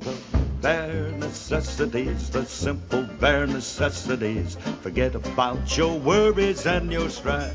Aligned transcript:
The 0.00 0.16
bare 0.62 1.12
necessities, 1.12 2.30
the 2.30 2.46
simple 2.46 3.02
bare 3.20 3.46
necessities. 3.46 4.56
Forget 4.80 5.14
about 5.14 5.76
your 5.76 5.98
worries 5.98 6.64
and 6.64 6.90
your 6.90 7.10
strife. 7.10 7.54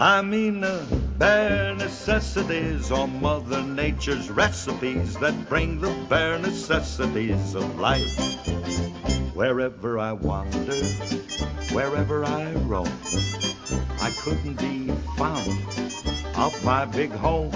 I 0.00 0.22
mean 0.22 0.60
the 0.60 0.84
bare 1.18 1.76
necessities 1.76 2.90
or 2.90 3.06
Mother 3.06 3.62
Nature's 3.62 4.28
recipes 4.28 5.14
that 5.18 5.48
bring 5.48 5.80
the 5.80 5.94
bare 6.08 6.38
necessities 6.38 7.54
of 7.54 7.78
life. 7.78 8.18
Wherever 9.32 10.00
I 10.00 10.12
wander, 10.12 10.84
wherever 11.72 12.24
I 12.24 12.52
roam, 12.66 12.92
I 14.00 14.10
couldn't 14.18 14.58
be 14.58 14.92
found 15.16 15.48
off 16.34 16.64
my 16.64 16.86
big 16.86 17.12
home. 17.12 17.52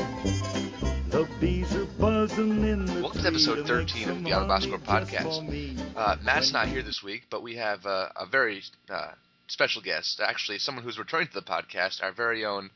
The 1.15 1.29
bees 1.41 1.73
are 1.77 1.85
buzzing 1.85 2.65
in 2.65 2.87
the 2.87 3.01
Welcome 3.01 3.23
to 3.23 3.29
episode 3.29 3.69
13 3.69 4.09
of 4.09 4.25
Beyond 4.25 4.43
the 4.43 4.49
Box 4.49 4.65
Score 4.65 4.79
podcast. 4.79 5.97
Uh, 5.97 6.17
Matt's 6.25 6.53
not 6.53 6.67
here 6.67 6.83
this 6.83 7.05
week, 7.05 7.27
but 7.31 7.41
we 7.41 7.55
have 7.55 7.87
uh, 7.87 8.09
a 8.17 8.27
very 8.27 8.63
uh, 8.91 9.13
special 9.47 9.81
guest, 9.81 10.19
actually 10.19 10.59
someone 10.59 10.83
who's 10.83 10.99
returning 10.99 11.29
to 11.29 11.35
the 11.35 11.43
podcast, 11.43 12.03
our 12.03 12.11
very 12.11 12.45
own 12.45 12.69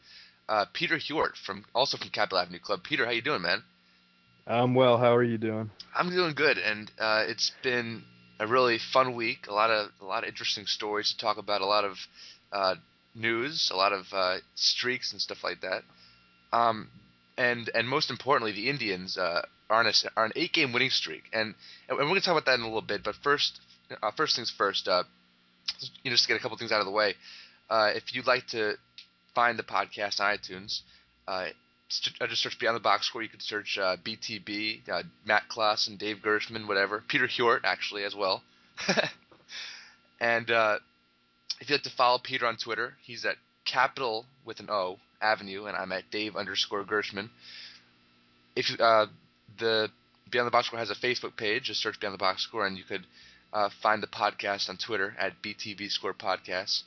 uh, 0.49 0.67
Peter 0.73 0.99
Hjort, 0.99 1.35
from 1.35 1.65
also 1.75 1.97
from 1.97 2.11
Capitol 2.11 2.39
Avenue 2.39 2.61
Club. 2.61 2.85
Peter, 2.85 3.05
how 3.05 3.11
you 3.11 3.23
doing, 3.23 3.43
man? 3.43 3.65
I'm 4.47 4.73
well. 4.77 4.99
How 4.99 5.17
are 5.17 5.25
you 5.25 5.39
doing? 5.39 5.73
I'm 5.93 6.09
doing 6.09 6.35
good, 6.37 6.59
and 6.59 6.89
uh, 6.97 7.25
it's 7.27 7.51
been 7.65 8.05
a 8.39 8.47
really 8.47 8.79
fun 8.79 9.17
week. 9.17 9.49
A 9.49 9.53
lot 9.53 9.71
of 9.71 9.91
a 10.01 10.05
lot 10.05 10.23
of 10.23 10.29
interesting 10.29 10.67
stories 10.67 11.11
to 11.11 11.19
talk 11.19 11.39
about. 11.39 11.61
A 11.61 11.67
lot 11.67 11.85
of 11.85 11.97
uh, 12.53 12.77
news, 13.17 13.73
a 13.75 13.77
lot 13.77 13.93
of 13.93 14.07
uh, 14.13 14.37
streaks 14.55 15.11
and 15.11 15.21
stuff 15.21 15.43
like 15.43 15.63
that. 15.63 15.83
Um, 16.53 16.89
and 17.39 17.71
and 17.73 17.89
most 17.89 18.11
importantly, 18.11 18.53
the 18.53 18.69
Indians 18.69 19.17
uh, 19.17 19.43
are 19.71 19.81
on 19.81 19.87
a, 19.87 19.93
are 20.17 20.27
an 20.27 20.33
eight 20.37 20.53
game 20.53 20.73
winning 20.73 20.91
streak, 20.91 21.23
and 21.33 21.55
and 21.89 21.97
we're 21.99 22.15
to 22.15 22.21
talk 22.21 22.33
about 22.33 22.45
that 22.47 22.57
in 22.57 22.63
a 22.63 22.65
little 22.65 22.83
bit. 22.83 23.03
But 23.05 23.15
first, 23.23 23.61
uh, 24.03 24.11
first 24.11 24.37
things 24.37 24.51
first. 24.51 24.89
Uh, 24.89 25.05
you 26.03 26.11
know, 26.11 26.15
just 26.15 26.25
to 26.25 26.29
get 26.29 26.39
a 26.39 26.43
couple 26.43 26.59
things 26.59 26.73
out 26.73 26.81
of 26.81 26.87
the 26.87 26.93
way. 26.93 27.15
Uh, 27.71 27.93
if 27.95 28.15
you'd 28.15 28.27
like 28.27 28.47
to 28.49 28.75
find 29.35 29.59
the 29.59 29.63
podcast 29.63 30.19
on 30.21 30.37
iTunes, 30.37 30.81
uh, 31.29 31.47
uh, 32.21 32.27
just 32.27 32.43
search 32.43 32.59
Beyond 32.59 32.77
the 32.77 32.81
Box 32.81 33.07
Score. 33.07 33.23
You 33.23 33.29
can 33.29 33.41
search 33.41 33.79
BTB, 33.81 34.81
Matt 35.25 35.45
Kloss 35.49 35.87
and 35.87 35.99
Dave 35.99 36.21
Gershman, 36.23 36.67
whatever. 36.67 37.05
Peter 37.07 37.29
Hjort, 37.29 37.61
actually, 37.65 38.05
as 38.05 38.17
well. 38.17 38.43
and 40.21 40.51
if 40.51 41.69
you'd 41.69 41.77
like 41.77 41.83
to 41.83 41.91
follow 41.91 42.19
Peter 42.19 42.47
on 42.47 42.57
Twitter, 42.57 42.95
he's 43.03 43.25
at 43.25 43.37
Capitol 43.65 44.25
with 44.45 44.59
an 44.61 44.71
O 44.71 44.99
Avenue, 45.21 45.67
and 45.67 45.77
I'm 45.77 45.93
at 45.93 46.11
Dave 46.11 46.37
underscore 46.37 46.85
Gershman. 46.85 47.31
If 48.57 48.67
uh, 48.81 49.07
the 49.59 49.89
Beyond 50.31 50.47
the 50.47 50.51
Box 50.51 50.67
Score 50.67 50.79
has 50.79 50.91
a 50.91 50.95
Facebook 50.95 51.37
page, 51.37 51.65
just 51.65 51.81
search 51.83 52.01
Beyond 52.01 52.15
the 52.15 52.19
Box 52.19 52.43
Score, 52.43 52.67
and 52.67 52.77
you 52.77 52.85
could 52.85 53.07
uh, 53.53 53.71
find 53.83 54.03
the 54.03 54.07
podcast 54.07 54.69
on 54.69 54.77
Twitter 54.77 55.15
at 55.19 55.43
BTB 55.43 55.91
Score 55.91 56.15
Podcast. 56.15 56.83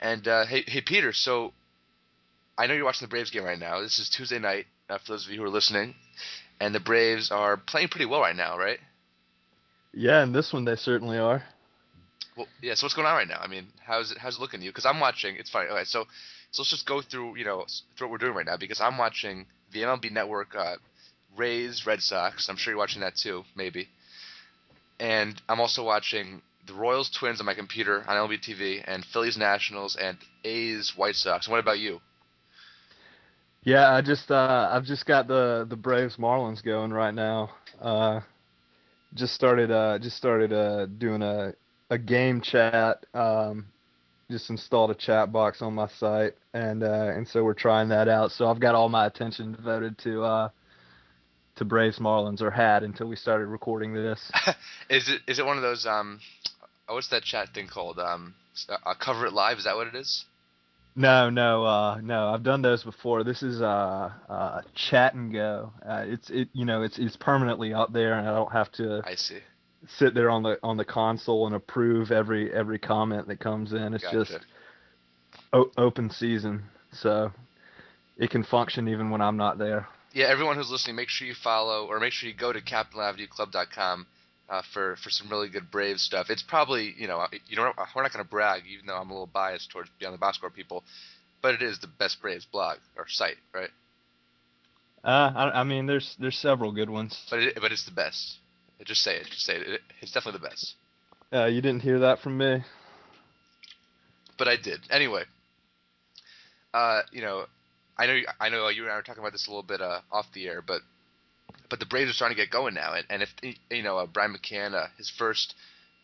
And 0.00 0.26
uh, 0.26 0.46
hey, 0.46 0.64
hey, 0.66 0.80
Peter. 0.80 1.12
So 1.12 1.52
I 2.56 2.66
know 2.66 2.74
you're 2.74 2.84
watching 2.84 3.06
the 3.06 3.10
Braves 3.10 3.30
game 3.30 3.44
right 3.44 3.58
now. 3.58 3.80
This 3.80 3.98
is 3.98 4.08
Tuesday 4.08 4.38
night 4.38 4.66
uh, 4.88 4.98
for 4.98 5.12
those 5.12 5.26
of 5.26 5.32
you 5.32 5.38
who 5.38 5.44
are 5.44 5.50
listening, 5.50 5.94
and 6.60 6.74
the 6.74 6.80
Braves 6.80 7.30
are 7.30 7.56
playing 7.56 7.88
pretty 7.88 8.06
well 8.06 8.20
right 8.20 8.36
now, 8.36 8.58
right? 8.58 8.78
Yeah, 9.92 10.22
and 10.22 10.34
this 10.34 10.52
one 10.52 10.64
they 10.64 10.76
certainly 10.76 11.18
are. 11.18 11.42
Well, 12.36 12.46
yeah. 12.62 12.74
So 12.74 12.86
what's 12.86 12.94
going 12.94 13.06
on 13.06 13.16
right 13.16 13.28
now? 13.28 13.40
I 13.40 13.48
mean, 13.48 13.66
how's 13.84 14.12
it 14.12 14.18
how's 14.18 14.36
it 14.36 14.40
looking 14.40 14.60
to 14.60 14.66
you? 14.66 14.70
Because 14.70 14.86
I'm 14.86 15.00
watching. 15.00 15.36
It's 15.36 15.50
funny. 15.50 15.68
Okay, 15.68 15.84
so 15.84 16.06
so 16.50 16.62
let's 16.62 16.70
just 16.70 16.86
go 16.86 17.00
through 17.02 17.36
you 17.36 17.44
know 17.44 17.66
through 17.96 18.08
what 18.08 18.12
we're 18.12 18.26
doing 18.26 18.34
right 18.34 18.46
now 18.46 18.56
because 18.56 18.80
I'm 18.80 18.98
watching 18.98 19.46
the 19.72 19.80
MLB 19.80 20.10
Network 20.10 20.54
uh, 20.56 20.76
Rays 21.36 21.86
Red 21.86 22.00
Sox. 22.00 22.48
I'm 22.48 22.56
sure 22.56 22.72
you're 22.72 22.78
watching 22.78 23.00
that 23.02 23.16
too, 23.16 23.44
maybe. 23.54 23.88
And 25.00 25.40
I'm 25.48 25.60
also 25.60 25.84
watching 25.84 26.42
the 26.66 26.74
Royals 26.74 27.10
Twins 27.10 27.40
on 27.40 27.46
my 27.46 27.54
computer 27.54 28.04
on 28.08 28.28
MLB 28.28 28.40
TV 28.42 28.82
and 28.86 29.04
Phillies 29.04 29.36
Nationals 29.36 29.96
and 29.96 30.18
A's 30.44 30.92
White 30.96 31.14
Sox. 31.14 31.48
What 31.48 31.60
about 31.60 31.78
you? 31.78 32.00
Yeah, 33.62 33.92
I 33.92 34.00
just 34.00 34.30
uh, 34.30 34.68
I've 34.72 34.84
just 34.84 35.06
got 35.06 35.28
the 35.28 35.66
the 35.68 35.76
Braves 35.76 36.16
Marlins 36.16 36.64
going 36.64 36.92
right 36.92 37.14
now. 37.14 37.50
Uh, 37.80 38.20
just 39.14 39.34
started 39.34 39.70
uh, 39.70 39.98
just 39.98 40.16
started 40.16 40.52
uh, 40.52 40.86
doing 40.86 41.22
a 41.22 41.54
a 41.90 41.98
game 41.98 42.40
chat. 42.40 43.04
Um, 43.14 43.66
just 44.30 44.50
installed 44.50 44.90
a 44.90 44.94
chat 44.94 45.32
box 45.32 45.62
on 45.62 45.74
my 45.74 45.88
site, 45.98 46.34
and 46.52 46.82
uh, 46.82 47.12
and 47.14 47.26
so 47.26 47.42
we're 47.42 47.54
trying 47.54 47.88
that 47.88 48.08
out. 48.08 48.30
So 48.32 48.46
I've 48.48 48.60
got 48.60 48.74
all 48.74 48.88
my 48.88 49.06
attention 49.06 49.52
devoted 49.52 49.96
to 49.98 50.22
uh, 50.22 50.48
to 51.56 51.64
Braves 51.64 51.98
Marlins, 51.98 52.42
or 52.42 52.50
had 52.50 52.82
until 52.82 53.08
we 53.08 53.16
started 53.16 53.46
recording 53.46 53.94
this. 53.94 54.30
is 54.90 55.08
it 55.08 55.22
is 55.26 55.38
it 55.38 55.46
one 55.46 55.56
of 55.56 55.62
those 55.62 55.86
um, 55.86 56.20
what's 56.88 57.08
that 57.08 57.22
chat 57.22 57.48
thing 57.54 57.68
called? 57.68 57.98
Um, 57.98 58.34
uh, 58.68 58.94
cover 58.94 59.26
it 59.26 59.32
live. 59.32 59.58
Is 59.58 59.64
that 59.64 59.76
what 59.76 59.86
it 59.86 59.94
is? 59.94 60.24
No, 60.94 61.30
no, 61.30 61.64
uh, 61.64 62.00
no. 62.02 62.28
I've 62.28 62.42
done 62.42 62.60
those 62.60 62.82
before. 62.82 63.22
This 63.22 63.42
is 63.42 63.62
uh, 63.62 64.10
uh, 64.28 64.62
chat 64.74 65.14
and 65.14 65.32
go. 65.32 65.72
Uh, 65.88 66.02
it's 66.06 66.28
it, 66.28 66.48
you 66.52 66.64
know, 66.64 66.82
it's 66.82 66.98
it's 66.98 67.16
permanently 67.16 67.72
up 67.72 67.92
there, 67.92 68.18
and 68.18 68.28
I 68.28 68.34
don't 68.34 68.52
have 68.52 68.70
to 68.72 69.02
I 69.04 69.14
see. 69.14 69.38
Sit 69.86 70.14
there 70.14 70.28
on 70.28 70.42
the 70.42 70.58
on 70.62 70.76
the 70.76 70.84
console 70.84 71.46
and 71.46 71.54
approve 71.54 72.10
every 72.10 72.52
every 72.52 72.78
comment 72.78 73.28
that 73.28 73.38
comes 73.38 73.72
in. 73.72 73.94
It's 73.94 74.02
Gotcha. 74.02 74.24
just 74.24 74.38
o- 75.52 75.70
open 75.76 76.10
season, 76.10 76.64
so 76.92 77.30
it 78.16 78.30
can 78.30 78.42
function 78.42 78.88
even 78.88 79.10
when 79.10 79.20
I'm 79.20 79.36
not 79.36 79.58
there. 79.58 79.86
yeah, 80.12 80.26
everyone 80.26 80.56
who's 80.56 80.70
listening, 80.70 80.96
make 80.96 81.08
sure 81.08 81.28
you 81.28 81.34
follow 81.34 81.86
or 81.86 82.00
make 82.00 82.12
sure 82.12 82.28
you 82.28 82.34
go 82.34 82.52
to 82.52 82.60
CapitolavenueClub.com 82.60 84.06
uh, 84.48 84.62
for 84.72 84.96
for 84.96 85.10
some 85.10 85.28
really 85.28 85.48
good 85.48 85.70
Brave 85.70 85.98
stuff. 85.98 86.30
It's 86.30 86.42
probably 86.42 86.94
you 86.96 87.06
know 87.06 87.24
you 87.46 87.56
know 87.56 87.72
we're 87.94 88.02
not 88.02 88.12
going 88.12 88.24
to 88.24 88.30
brag, 88.30 88.62
even 88.72 88.86
though 88.86 88.96
I'm 88.96 89.10
a 89.10 89.12
little 89.12 89.26
biased 89.26 89.70
towards 89.70 89.90
Beyond 89.98 90.14
the 90.14 90.18
Box 90.18 90.38
Score 90.38 90.50
people, 90.50 90.82
but 91.42 91.54
it 91.54 91.62
is 91.62 91.78
the 91.78 91.86
best 91.86 92.20
Braves 92.20 92.46
blog 92.46 92.78
or 92.96 93.06
site, 93.08 93.36
right? 93.54 93.70
Uh, 95.04 95.32
I, 95.34 95.60
I 95.60 95.64
mean, 95.64 95.86
there's 95.86 96.16
there's 96.18 96.36
several 96.36 96.72
good 96.72 96.90
ones. 96.90 97.16
But 97.30 97.38
it, 97.40 97.58
but 97.60 97.70
it's 97.72 97.84
the 97.84 97.92
best. 97.92 98.38
Just 98.84 99.02
say 99.02 99.16
it. 99.16 99.26
Just 99.26 99.44
say 99.44 99.56
it. 99.56 99.80
It's 100.00 100.12
definitely 100.12 100.40
the 100.40 100.48
best. 100.48 100.74
Uh, 101.32 101.46
you 101.46 101.60
didn't 101.60 101.82
hear 101.82 101.98
that 102.00 102.20
from 102.20 102.38
me. 102.38 102.64
But 104.38 104.48
I 104.48 104.56
did 104.56 104.80
anyway. 104.90 105.24
Uh, 106.72 107.02
you 107.12 107.22
know, 107.22 107.46
I 107.96 108.06
know 108.06 108.20
I 108.40 108.48
know 108.48 108.68
you 108.68 108.84
and 108.84 108.92
I 108.92 108.96
were 108.96 109.02
talking 109.02 109.22
about 109.22 109.32
this 109.32 109.46
a 109.46 109.50
little 109.50 109.64
bit 109.64 109.80
uh, 109.80 110.00
off 110.12 110.26
the 110.32 110.46
air, 110.46 110.62
but 110.64 110.80
but 111.68 111.80
the 111.80 111.86
Braves 111.86 112.10
are 112.10 112.14
starting 112.14 112.36
to 112.36 112.42
get 112.42 112.50
going 112.50 112.74
now, 112.74 112.94
and, 112.94 113.04
and 113.10 113.22
if 113.22 113.56
you 113.70 113.82
know 113.82 113.98
uh, 113.98 114.06
Brian 114.06 114.34
McCann, 114.34 114.74
uh, 114.74 114.86
his 114.96 115.10
first 115.10 115.54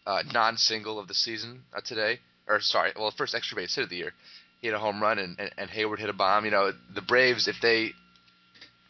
uh, 0.06 0.22
non-single 0.32 0.98
of 0.98 1.08
the 1.08 1.14
season 1.14 1.62
uh, 1.74 1.80
today, 1.84 2.18
or 2.48 2.60
sorry, 2.60 2.92
well, 2.96 3.10
first 3.16 3.34
extra 3.34 3.56
base 3.56 3.74
hit 3.74 3.84
of 3.84 3.90
the 3.90 3.96
year, 3.96 4.12
he 4.60 4.66
hit 4.66 4.74
a 4.74 4.78
home 4.78 5.00
run, 5.00 5.18
and, 5.18 5.38
and, 5.38 5.50
and 5.56 5.70
Heyward 5.70 5.98
hit 5.98 6.08
a 6.08 6.12
bomb. 6.12 6.44
You 6.44 6.50
know, 6.50 6.72
the 6.94 7.02
Braves, 7.02 7.48
if 7.48 7.56
they, 7.62 7.92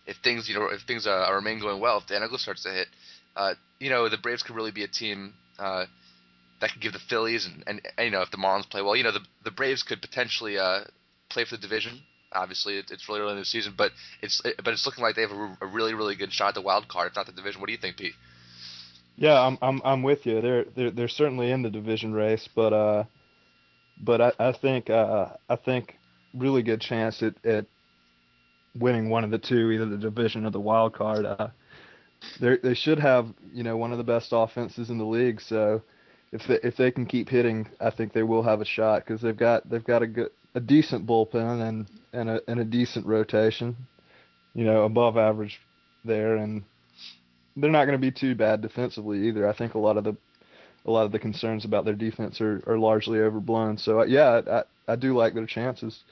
if 0.07 0.17
things 0.25 0.49
you 0.49 0.59
know, 0.59 0.67
if 0.67 0.83
things 0.83 1.07
uh, 1.07 1.29
remain 1.33 1.61
going 1.61 1.81
well, 1.81 1.99
if 1.99 2.07
Dan 2.07 2.23
Uggla 2.23 2.39
starts 2.39 2.63
to 2.65 2.71
hit, 2.71 2.89
uh, 3.37 3.55
you 3.79 3.91
know, 3.91 4.09
the 4.09 4.19
Braves 4.19 4.43
could 4.43 4.57
really 4.57 4.71
be 4.71 4.85
a 4.85 4.89
team. 4.89 5.35
Uh, 5.59 5.87
that 6.61 6.73
could 6.73 6.81
give 6.81 6.93
the 6.93 6.99
Phillies 6.99 7.47
and, 7.47 7.63
and, 7.67 7.81
and 7.99 8.07
you 8.07 8.11
know 8.11 8.23
if 8.23 8.31
the 8.31 8.37
Marlins 8.37 8.69
play 8.69 8.81
well, 8.81 8.97
you 8.97 9.03
know 9.03 9.13
the 9.13 9.21
the 9.45 9.51
Braves 9.51 9.83
could 9.83 10.01
potentially 10.01 10.59
uh, 10.59 10.81
play 11.29 11.45
for 11.45 11.57
the 11.57 11.61
division. 11.61 12.01
Obviously, 12.33 12.79
it, 12.79 12.91
it's 12.91 13.09
really 13.09 13.21
early 13.21 13.33
in 13.33 13.39
the 13.39 13.45
season, 13.45 13.75
but 13.77 13.93
it's 14.23 14.41
it, 14.45 14.57
but 14.65 14.73
it's 14.73 14.87
looking 14.87 15.05
like 15.05 15.15
they 15.15 15.23
have 15.23 15.31
a, 15.31 15.59
a 15.61 15.67
really 15.67 15.95
really 15.95 16.17
good 16.17 16.33
shot 16.33 16.49
at 16.49 16.55
the 16.55 16.63
wild 16.63 16.89
card, 16.89 17.09
if 17.09 17.17
not 17.17 17.27
the 17.27 17.33
division. 17.33 17.61
What 17.61 17.67
do 17.67 17.73
you 17.73 17.79
think, 17.79 17.97
Pete? 17.97 18.15
Yeah, 19.17 19.39
I'm 19.39 19.59
I'm 19.61 19.83
I'm 19.85 20.03
with 20.03 20.27
you. 20.27 20.41
They're 20.41 20.65
they're 20.65 20.91
they're 20.91 21.09
certainly 21.09 21.51
in 21.51 21.63
the 21.63 21.71
division 21.71 22.13
race, 22.13 22.49
but 22.55 22.73
uh, 22.73 23.05
but 24.03 24.21
I 24.21 24.33
I 24.39 24.53
think 24.53 24.91
uh 24.91 25.29
I 25.49 25.57
think 25.57 25.99
really 26.35 26.63
good 26.63 26.81
chance 26.81 27.23
at 27.23 27.45
at 27.45 27.67
winning 28.75 29.09
one 29.11 29.23
of 29.23 29.31
the 29.31 29.39
two, 29.39 29.71
either 29.71 29.87
the 29.87 29.99
division 29.99 30.47
or 30.47 30.51
the 30.51 30.61
wild 30.61 30.95
card. 30.95 31.27
Uh, 31.27 31.49
they 32.41 32.57
they 32.57 32.75
should 32.75 32.99
have 32.99 33.33
you 33.53 33.63
know 33.63 33.77
one 33.77 33.93
of 33.93 33.99
the 33.99 34.05
best 34.05 34.29
offenses 34.33 34.91
in 34.91 34.99
the 34.99 35.05
league. 35.05 35.41
So 35.41 35.83
if 36.33 36.47
they, 36.49 36.59
if 36.63 36.77
they 36.77 36.91
can 36.91 37.07
keep 37.07 37.29
hitting, 37.29 37.69
I 37.81 37.91
think 37.91 38.13
they 38.13 38.25
will 38.25 38.43
have 38.43 38.61
a 38.61 38.65
shot 38.65 39.05
because 39.05 39.21
they've 39.21 39.37
got 39.37 39.69
they've 39.69 39.85
got 39.85 40.03
a 40.03 40.07
good 40.07 40.31
a 40.55 40.61
decent 40.61 41.07
bullpen 41.07 41.69
and 41.69 41.87
and 42.13 42.29
a 42.29 42.41
and 42.49 42.61
a 42.61 42.65
decent 42.65 43.07
rotation, 43.07 43.77
you 44.55 44.65
know, 44.65 44.83
above 44.85 45.17
average 45.17 45.61
there, 46.05 46.37
and 46.37 46.65
they're 47.57 47.71
not 47.71 47.85
going 47.85 47.99
to 47.99 48.05
be 48.05 48.11
too 48.11 48.35
bad 48.35 48.61
defensively 48.61 49.29
either. 49.29 49.49
I 49.49 49.53
think 49.53 49.75
a 49.75 49.79
lot 49.79 49.97
of 49.97 50.05
the 50.05 50.17
a 50.87 50.91
lot 50.91 51.07
of 51.07 51.13
the 51.13 51.19
concerns 51.19 51.65
about 51.65 51.85
their 51.85 51.95
defense 51.95 52.41
are, 52.41 52.63
are 52.67 52.79
largely 52.79 53.21
overblown. 53.21 53.79
So 53.79 54.01
uh, 54.01 54.05
yeah, 54.05 54.41
I, 54.89 54.93
I 54.93 54.97
do 54.97 55.17
like 55.17 55.35
their 55.35 55.47
chances. 55.47 56.03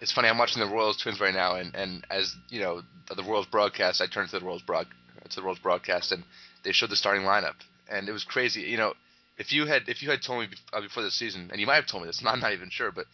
It's 0.00 0.12
funny. 0.12 0.28
I'm 0.28 0.38
watching 0.38 0.60
the 0.62 0.68
Royals 0.68 0.96
Twins 0.96 1.20
right 1.20 1.34
now, 1.34 1.56
and, 1.56 1.74
and 1.74 2.06
as 2.10 2.34
you 2.48 2.60
know, 2.60 2.82
the 3.14 3.22
Royals 3.22 3.46
broadcast, 3.46 4.00
I 4.00 4.06
turned 4.06 4.30
to 4.30 4.38
the 4.38 4.44
Royals 4.44 4.62
broad 4.62 4.86
to 5.28 5.36
the 5.36 5.42
Royals 5.42 5.58
broadcast, 5.58 6.12
and 6.12 6.24
they 6.64 6.72
showed 6.72 6.90
the 6.90 6.96
starting 6.96 7.22
lineup, 7.22 7.54
and 7.88 8.08
it 8.08 8.12
was 8.12 8.24
crazy. 8.24 8.62
You 8.62 8.76
know, 8.76 8.94
if 9.38 9.52
you 9.52 9.66
had 9.66 9.88
if 9.88 10.02
you 10.02 10.10
had 10.10 10.22
told 10.22 10.40
me 10.40 10.56
uh, 10.72 10.80
before 10.80 11.02
the 11.02 11.10
season, 11.10 11.48
and 11.50 11.60
you 11.60 11.66
might 11.66 11.76
have 11.76 11.86
told 11.86 12.02
me 12.02 12.08
this, 12.08 12.22
I'm 12.26 12.40
not 12.40 12.52
even 12.52 12.70
sure, 12.70 12.90
but 12.92 13.06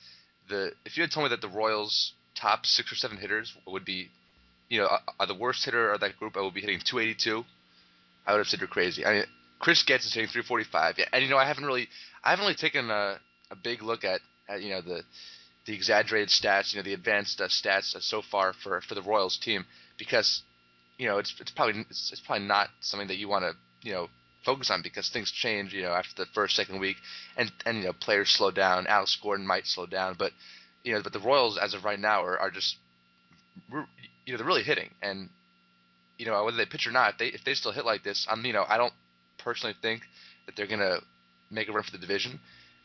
the 0.49 0.73
if 0.85 0.97
you 0.97 1.03
had 1.03 1.11
told 1.11 1.25
me 1.25 1.31
that 1.31 1.41
the 1.41 1.49
Royals 1.49 2.13
top 2.35 2.67
six 2.67 2.93
or 2.93 2.97
seven 2.97 3.17
hitters 3.17 3.55
would 3.67 3.85
be, 3.85 4.11
you 4.69 4.81
know, 4.81 4.89
are 5.19 5.27
the 5.27 5.35
worst 5.35 5.65
hitter 5.65 5.93
of 5.93 6.01
that 6.01 6.19
group, 6.19 6.37
I 6.37 6.43
would 6.43 6.55
be 6.55 6.61
hitting 6.61 6.81
282. 6.85 7.45
I 8.27 8.33
would 8.33 8.39
have 8.39 8.47
said 8.47 8.61
you're 8.61 8.69
crazy. 8.69 9.07
I 9.07 9.13
mean, 9.15 9.25
Chris 9.59 9.83
Getz 9.85 10.05
is 10.05 10.13
hitting 10.13 10.29
345. 10.29 10.97
Yeah, 10.99 11.05
and 11.13 11.23
you 11.23 11.31
know, 11.31 11.39
I 11.39 11.47
haven't 11.47 11.65
really, 11.65 11.89
I 12.23 12.31
haven't 12.31 12.45
really 12.45 12.57
taken 12.57 12.91
a, 12.91 13.19
a 13.51 13.57
big 13.57 13.83
look 13.83 14.05
at, 14.05 14.21
at 14.49 14.63
you 14.63 14.71
know 14.71 14.81
the 14.81 15.03
the 15.67 15.75
exaggerated 15.75 16.29
stats, 16.29 16.73
you 16.73 16.79
know, 16.79 16.85
the 16.85 16.95
advanced 16.95 17.41
uh, 17.41 17.49
stats 17.49 17.95
uh, 17.97 18.01
so 18.01 18.23
far 18.23 18.53
for 18.53 18.81
for 18.83 18.95
the 18.95 19.03
Royals 19.03 19.39
team 19.39 19.65
because 19.99 20.43
you 20.99 21.07
know 21.07 21.19
it's 21.19 21.35
it's 21.41 21.51
probably 21.51 21.85
it's, 21.91 22.13
it's 22.13 22.21
probably 22.21 22.47
not 22.47 22.69
something 22.81 23.09
that 23.09 23.17
you 23.17 23.29
want 23.29 23.45
to 23.45 23.89
you 23.89 23.95
know 23.95 24.09
focus 24.47 24.71
on 24.71 24.81
because 24.81 25.11
things 25.11 25.31
change, 25.33 25.75
you 25.75 25.83
know, 25.83 25.91
after 25.91 26.15
the 26.17 26.27
first 26.33 26.55
second 26.55 26.79
week, 26.79 26.97
and 27.37 27.53
and 27.67 27.79
you 27.79 27.85
know 27.85 27.93
players 27.93 28.31
slow 28.31 28.51
down. 28.51 28.87
Alex 28.87 29.19
Gordon 29.21 29.47
might 29.47 29.67
slow 29.67 29.87
down, 29.87 30.15
but 30.19 30.33
you 30.85 30.95
know, 30.95 31.03
but 31.03 31.13
the 31.13 31.19
Royals 31.19 31.59
as 31.59 31.75
of 31.75 31.85
right 31.85 31.99
now 31.99 32.23
are, 32.23 32.39
are 32.39 32.51
just 32.51 32.77
you 33.71 34.33
know 34.33 34.39
they're 34.39 34.47
really 34.47 34.63
hitting, 34.63 34.91
and 35.03 35.29
you 36.17 36.25
know 36.25 36.45
whether 36.45 36.57
they 36.57 36.65
pitch 36.65 36.87
or 36.87 36.93
not, 36.93 37.13
if 37.15 37.19
they 37.19 37.27
if 37.27 37.45
they 37.45 37.55
still 37.55 37.73
hit 37.73 37.85
like 37.85 38.05
this, 38.05 38.27
I'm 38.31 38.45
you 38.47 38.53
know 38.53 38.65
I 38.67 38.79
don't 38.79 38.95
personally 39.39 39.75
think 39.83 40.03
that 40.47 40.57
they're 40.57 40.69
gonna 40.69 41.01
make 41.51 41.69
a 41.69 41.73
run 41.73 41.83
for 41.83 41.91
the 41.91 41.99
division, 41.99 42.41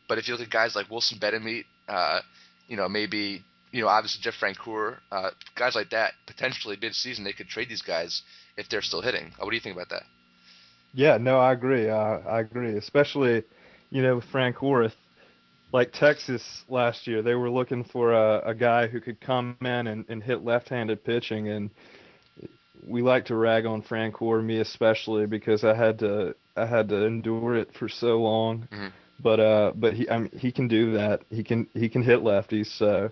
but 0.08 0.18
if 0.18 0.28
you 0.28 0.34
look 0.34 0.42
at 0.42 0.50
guys 0.50 0.74
like 0.74 0.90
Wilson 0.90 1.18
Betemit, 1.18 1.64
uh, 1.88 2.20
you 2.66 2.76
know 2.76 2.88
maybe 2.88 3.44
you 3.72 3.82
know 3.82 3.88
obviously 3.88 4.20
Jeff 4.22 4.34
Francoeur, 4.40 4.98
uh, 5.10 5.30
guys 5.56 5.74
like 5.74 5.90
that, 5.90 6.12
potentially 6.26 6.76
mid 6.80 6.94
season 6.94 7.24
they 7.24 7.32
could 7.32 7.48
trade 7.48 7.68
these 7.68 7.82
guys 7.82 8.22
if 8.56 8.68
they're 8.68 8.82
still 8.82 9.02
hitting. 9.02 9.32
Uh, 9.34 9.44
what 9.44 9.50
do 9.50 9.56
you 9.56 9.60
think 9.60 9.74
about 9.74 9.88
that? 9.88 10.02
Yeah, 10.94 11.16
no, 11.16 11.38
I 11.38 11.52
agree. 11.52 11.88
Uh, 11.88 12.18
I 12.28 12.40
agree, 12.40 12.76
especially 12.76 13.42
you 13.90 14.02
know 14.02 14.16
with 14.16 14.26
Francoeur. 14.26 14.92
Like 15.72 15.92
Texas 15.94 16.64
last 16.68 17.06
year, 17.06 17.22
they 17.22 17.34
were 17.34 17.48
looking 17.48 17.82
for 17.82 18.12
a, 18.12 18.50
a 18.50 18.54
guy 18.54 18.88
who 18.88 19.00
could 19.00 19.18
come 19.22 19.56
in 19.62 19.86
and, 19.86 20.04
and 20.10 20.22
hit 20.22 20.44
left-handed 20.44 21.02
pitching, 21.02 21.48
and 21.48 21.70
we 22.86 23.00
like 23.00 23.24
to 23.26 23.36
rag 23.36 23.64
on 23.64 23.82
Francoeur, 23.82 24.44
me 24.44 24.60
especially, 24.60 25.24
because 25.24 25.64
I 25.64 25.74
had 25.74 25.98
to 26.00 26.34
I 26.56 26.66
had 26.66 26.90
to 26.90 27.06
endure 27.06 27.56
it 27.56 27.70
for 27.78 27.88
so 27.88 28.20
long. 28.20 28.68
Mm-hmm. 28.70 28.88
But 29.20 29.40
uh, 29.40 29.72
but 29.74 29.94
he 29.94 30.10
I 30.10 30.18
mean, 30.18 30.30
he 30.36 30.52
can 30.52 30.68
do 30.68 30.92
that. 30.92 31.22
He 31.30 31.42
can 31.42 31.66
he 31.72 31.88
can 31.88 32.02
hit 32.02 32.20
lefties. 32.20 32.66
So 32.76 33.10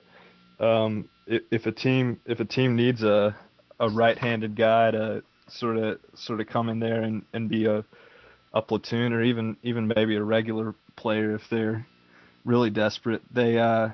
um, 0.61 1.09
if, 1.27 1.43
if 1.51 1.67
a 1.67 1.73
team 1.73 2.21
if 2.27 2.41
a 2.41 2.45
team 2.45 2.77
needs 2.77 3.03
a 3.03 3.37
a 3.79 3.89
right-handed 3.89 4.57
guy 4.57 4.91
to 4.91 5.23
sort 5.49 5.77
of 5.77 5.99
sort 6.15 6.41
of 6.41 6.47
come 6.47 6.69
in 6.69 6.79
there 6.79 7.03
and, 7.03 7.25
and 7.33 7.49
be 7.49 7.67
a 7.67 7.85
a 8.53 8.63
platoon 8.63 9.13
or 9.13 9.23
even 9.23 9.57
even 9.63 9.89
maybe 9.89 10.17
a 10.17 10.23
regular 10.23 10.75
player 10.97 11.35
if 11.35 11.43
they're 11.51 11.87
really 12.45 12.71
desperate, 12.71 13.23
they 13.33 13.59
uh 13.59 13.91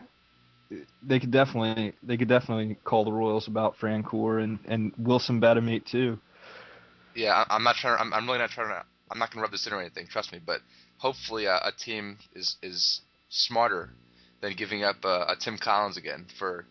they 1.03 1.21
could 1.21 1.31
definitely 1.31 1.93
they 2.03 2.17
could 2.17 2.29
definitely 2.29 2.77
call 2.85 3.05
the 3.05 3.13
Royals 3.13 3.49
about 3.49 3.77
Francoeur 3.79 4.43
and 4.43 4.59
and 4.67 4.93
Wilson 4.99 5.41
Betemit 5.41 5.85
too. 5.85 6.19
Yeah, 7.15 7.45
I'm 7.49 7.63
not 7.63 7.77
trying. 7.77 7.99
I'm, 7.99 8.13
I'm 8.13 8.27
really 8.27 8.39
not 8.39 8.51
trying 8.51 8.69
to. 8.69 8.85
I'm 9.11 9.19
not 9.19 9.31
to 9.33 9.41
rub 9.41 9.53
this 9.53 9.67
in 9.67 9.73
or 9.73 9.81
anything. 9.81 10.07
Trust 10.09 10.33
me. 10.33 10.41
But 10.45 10.61
hopefully, 10.99 11.47
uh, 11.47 11.61
a 11.63 11.73
team 11.73 12.19
is 12.35 12.57
is 12.63 13.01
smarter 13.29 13.91
than 14.47 14.57
giving 14.57 14.85
up 14.85 15.05
uh, 15.05 15.27
a 15.29 15.37
Tim 15.37 15.59
Collins 15.59 15.97
again 15.97 16.27
for 16.39 16.65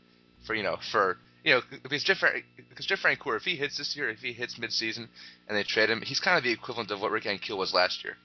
for 0.46 0.56
you 0.56 0.64
know 0.64 0.78
for 0.92 1.18
you 1.46 1.54
know, 1.54 1.62
because 1.84 2.04
Jeff, 2.04 2.24
because 2.70 2.88
Jeff 2.88 3.04
Francoeur, 3.04 3.38
if 3.38 3.44
he 3.44 3.56
hits 3.56 3.78
this 3.78 3.96
year, 3.96 4.10
if 4.10 4.20
he 4.20 4.34
hits 4.34 4.56
midseason, 4.56 5.08
and 5.48 5.56
they 5.56 5.62
trade 5.62 5.92
him, 5.92 6.02
he's 6.02 6.20
kind 6.20 6.40
of 6.40 6.44
the 6.44 6.52
equivalent 6.52 6.90
of 6.90 7.00
what 7.00 7.12
Rick 7.12 7.26
Ankiel 7.26 7.58
was 7.58 7.72
last 7.72 8.04
year. 8.04 8.18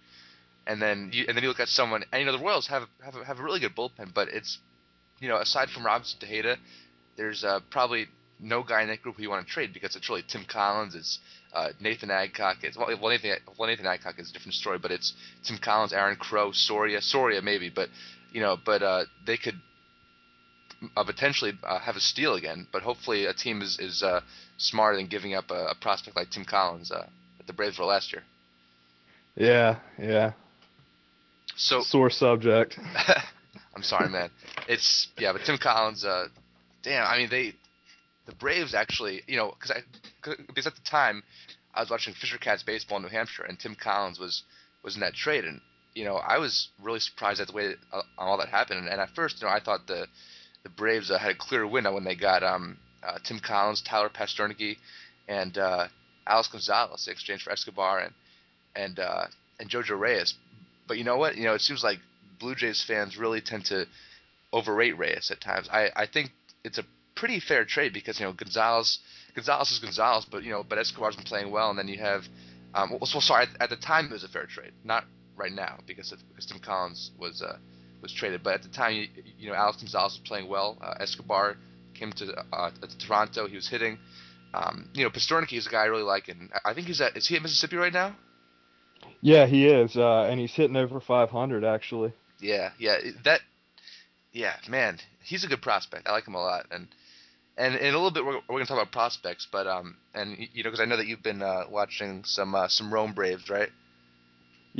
And 0.66 0.80
then 0.80 1.10
you, 1.12 1.26
and 1.28 1.36
then 1.36 1.42
you 1.42 1.50
look 1.50 1.60
at 1.60 1.68
someone, 1.68 2.02
and 2.10 2.20
you 2.20 2.26
know 2.26 2.32
the 2.32 2.42
Royals 2.42 2.66
have 2.68 2.84
have 3.04 3.14
a, 3.16 3.24
have 3.24 3.38
a 3.38 3.42
really 3.42 3.60
good 3.60 3.76
bullpen, 3.76 4.14
but 4.14 4.28
it's, 4.28 4.58
you 5.18 5.28
know, 5.28 5.36
aside 5.36 5.68
from 5.68 5.84
Robinson 5.84 6.18
Tejeda, 6.18 6.56
there's 7.18 7.44
uh, 7.44 7.60
probably 7.70 8.06
no 8.38 8.62
guy 8.62 8.80
in 8.80 8.88
that 8.88 9.02
group 9.02 9.16
who 9.16 9.22
you 9.22 9.28
want 9.28 9.46
to 9.46 9.52
trade 9.52 9.74
because 9.74 9.96
it's 9.96 10.08
really 10.08 10.24
Tim 10.26 10.46
Collins, 10.50 10.94
it's 10.94 11.18
uh, 11.52 11.70
Nathan 11.78 12.10
Adcock, 12.10 12.58
it's 12.62 12.78
well, 12.78 12.88
Nathan 12.88 13.32
well 13.58 13.68
Nathan 13.68 13.86
Adcock 13.86 14.18
is 14.18 14.30
a 14.30 14.32
different 14.32 14.54
story, 14.54 14.78
but 14.78 14.90
it's 14.90 15.12
Tim 15.44 15.58
Collins, 15.58 15.92
Aaron 15.92 16.16
Crow, 16.16 16.52
Soria, 16.52 17.02
Soria 17.02 17.42
maybe, 17.42 17.68
but 17.68 17.90
you 18.32 18.40
know, 18.40 18.56
but 18.64 18.82
uh, 18.82 19.04
they 19.26 19.36
could 19.36 19.60
uh, 20.96 21.04
potentially 21.04 21.52
uh, 21.64 21.78
have 21.78 21.96
a 21.96 22.00
steal 22.00 22.34
again. 22.34 22.66
But 22.72 22.82
hopefully, 22.82 23.26
a 23.26 23.32
team 23.32 23.62
is 23.62 23.78
is 23.78 24.02
uh, 24.02 24.20
smarter 24.56 24.96
than 24.96 25.06
giving 25.06 25.34
up 25.34 25.50
a, 25.50 25.66
a, 25.66 25.74
prospect 25.74 26.16
like 26.16 26.30
Tim 26.30 26.44
Collins 26.44 26.90
uh, 26.90 27.06
that 27.38 27.46
the 27.46 27.52
Braves 27.52 27.78
were 27.78 27.84
last 27.84 28.12
year. 28.12 28.22
Yeah, 29.36 29.76
yeah. 29.98 30.32
So 31.56 31.82
sore 31.82 32.10
subject. 32.10 32.78
I'm 33.74 33.82
sorry, 33.82 34.08
man. 34.08 34.30
It's 34.68 35.08
yeah, 35.18 35.32
but 35.32 35.42
Tim 35.44 35.58
Collins. 35.58 36.04
Uh, 36.04 36.28
damn, 36.82 37.06
I 37.06 37.18
mean 37.18 37.28
they, 37.30 37.54
the 38.26 38.34
Braves 38.34 38.74
actually, 38.74 39.22
you 39.26 39.36
know, 39.36 39.50
because 39.50 39.70
I 39.70 39.80
because 40.46 40.66
at 40.66 40.74
the 40.74 40.82
time 40.82 41.22
I 41.74 41.80
was 41.80 41.90
watching 41.90 42.14
Fisher 42.14 42.38
Cats 42.38 42.62
baseball 42.62 42.98
in 42.98 43.02
New 43.02 43.08
Hampshire, 43.08 43.44
and 43.44 43.58
Tim 43.58 43.74
Collins 43.74 44.18
was 44.18 44.42
was 44.82 44.94
in 44.94 45.00
that 45.00 45.14
trade, 45.14 45.44
and 45.44 45.60
you 45.94 46.04
know 46.04 46.16
I 46.16 46.38
was 46.38 46.68
really 46.82 47.00
surprised 47.00 47.40
at 47.40 47.48
the 47.48 47.52
way 47.52 47.68
that, 47.68 47.78
uh, 47.92 48.02
all 48.18 48.38
that 48.38 48.48
happened. 48.48 48.88
And, 48.88 49.00
at 49.00 49.10
first, 49.10 49.40
you 49.40 49.46
know, 49.46 49.52
I 49.52 49.60
thought 49.60 49.86
the 49.86 50.06
the 50.62 50.68
Braves 50.68 51.10
uh, 51.10 51.18
had 51.18 51.32
a 51.32 51.34
clear 51.34 51.66
window 51.66 51.94
when 51.94 52.04
they 52.04 52.14
got 52.14 52.42
um, 52.42 52.78
uh, 53.02 53.18
Tim 53.24 53.40
Collins, 53.40 53.82
Tyler 53.82 54.10
Pastornicky, 54.10 54.76
and 55.28 55.56
uh, 55.56 55.88
Alex 56.26 56.48
Gonzalez 56.48 57.06
in 57.06 57.12
exchange 57.12 57.42
for 57.42 57.50
Escobar 57.50 58.00
and 58.00 58.14
and 58.76 58.98
uh, 58.98 59.26
and 59.58 59.70
Jojo 59.70 59.98
Reyes. 59.98 60.34
But 60.86 60.98
you 60.98 61.04
know 61.04 61.16
what? 61.16 61.36
You 61.36 61.44
know, 61.44 61.54
it 61.54 61.60
seems 61.60 61.82
like 61.84 61.98
Blue 62.38 62.54
Jays 62.54 62.82
fans 62.82 63.16
really 63.16 63.40
tend 63.40 63.66
to 63.66 63.86
overrate 64.52 64.98
Reyes 64.98 65.30
at 65.30 65.40
times. 65.40 65.68
I, 65.70 65.90
I 65.94 66.06
think 66.06 66.30
it's 66.64 66.78
a 66.78 66.84
pretty 67.14 67.40
fair 67.40 67.64
trade 67.64 67.92
because 67.92 68.18
you 68.18 68.26
know 68.26 68.32
Gonzalez 68.32 68.98
Gonzalez 69.34 69.70
is 69.70 69.78
Gonzalez, 69.78 70.26
but 70.30 70.42
you 70.42 70.50
know 70.50 70.64
but 70.66 70.78
Escobar's 70.78 71.16
been 71.16 71.24
playing 71.24 71.50
well, 71.50 71.70
and 71.70 71.78
then 71.78 71.88
you 71.88 71.98
have 71.98 72.24
um, 72.74 72.90
well, 72.90 73.06
so 73.06 73.20
sorry 73.20 73.44
at, 73.44 73.62
at, 73.62 73.70
the 73.70 73.76
time 73.76 74.06
it 74.06 74.12
was 74.12 74.24
a 74.24 74.28
fair 74.28 74.46
trade, 74.46 74.72
not 74.84 75.04
right 75.40 75.52
now 75.52 75.78
because 75.86 76.12
of, 76.12 76.18
because 76.28 76.46
Tim 76.46 76.60
Collins 76.60 77.10
was 77.18 77.42
uh, 77.42 77.56
was 78.02 78.12
traded. 78.12 78.42
But 78.42 78.54
at 78.54 78.62
the 78.62 78.68
time, 78.68 78.94
you, 78.94 79.06
you 79.38 79.48
know, 79.48 79.54
Alex 79.54 79.78
Gonzalez 79.78 80.18
was 80.18 80.28
playing 80.28 80.48
well. 80.48 80.78
Uh, 80.80 80.94
Escobar 81.00 81.56
came 81.94 82.12
to, 82.12 82.44
uh, 82.52 82.70
to 82.70 82.98
Toronto. 82.98 83.48
He 83.48 83.56
was 83.56 83.68
hitting. 83.68 83.98
Um, 84.52 84.88
you 84.94 85.04
know, 85.04 85.10
Pastornicky 85.10 85.56
is 85.56 85.66
a 85.66 85.70
guy 85.70 85.82
I 85.82 85.86
really 85.86 86.02
like, 86.02 86.28
and 86.28 86.50
I 86.64 86.74
think 86.74 86.86
he's 86.86 87.00
at. 87.00 87.16
Is 87.16 87.26
he 87.26 87.36
at 87.36 87.42
Mississippi 87.42 87.76
right 87.76 87.92
now? 87.92 88.16
Yeah, 89.22 89.46
he 89.46 89.66
is, 89.66 89.96
uh, 89.96 90.28
and 90.30 90.38
he's 90.40 90.52
hitting 90.52 90.76
over 90.76 91.00
500 91.00 91.64
actually. 91.64 92.12
Yeah, 92.40 92.70
yeah, 92.78 92.96
that. 93.24 93.40
Yeah, 94.32 94.54
man, 94.68 94.98
he's 95.24 95.44
a 95.44 95.48
good 95.48 95.62
prospect. 95.62 96.06
I 96.06 96.12
like 96.12 96.26
him 96.26 96.34
a 96.34 96.42
lot, 96.42 96.66
and 96.70 96.88
and 97.56 97.74
in 97.74 97.94
a 97.94 97.98
little 97.98 98.10
bit 98.10 98.24
we're, 98.24 98.34
we're 98.34 98.56
going 98.56 98.64
to 98.64 98.68
talk 98.68 98.80
about 98.80 98.92
prospects, 98.92 99.46
but 99.50 99.66
um, 99.66 99.96
and 100.14 100.36
you 100.38 100.62
know, 100.62 100.70
because 100.70 100.80
I 100.80 100.84
know 100.84 100.96
that 100.96 101.06
you've 101.06 101.22
been 101.22 101.42
uh, 101.42 101.64
watching 101.70 102.24
some 102.24 102.54
uh, 102.54 102.68
some 102.68 102.92
Rome 102.92 103.12
Braves, 103.12 103.50
right? 103.50 103.68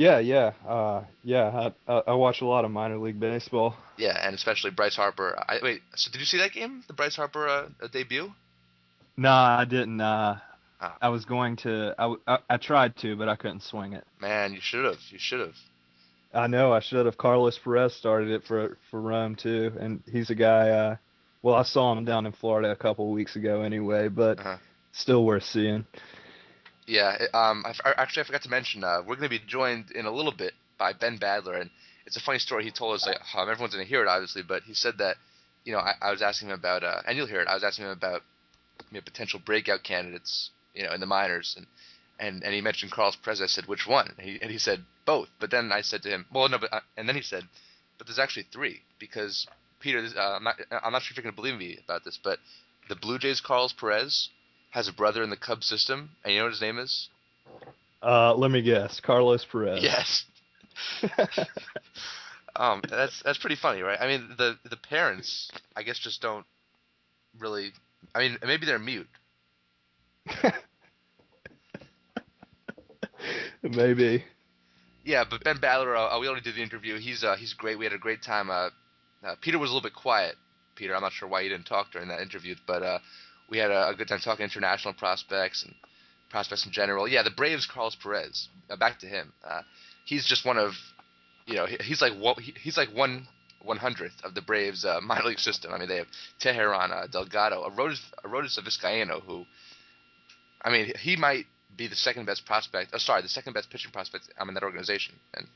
Yeah, 0.01 0.17
yeah, 0.17 0.53
uh, 0.67 1.03
yeah. 1.23 1.69
I, 1.87 1.93
I 2.07 2.13
watch 2.13 2.41
a 2.41 2.45
lot 2.45 2.65
of 2.65 2.71
minor 2.71 2.97
league 2.97 3.19
baseball. 3.19 3.75
Yeah, 3.97 4.17
and 4.19 4.33
especially 4.33 4.71
Bryce 4.71 4.95
Harper. 4.95 5.37
I, 5.47 5.59
wait, 5.61 5.83
so 5.93 6.09
did 6.11 6.17
you 6.17 6.25
see 6.25 6.39
that 6.39 6.53
game, 6.53 6.83
the 6.87 6.93
Bryce 6.93 7.15
Harper 7.15 7.47
uh, 7.47 7.67
debut? 7.93 8.31
No, 9.15 9.29
I 9.29 9.63
didn't. 9.65 10.01
Uh, 10.01 10.39
oh. 10.81 10.93
I 10.99 11.09
was 11.09 11.25
going 11.25 11.57
to. 11.57 11.93
I, 11.99 12.15
I, 12.25 12.37
I 12.49 12.57
tried 12.57 12.97
to, 12.97 13.15
but 13.15 13.29
I 13.29 13.35
couldn't 13.35 13.61
swing 13.61 13.93
it. 13.93 14.03
Man, 14.19 14.53
you 14.53 14.59
should 14.59 14.85
have. 14.85 14.97
You 15.11 15.19
should 15.19 15.41
have. 15.41 15.55
I 16.33 16.47
know 16.47 16.73
I 16.73 16.79
should 16.79 17.05
have. 17.05 17.19
Carlos 17.19 17.59
Perez 17.63 17.93
started 17.93 18.31
it 18.31 18.43
for 18.47 18.79
for 18.89 18.99
Rome 18.99 19.35
too, 19.35 19.71
and 19.79 20.01
he's 20.11 20.31
a 20.31 20.35
guy. 20.35 20.69
Uh, 20.69 20.95
well, 21.43 21.53
I 21.53 21.61
saw 21.61 21.95
him 21.95 22.05
down 22.05 22.25
in 22.25 22.31
Florida 22.31 22.71
a 22.71 22.75
couple 22.75 23.05
of 23.05 23.11
weeks 23.11 23.35
ago 23.35 23.61
anyway, 23.61 24.07
but 24.07 24.39
uh-huh. 24.39 24.57
still 24.93 25.23
worth 25.23 25.43
seeing. 25.43 25.85
Yeah, 26.91 27.15
um, 27.33 27.63
I, 27.65 27.93
actually 27.95 28.23
I 28.23 28.25
forgot 28.25 28.41
to 28.41 28.49
mention 28.49 28.83
uh, 28.83 28.97
we're 28.99 29.15
going 29.15 29.29
to 29.29 29.29
be 29.29 29.39
joined 29.47 29.91
in 29.91 30.05
a 30.05 30.11
little 30.11 30.33
bit 30.33 30.51
by 30.77 30.91
Ben 30.91 31.17
Badler, 31.17 31.61
and 31.61 31.69
it's 32.05 32.17
a 32.17 32.19
funny 32.19 32.37
story. 32.37 32.65
He 32.65 32.71
told 32.71 32.95
us 32.95 33.07
like 33.07 33.15
um, 33.33 33.49
everyone's 33.49 33.73
going 33.73 33.85
to 33.85 33.89
hear 33.89 34.03
it 34.03 34.09
obviously, 34.09 34.41
but 34.41 34.63
he 34.63 34.73
said 34.73 34.97
that 34.97 35.15
you 35.63 35.71
know 35.71 35.79
I, 35.79 35.93
I 36.01 36.11
was 36.11 36.21
asking 36.21 36.49
him 36.49 36.55
about, 36.55 36.83
uh, 36.83 36.99
and 37.07 37.15
you'll 37.15 37.27
hear 37.27 37.39
it. 37.39 37.47
I 37.47 37.53
was 37.53 37.63
asking 37.63 37.85
him 37.85 37.91
about 37.91 38.23
you 38.89 38.95
know, 38.95 39.01
potential 39.05 39.39
breakout 39.39 39.83
candidates, 39.83 40.49
you 40.73 40.83
know, 40.83 40.91
in 40.91 40.99
the 40.99 41.05
minors, 41.05 41.55
and 41.55 41.65
and 42.19 42.43
and 42.43 42.53
he 42.53 42.59
mentioned 42.59 42.91
Carlos 42.91 43.15
Perez. 43.15 43.41
I 43.41 43.45
said 43.45 43.67
which 43.67 43.87
one, 43.87 44.13
and 44.17 44.27
he, 44.27 44.41
and 44.41 44.51
he 44.51 44.57
said 44.57 44.83
both. 45.05 45.29
But 45.39 45.49
then 45.49 45.71
I 45.71 45.79
said 45.83 46.03
to 46.03 46.09
him, 46.09 46.25
well, 46.33 46.49
no, 46.49 46.57
but 46.57 46.73
uh, 46.73 46.81
and 46.97 47.07
then 47.07 47.15
he 47.15 47.21
said, 47.21 47.43
but 47.99 48.05
there's 48.05 48.19
actually 48.19 48.47
three 48.51 48.81
because 48.99 49.47
Peter, 49.79 50.05
uh, 50.17 50.35
I'm 50.35 50.43
not 50.43 50.55
I'm 50.83 50.91
not 50.91 51.03
sure 51.03 51.13
if 51.13 51.15
you're 51.15 51.23
going 51.23 51.35
to 51.35 51.41
believe 51.41 51.57
me 51.57 51.79
about 51.85 52.03
this, 52.03 52.19
but 52.21 52.39
the 52.89 52.97
Blue 52.97 53.17
Jays 53.17 53.39
Carlos 53.39 53.71
Perez 53.71 54.27
has 54.71 54.87
a 54.87 54.93
brother 54.93 55.21
in 55.21 55.29
the 55.29 55.37
Cubs 55.37 55.67
system, 55.67 56.09
and 56.23 56.33
you 56.33 56.39
know 56.39 56.45
what 56.45 56.53
his 56.53 56.61
name 56.61 56.79
is? 56.79 57.09
Uh, 58.01 58.33
let 58.33 58.49
me 58.49 58.61
guess, 58.61 58.99
Carlos 58.99 59.45
Perez. 59.45 59.83
Yes. 59.83 60.25
um, 62.55 62.81
that's 62.89 63.21
that's 63.23 63.37
pretty 63.37 63.55
funny, 63.55 63.81
right? 63.81 63.99
I 64.01 64.07
mean, 64.07 64.33
the 64.37 64.57
the 64.69 64.77
parents, 64.77 65.51
I 65.75 65.83
guess, 65.83 65.99
just 65.99 66.21
don't 66.21 66.45
really. 67.37 67.71
I 68.15 68.19
mean, 68.19 68.37
maybe 68.43 68.65
they're 68.65 68.79
mute. 68.79 69.07
maybe. 73.61 74.23
Yeah, 75.03 75.23
but 75.29 75.43
Ben 75.43 75.57
Badler, 75.57 75.95
uh, 75.95 76.19
we 76.19 76.27
only 76.27 76.41
did 76.41 76.55
the 76.55 76.63
interview. 76.63 76.97
He's 76.99 77.23
uh, 77.23 77.35
he's 77.35 77.53
great. 77.53 77.77
We 77.77 77.85
had 77.85 77.93
a 77.93 77.99
great 77.99 78.23
time. 78.23 78.49
Uh, 78.49 78.69
uh, 79.23 79.35
Peter 79.41 79.59
was 79.59 79.69
a 79.69 79.73
little 79.73 79.87
bit 79.87 79.95
quiet. 79.95 80.35
Peter, 80.75 80.95
I'm 80.95 81.01
not 81.01 81.11
sure 81.11 81.27
why 81.27 81.43
he 81.43 81.49
didn't 81.49 81.65
talk 81.65 81.91
during 81.91 82.07
that 82.07 82.21
interview, 82.21 82.55
but 82.65 82.81
uh, 82.81 82.99
we 83.51 83.57
had 83.57 83.69
a, 83.69 83.89
a, 83.89 83.95
good 83.95 84.07
time 84.07 84.19
talking 84.19 84.45
international 84.45 84.93
prospects 84.93 85.63
and 85.63 85.75
prospects 86.29 86.65
in 86.65 86.71
general. 86.71 87.07
Yeah, 87.07 87.21
the 87.21 87.31
Braves, 87.31 87.67
Carlos 87.67 87.95
Perez. 88.01 88.47
Uh, 88.69 88.77
back 88.77 88.99
to 88.99 89.05
him. 89.05 89.33
Uh, 89.45 89.61
he's 90.05 90.25
just 90.25 90.45
one 90.45 90.57
of, 90.57 90.71
you 91.45 91.55
know, 91.55 91.65
he, 91.65 91.77
he's 91.83 92.01
like 92.01 92.13
he's 92.61 92.77
like 92.77 92.89
one 92.89 93.27
one 93.61 93.77
hundredth 93.77 94.23
of 94.23 94.33
the 94.33 94.41
Braves 94.41 94.85
uh, 94.85 95.01
minor 95.03 95.25
league 95.25 95.39
system. 95.39 95.73
I 95.73 95.77
mean, 95.77 95.89
they 95.89 95.97
have 95.97 96.07
Teheran, 96.41 96.91
uh, 96.91 97.07
Delgado, 97.07 97.69
Arodys, 97.69 97.99
Arodys 98.25 98.57
Vizcaino, 98.57 99.21
who, 99.21 99.45
I 100.63 100.71
mean, 100.71 100.93
he 100.97 101.17
might 101.17 101.45
be 101.77 101.87
the 101.87 101.95
second 101.95 102.25
best 102.25 102.45
prospect. 102.45 102.91
Oh, 102.93 102.97
sorry, 102.97 103.21
the 103.21 103.27
second 103.27 103.53
best 103.53 103.69
pitching 103.69 103.91
prospect 103.91 104.29
um, 104.39 104.47
in 104.47 104.55
that 104.55 104.63
organization. 104.63 105.15
And, 105.33 105.47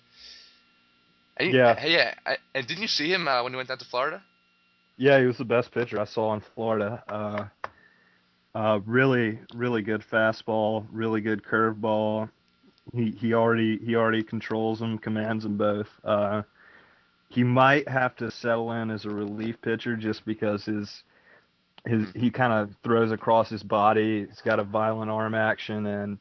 and 1.38 1.54
yeah, 1.54 1.86
yeah. 1.86 2.14
I, 2.26 2.38
and 2.54 2.68
didn't 2.68 2.82
you 2.82 2.88
see 2.90 3.12
him 3.12 3.28
uh, 3.28 3.42
when 3.42 3.54
he 3.54 3.58
went 3.58 3.70
down 3.70 3.78
to 3.78 3.86
Florida? 3.86 4.22
Yeah, 4.98 5.20
he 5.20 5.26
was 5.26 5.38
the 5.38 5.46
best 5.46 5.72
pitcher 5.72 6.00
I 6.00 6.06
saw 6.06 6.34
in 6.34 6.42
Florida. 6.54 7.52
Uh, 8.56 8.80
really, 8.86 9.38
really 9.54 9.82
good 9.82 10.02
fastball, 10.02 10.88
really 10.90 11.20
good 11.20 11.44
curveball. 11.44 12.30
He 12.94 13.12
he 13.12 13.34
already 13.34 13.78
he 13.80 13.96
already 13.98 14.24
controls 14.24 14.80
them, 14.80 14.98
commands 14.98 15.44
them 15.44 15.58
both. 15.58 15.90
Uh, 16.06 16.44
he 17.28 17.44
might 17.44 17.86
have 17.90 18.16
to 18.16 18.32
settle 18.32 18.72
in 18.72 18.92
as 18.92 19.04
a 19.04 19.10
relief 19.10 19.62
pitcher 19.62 19.98
just 19.98 20.26
because 20.26 20.64
his 20.64 21.04
his 21.86 22.08
he 22.16 22.32
kind 22.32 22.54
of 22.54 22.74
throws 22.82 23.12
across 23.12 23.50
his 23.50 23.62
body. 23.62 24.26
He's 24.26 24.42
got 24.42 24.60
a 24.60 24.64
violent 24.64 25.12
arm 25.12 25.36
action 25.36 25.86
and 25.86 26.18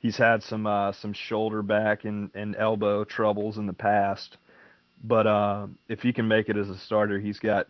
he's 0.00 0.16
had 0.16 0.42
some 0.42 0.66
uh, 0.66 0.90
some 0.90 1.12
shoulder 1.12 1.62
back 1.62 2.04
and, 2.04 2.30
and 2.34 2.56
elbow 2.56 3.04
troubles 3.04 3.58
in 3.58 3.66
the 3.66 3.72
past. 3.72 4.38
But 5.04 5.28
uh, 5.28 5.68
if 5.88 6.00
he 6.00 6.12
can 6.12 6.26
make 6.26 6.48
it 6.48 6.56
as 6.56 6.68
a 6.68 6.78
starter, 6.78 7.20
he's 7.20 7.38
got 7.38 7.68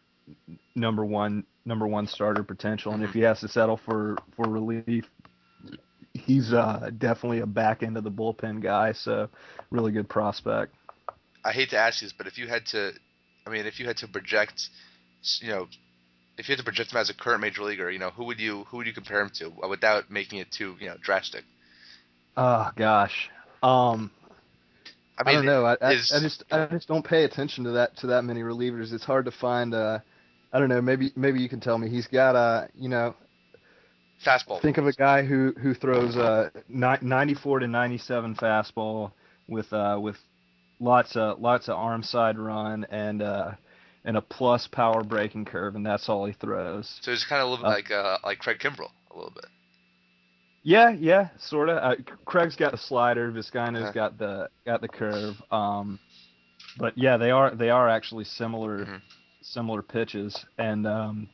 number 0.75 1.05
one 1.05 1.45
number 1.67 1.87
one 1.87 2.07
starter 2.07 2.43
potential. 2.43 2.93
And 2.93 3.03
if 3.03 3.11
he 3.11 3.21
has 3.21 3.41
to 3.41 3.49
settle 3.49 3.77
for 3.77 4.17
for 4.37 4.49
relief, 4.49 5.05
he's 6.15 6.53
uh, 6.53 6.91
definitely 6.97 7.41
a 7.41 7.47
back 7.47 7.83
end 7.83 7.97
of 7.97 8.05
the 8.05 8.11
bullpen 8.11 8.63
guy. 8.63 8.93
So 8.93 9.29
really 9.71 9.93
good 9.93 10.09
prospect. 10.09 10.75
I 11.45 11.53
hate 11.53 11.71
to 11.71 11.79
ask 11.79 12.01
this, 12.01 12.13
but 12.13 12.27
if 12.27 12.39
you 12.39 12.49
had 12.49 12.67
to, 12.67 12.93
I 13.47 13.51
mean, 13.51 13.67
if 13.67 13.79
you 13.79 13.87
had 13.87 13.99
to 13.99 14.09
project, 14.09 14.69
you 15.41 15.49
know, 15.49 15.69
if 16.39 16.49
you 16.49 16.53
had 16.53 16.59
to 16.59 16.65
project 16.65 16.93
him 16.93 16.99
as 16.99 17.11
a 17.11 17.15
current 17.15 17.41
major 17.41 17.63
leaguer, 17.63 17.91
you 17.91 17.99
know, 17.99 18.11
who 18.11 18.25
would 18.25 18.41
you 18.41 18.65
who 18.65 18.79
would 18.79 18.87
you 18.87 18.93
compare 18.93 19.21
him 19.21 19.31
to 19.35 19.53
without 19.69 20.11
making 20.11 20.39
it 20.39 20.51
too 20.51 20.77
you 20.81 20.87
know 20.89 20.97
drastic? 21.01 21.45
Oh 22.37 22.71
gosh, 22.77 23.31
um, 23.63 24.11
I, 25.17 25.25
mean, 25.25 25.29
I 25.29 25.33
don't 25.33 25.47
know. 25.47 25.65
I, 25.65 25.93
is, 25.93 26.13
I, 26.13 26.17
I, 26.17 26.21
just 26.21 26.45
I 26.51 26.67
just 26.67 26.89
don't 26.89 27.05
pay 27.05 27.25
attention 27.25 27.65
to 27.65 27.71
that 27.73 27.97
to 27.99 28.09
that 28.09 28.25
many 28.25 28.43
relievers. 28.43 28.93
It's 28.93 29.05
hard 29.05 29.25
to 29.27 29.31
find. 29.31 29.73
Uh, 29.73 30.01
I 30.53 30.59
don't 30.59 30.69
know. 30.69 30.81
Maybe 30.81 31.13
maybe 31.17 31.41
you 31.41 31.49
can 31.49 31.61
tell 31.61 31.79
me. 31.79 31.89
He's 31.89 32.07
got 32.07 32.37
a 32.37 32.69
you 32.75 32.89
know. 32.89 33.15
Fastball. 34.25 34.63
Think 34.63 34.79
of 34.79 34.87
a 34.87 34.93
guy 34.93 35.23
who 35.23 35.53
who 35.61 35.75
throws 35.75 36.17
a 36.17 36.51
94 36.69 37.59
to 37.59 37.67
97 37.69 38.35
fastball 38.37 39.13
with 39.47 39.71
uh 39.75 39.99
with 40.01 40.17
lots 40.81 41.17
of 41.17 41.39
lots 41.39 41.69
of 41.69 41.77
arm 41.77 42.03
side 42.03 42.39
run 42.39 42.87
and 42.91 43.21
uh 43.21 43.53
and 44.07 44.17
a 44.17 44.23
plus 44.23 44.69
power 44.69 45.03
breaking 45.03 45.45
curve, 45.45 45.75
and 45.75 45.85
that's 45.85 46.09
all 46.09 46.25
he 46.25 46.33
throws. 46.33 46.99
So 47.03 47.11
he's 47.11 47.25
kind 47.25 47.43
of 47.43 47.49
a 47.49 47.51
little 47.51 47.67
uh, 47.67 47.71
like 47.71 47.91
uh, 47.91 48.19
like 48.25 48.39
Craig 48.39 48.59
Kimbrel 48.59 48.91
a 49.11 49.17
little 49.17 49.33
bit. 49.35 49.47
Yeah, 50.63 50.91
yeah, 50.91 51.29
sort 51.39 51.69
of. 51.69 51.77
Uh, 51.79 52.03
Craig's 52.25 52.57
got 52.57 52.73
the 52.73 52.79
slider, 52.79 53.31
Vizcaino's 53.31 53.83
uh-huh. 53.83 53.93
got 53.93 54.19
the 54.19 54.49
got 54.65 54.81
the 54.81 54.89
curve. 54.89 55.35
Um, 55.51 55.99
but 56.79 56.97
yeah, 56.97 57.17
they 57.17 57.31
are 57.31 57.55
they 57.55 57.71
are 57.71 57.89
actually 57.89 58.25
similar 58.25 58.79
mm-hmm. 58.79 58.97
Similar 59.53 59.83
pitches, 59.83 60.45
and 60.59 60.87
um, 60.87 61.29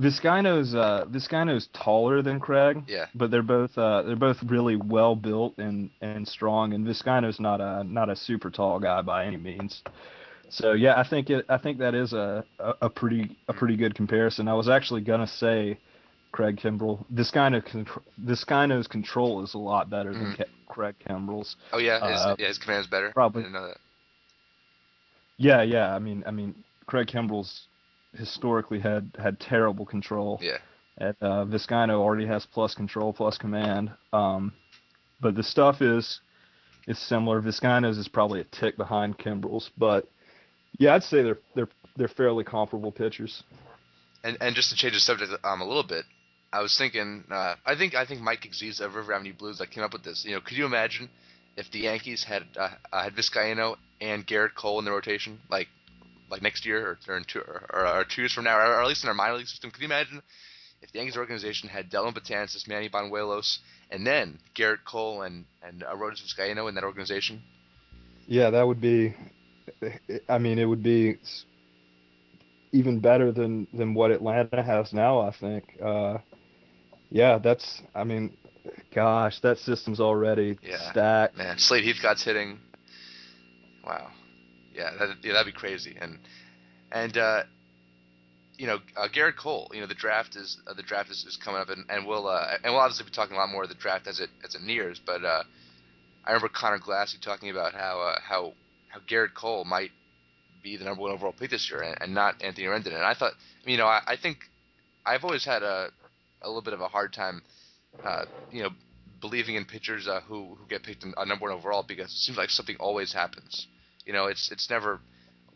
Vizcaino's 0.00 0.74
uh, 0.74 1.04
Vizcaino's 1.10 1.68
taller 1.72 2.22
than 2.22 2.40
Craig. 2.40 2.82
Yeah. 2.88 3.06
But 3.14 3.30
they're 3.30 3.42
both 3.42 3.76
uh, 3.76 4.02
they're 4.02 4.16
both 4.16 4.38
really 4.44 4.76
well 4.76 5.14
built 5.14 5.58
and, 5.58 5.90
and 6.00 6.26
strong. 6.26 6.72
And 6.72 6.86
Vizcaino's 6.86 7.38
not 7.38 7.60
a 7.60 7.84
not 7.84 8.08
a 8.08 8.16
super 8.16 8.50
tall 8.50 8.80
guy 8.80 9.02
by 9.02 9.26
any 9.26 9.36
means. 9.36 9.82
So 10.48 10.72
yeah, 10.72 10.98
I 10.98 11.08
think 11.08 11.30
it 11.30 11.44
I 11.48 11.58
think 11.58 11.78
that 11.78 11.94
is 11.94 12.12
a, 12.12 12.44
a, 12.58 12.74
a 12.82 12.90
pretty 12.90 13.36
a 13.48 13.52
pretty 13.52 13.76
good 13.76 13.94
comparison. 13.94 14.48
I 14.48 14.54
was 14.54 14.68
actually 14.68 15.02
gonna 15.02 15.26
say 15.26 15.78
Craig 16.32 16.56
Kimbrel. 16.56 17.04
Vizcaino 17.12 17.62
Vizcaino's 18.22 18.86
control 18.86 19.44
is 19.44 19.54
a 19.54 19.58
lot 19.58 19.90
better 19.90 20.12
than 20.12 20.34
mm. 20.34 20.44
Craig 20.66 20.94
Kimbrel's. 21.06 21.56
Oh 21.72 21.78
yeah, 21.78 22.10
his, 22.10 22.20
uh, 22.20 22.36
yeah, 22.38 22.48
his 22.48 22.58
command 22.58 22.82
is 22.82 22.86
better. 22.86 23.12
Probably. 23.12 23.42
I 23.42 23.44
didn't 23.44 23.54
know 23.54 23.68
that. 23.68 23.78
Yeah, 25.36 25.62
yeah. 25.62 25.94
I 25.94 25.98
mean, 25.98 26.22
I 26.26 26.30
mean, 26.30 26.54
Craig 26.86 27.08
Kimbrel's 27.08 27.66
historically 28.16 28.80
had 28.80 29.10
had 29.18 29.40
terrible 29.40 29.86
control. 29.86 30.38
Yeah. 30.42 30.58
And 30.98 31.16
uh, 31.20 31.44
Vizcaino 31.46 31.94
already 31.94 32.26
has 32.26 32.46
plus 32.46 32.74
control, 32.74 33.12
plus 33.12 33.38
command. 33.38 33.90
Um, 34.12 34.52
but 35.20 35.34
the 35.34 35.42
stuff 35.42 35.80
is 35.80 36.20
is 36.86 36.98
similar. 36.98 37.40
Vizcaino's 37.40 37.98
is 37.98 38.08
probably 38.08 38.40
a 38.40 38.44
tick 38.44 38.76
behind 38.76 39.18
Kimbrel's, 39.18 39.70
but 39.78 40.08
yeah, 40.78 40.94
I'd 40.94 41.02
say 41.02 41.22
they're 41.22 41.38
they're 41.54 41.68
they're 41.96 42.08
fairly 42.08 42.44
comparable 42.44 42.92
pitchers. 42.92 43.42
And 44.24 44.36
and 44.40 44.54
just 44.54 44.70
to 44.70 44.76
change 44.76 44.94
the 44.94 45.00
subject 45.00 45.32
um 45.44 45.60
a 45.60 45.66
little 45.66 45.82
bit, 45.82 46.04
I 46.52 46.60
was 46.60 46.76
thinking 46.76 47.24
uh, 47.30 47.54
I 47.64 47.74
think 47.76 47.94
I 47.94 48.04
think 48.04 48.20
Mike 48.20 48.42
Axisa 48.42 48.82
of 48.82 48.94
River 48.94 49.14
Avenue 49.14 49.34
Blues 49.34 49.58
that 49.58 49.70
came 49.70 49.84
up 49.84 49.92
with 49.92 50.04
this. 50.04 50.24
You 50.26 50.34
know, 50.34 50.40
could 50.40 50.56
you 50.56 50.66
imagine 50.66 51.08
if 51.56 51.70
the 51.70 51.80
Yankees 51.80 52.24
had 52.24 52.44
uh, 52.56 52.70
uh 52.92 53.02
had 53.04 53.14
Vizcaino 53.14 53.76
and 54.00 54.26
Gerrit 54.26 54.54
Cole 54.54 54.78
in 54.78 54.84
the 54.84 54.90
rotation, 54.90 55.38
like 55.48 55.68
like 56.30 56.42
next 56.42 56.64
year 56.64 56.98
or, 57.08 57.14
or 57.14 57.20
two 57.20 57.40
or, 57.40 57.86
or, 57.98 58.04
two 58.04 58.22
years 58.22 58.32
from 58.32 58.44
now, 58.44 58.56
or, 58.56 58.80
at 58.80 58.88
least 58.88 59.04
in 59.04 59.08
our 59.08 59.14
minor 59.14 59.36
league 59.36 59.46
system. 59.46 59.70
Could 59.70 59.82
you 59.82 59.86
imagine 59.86 60.22
if 60.80 60.90
the 60.90 60.98
Yankees 60.98 61.16
organization 61.16 61.68
had 61.68 61.90
Dellin 61.90 62.14
Betances, 62.14 62.66
Manny 62.66 62.88
Banuelos, 62.88 63.58
and 63.90 64.06
then 64.06 64.38
Gerrit 64.54 64.84
Cole 64.84 65.22
and 65.22 65.44
and 65.62 65.84
uh, 65.84 65.94
Arodys 65.94 66.22
Vizcaino 66.22 66.68
in 66.68 66.74
that 66.74 66.84
organization? 66.84 67.42
Yeah, 68.26 68.50
that 68.50 68.66
would 68.66 68.80
be. 68.80 69.14
I 70.28 70.38
mean, 70.38 70.58
it 70.58 70.64
would 70.64 70.82
be 70.82 71.18
even 72.72 72.98
better 73.00 73.30
than 73.30 73.68
than 73.72 73.94
what 73.94 74.10
Atlanta 74.10 74.62
has 74.62 74.92
now. 74.92 75.20
I 75.20 75.32
think. 75.32 75.64
Uh, 75.80 76.18
yeah, 77.10 77.38
that's. 77.38 77.82
I 77.94 78.04
mean, 78.04 78.36
gosh, 78.94 79.40
that 79.40 79.58
system's 79.58 80.00
already 80.00 80.58
yeah, 80.62 80.90
stacked. 80.90 81.36
Man, 81.36 81.58
Slade 81.58 81.84
Heathcott's 81.84 82.24
hitting. 82.24 82.58
Wow. 83.84 84.10
Yeah, 84.74 84.90
that, 84.98 85.16
yeah, 85.22 85.32
that'd 85.32 85.52
be 85.52 85.58
crazy. 85.58 85.96
And 86.00 86.18
and 86.90 87.16
uh, 87.16 87.42
you 88.56 88.66
know, 88.66 88.78
uh, 88.96 89.08
Gerrit 89.08 89.36
Cole. 89.36 89.70
You 89.74 89.80
know, 89.80 89.86
the 89.86 89.94
draft 89.94 90.36
is 90.36 90.58
uh, 90.66 90.74
the 90.74 90.82
draft 90.82 91.10
is, 91.10 91.24
is 91.24 91.36
coming 91.36 91.60
up, 91.60 91.68
and, 91.68 91.84
and 91.88 92.06
we'll 92.06 92.28
uh, 92.28 92.58
and 92.62 92.72
we'll 92.72 92.80
obviously 92.80 93.04
be 93.06 93.10
talking 93.10 93.36
a 93.36 93.38
lot 93.38 93.48
more 93.50 93.64
of 93.64 93.68
the 93.68 93.74
draft 93.74 94.06
as 94.06 94.20
it 94.20 94.30
as 94.44 94.54
it 94.54 94.62
nears. 94.62 95.00
But 95.04 95.24
uh, 95.24 95.42
I 96.24 96.30
remember 96.30 96.48
Conor 96.48 96.78
Glassey 96.78 97.20
talking 97.20 97.50
about 97.50 97.74
how 97.74 98.00
uh, 98.00 98.20
how 98.22 98.52
how 98.88 99.00
Gerrit 99.00 99.34
Cole 99.34 99.64
might 99.64 99.90
be 100.62 100.76
the 100.76 100.84
number 100.84 101.02
one 101.02 101.10
overall 101.10 101.32
pick 101.32 101.50
this 101.50 101.70
year, 101.70 101.82
and, 101.82 101.96
and 102.00 102.14
not 102.14 102.42
Anthony 102.42 102.66
Rendon. 102.66 102.94
And 102.94 103.04
I 103.04 103.14
thought, 103.14 103.32
you 103.64 103.76
know, 103.76 103.86
I, 103.86 104.00
I 104.06 104.16
think 104.16 104.38
I've 105.04 105.24
always 105.24 105.44
had 105.44 105.62
a 105.62 105.88
a 106.40 106.46
little 106.46 106.62
bit 106.62 106.74
of 106.74 106.80
a 106.80 106.88
hard 106.88 107.12
time, 107.12 107.42
uh, 108.04 108.24
you 108.50 108.62
know, 108.62 108.70
believing 109.20 109.54
in 109.54 109.64
pitchers 109.64 110.08
uh, 110.08 110.20
who 110.22 110.54
who 110.54 110.66
get 110.68 110.82
picked 110.82 111.04
uh, 111.04 111.24
number 111.24 111.44
one 111.44 111.52
overall 111.52 111.84
because 111.86 112.06
it 112.06 112.18
seems 112.18 112.38
like 112.38 112.50
something 112.50 112.76
always 112.78 113.12
happens. 113.12 113.66
You 114.04 114.12
know, 114.12 114.26
it's 114.26 114.50
it's 114.50 114.68
never 114.68 115.00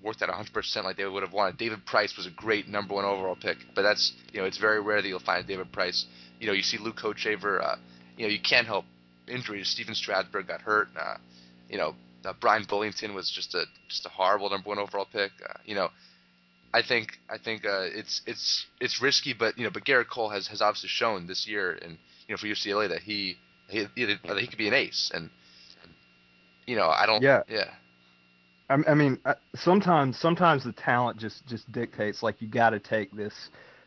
worked 0.03 0.23
out 0.23 0.29
100% 0.29 0.85
like 0.85 0.97
they 0.97 1.07
would 1.07 1.23
have 1.23 1.33
wanted. 1.33 1.57
David 1.59 1.85
Price 1.87 2.17
was 2.17 2.27
a 2.27 2.31
great 2.31 2.69
number 2.69 2.95
one 2.95 3.05
overall 3.05 3.37
pick, 3.37 3.59
but 3.75 3.83
that's 3.83 4.13
you 4.33 4.41
know 4.41 4.47
it's 4.47 4.59
very 4.59 4.81
rare 4.81 5.03
that 5.03 5.09
you'll 5.09 5.19
find 5.19 5.47
David 5.47 5.73
Price. 5.73 6.07
You 6.39 6.47
know, 6.47 6.53
you 6.53 6.63
see 6.63 6.79
Luke 6.79 6.97
Hochevar. 6.97 7.63
Uh, 7.63 7.77
you 8.17 8.27
know, 8.27 8.33
you 8.33 8.41
can't 8.41 8.67
help 8.67 8.85
injuries. 9.29 9.69
Stephen 9.69 9.95
Strasburg 9.95 10.47
got 10.47 10.61
hurt. 10.61 10.89
Uh, 10.99 11.17
you 11.69 11.79
know, 11.79 11.95
uh, 12.25 12.33
Bryan 12.41 12.65
Bullington 12.65 13.15
was 13.15 13.31
just 13.31 13.55
a 13.55 13.65
just 13.89 14.07
a 14.07 14.09
horrible 14.09 14.51
number 14.51 14.69
one 14.69 14.79
overall 14.79 15.07
pick. 15.11 15.33
Uh, 15.49 15.55
you 15.65 15.75
know, 15.75 15.89
I 16.73 16.83
think 16.83 17.19
I 17.29 17.39
think 17.39 17.65
uh, 17.65 17.83
it's 17.83 18.23
it's 18.27 18.67
it's 18.81 19.03
risky, 19.03 19.33
but 19.33 19.59
you 19.59 19.65
know, 19.65 19.71
but 19.71 19.85
Gerrit 19.85 20.09
Cole 20.09 20.31
has 20.31 20.47
has 20.49 20.61
obviously 20.63 20.89
shown 20.89 21.27
this 21.27 21.47
year, 21.47 21.73
and 21.83 21.99
you 22.29 22.35
know, 22.35 22.37
for 22.39 22.47
UCLA 22.47 22.89
that 22.89 23.03
he 23.03 23.37
he 23.69 23.87
he, 23.95 24.05
that 24.05 24.39
he 24.39 24.47
could 24.47 24.59
be 24.59 24.69
an 24.69 24.75
ace, 24.75 25.11
and 25.15 25.31
you 26.67 26.77
know, 26.77 26.89
I 26.89 27.07
don't. 27.07 27.23
Yeah. 27.23 27.43
Yeah. 27.49 27.71
I, 28.69 28.79
I 28.89 28.95
mean, 28.95 29.19
sometimes 29.55 30.19
sometimes 30.19 30.65
the 30.65 30.73
talent 30.73 31.19
just 31.19 31.47
just 31.47 31.71
dictates 31.73 32.23
like 32.23 32.43
you 32.43 32.49
got 32.49 32.71
to 32.71 32.81
take 32.81 33.13
this 33.13 33.35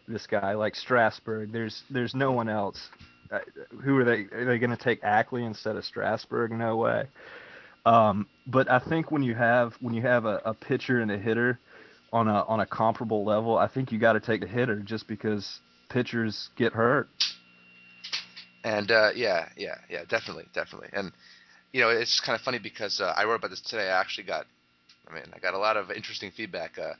this 0.08 0.25
guy 0.25 0.53
like 0.53 0.75
Strasburg. 0.75 1.51
There's 1.51 1.84
there's 1.89 2.15
no 2.15 2.31
one 2.31 2.50
else. 2.50 2.89
Uh, 3.31 3.39
who 3.84 3.98
are 3.98 4.03
they? 4.03 4.25
Are 4.31 4.46
they 4.46 4.58
going 4.58 4.75
to 4.75 4.81
take 4.81 5.03
Ackley 5.03 5.43
instead 5.43 5.75
of 5.75 5.86
Strasburg? 5.86 6.51
No 6.51 6.77
way. 6.77 7.05
Um, 7.86 8.27
but 8.48 8.69
I 8.69 8.79
think 8.79 9.12
when 9.12 9.24
you 9.24 9.36
have 9.36 9.74
when 9.81 9.93
you 9.93 10.01
have 10.01 10.25
a, 10.25 10.41
a 10.46 10.53
pitcher 10.53 11.00
and 11.00 11.12
a 11.12 11.17
hitter 11.17 11.60
on 12.12 12.27
a 12.27 12.43
on 12.43 12.60
a 12.62 12.65
comparable 12.65 13.25
level, 13.25 13.58
I 13.58 13.67
think 13.67 13.91
you 13.91 14.00
got 14.00 14.13
to 14.13 14.19
take 14.19 14.41
the 14.41 14.48
hitter 14.48 14.79
just 14.79 15.08
because 15.08 15.60
pitchers 15.89 16.50
get 16.55 16.74
hurt. 16.74 17.10
And 18.63 18.92
uh, 18.92 19.12
yeah, 19.16 19.50
yeah, 19.56 19.75
yeah, 19.89 20.04
definitely, 20.08 20.46
definitely. 20.54 20.89
And 20.94 21.12
you 21.72 21.82
know, 21.82 21.89
it's 21.89 22.20
kind 22.20 22.36
of 22.36 22.42
funny 22.42 22.60
because 22.60 23.00
uh, 23.00 23.13
I 23.16 23.25
wrote 23.25 23.36
about 23.36 23.51
this 23.51 23.62
today. 23.62 23.89
I 23.89 24.00
actually 24.00 24.25
got 24.25 24.46
I 25.10 25.13
mean, 25.13 25.24
I 25.34 25.39
got 25.39 25.54
a 25.54 25.58
lot 25.58 25.78
of 25.78 25.92
interesting 25.92 26.32
feedback. 26.32 26.78
Uh, 26.78 26.94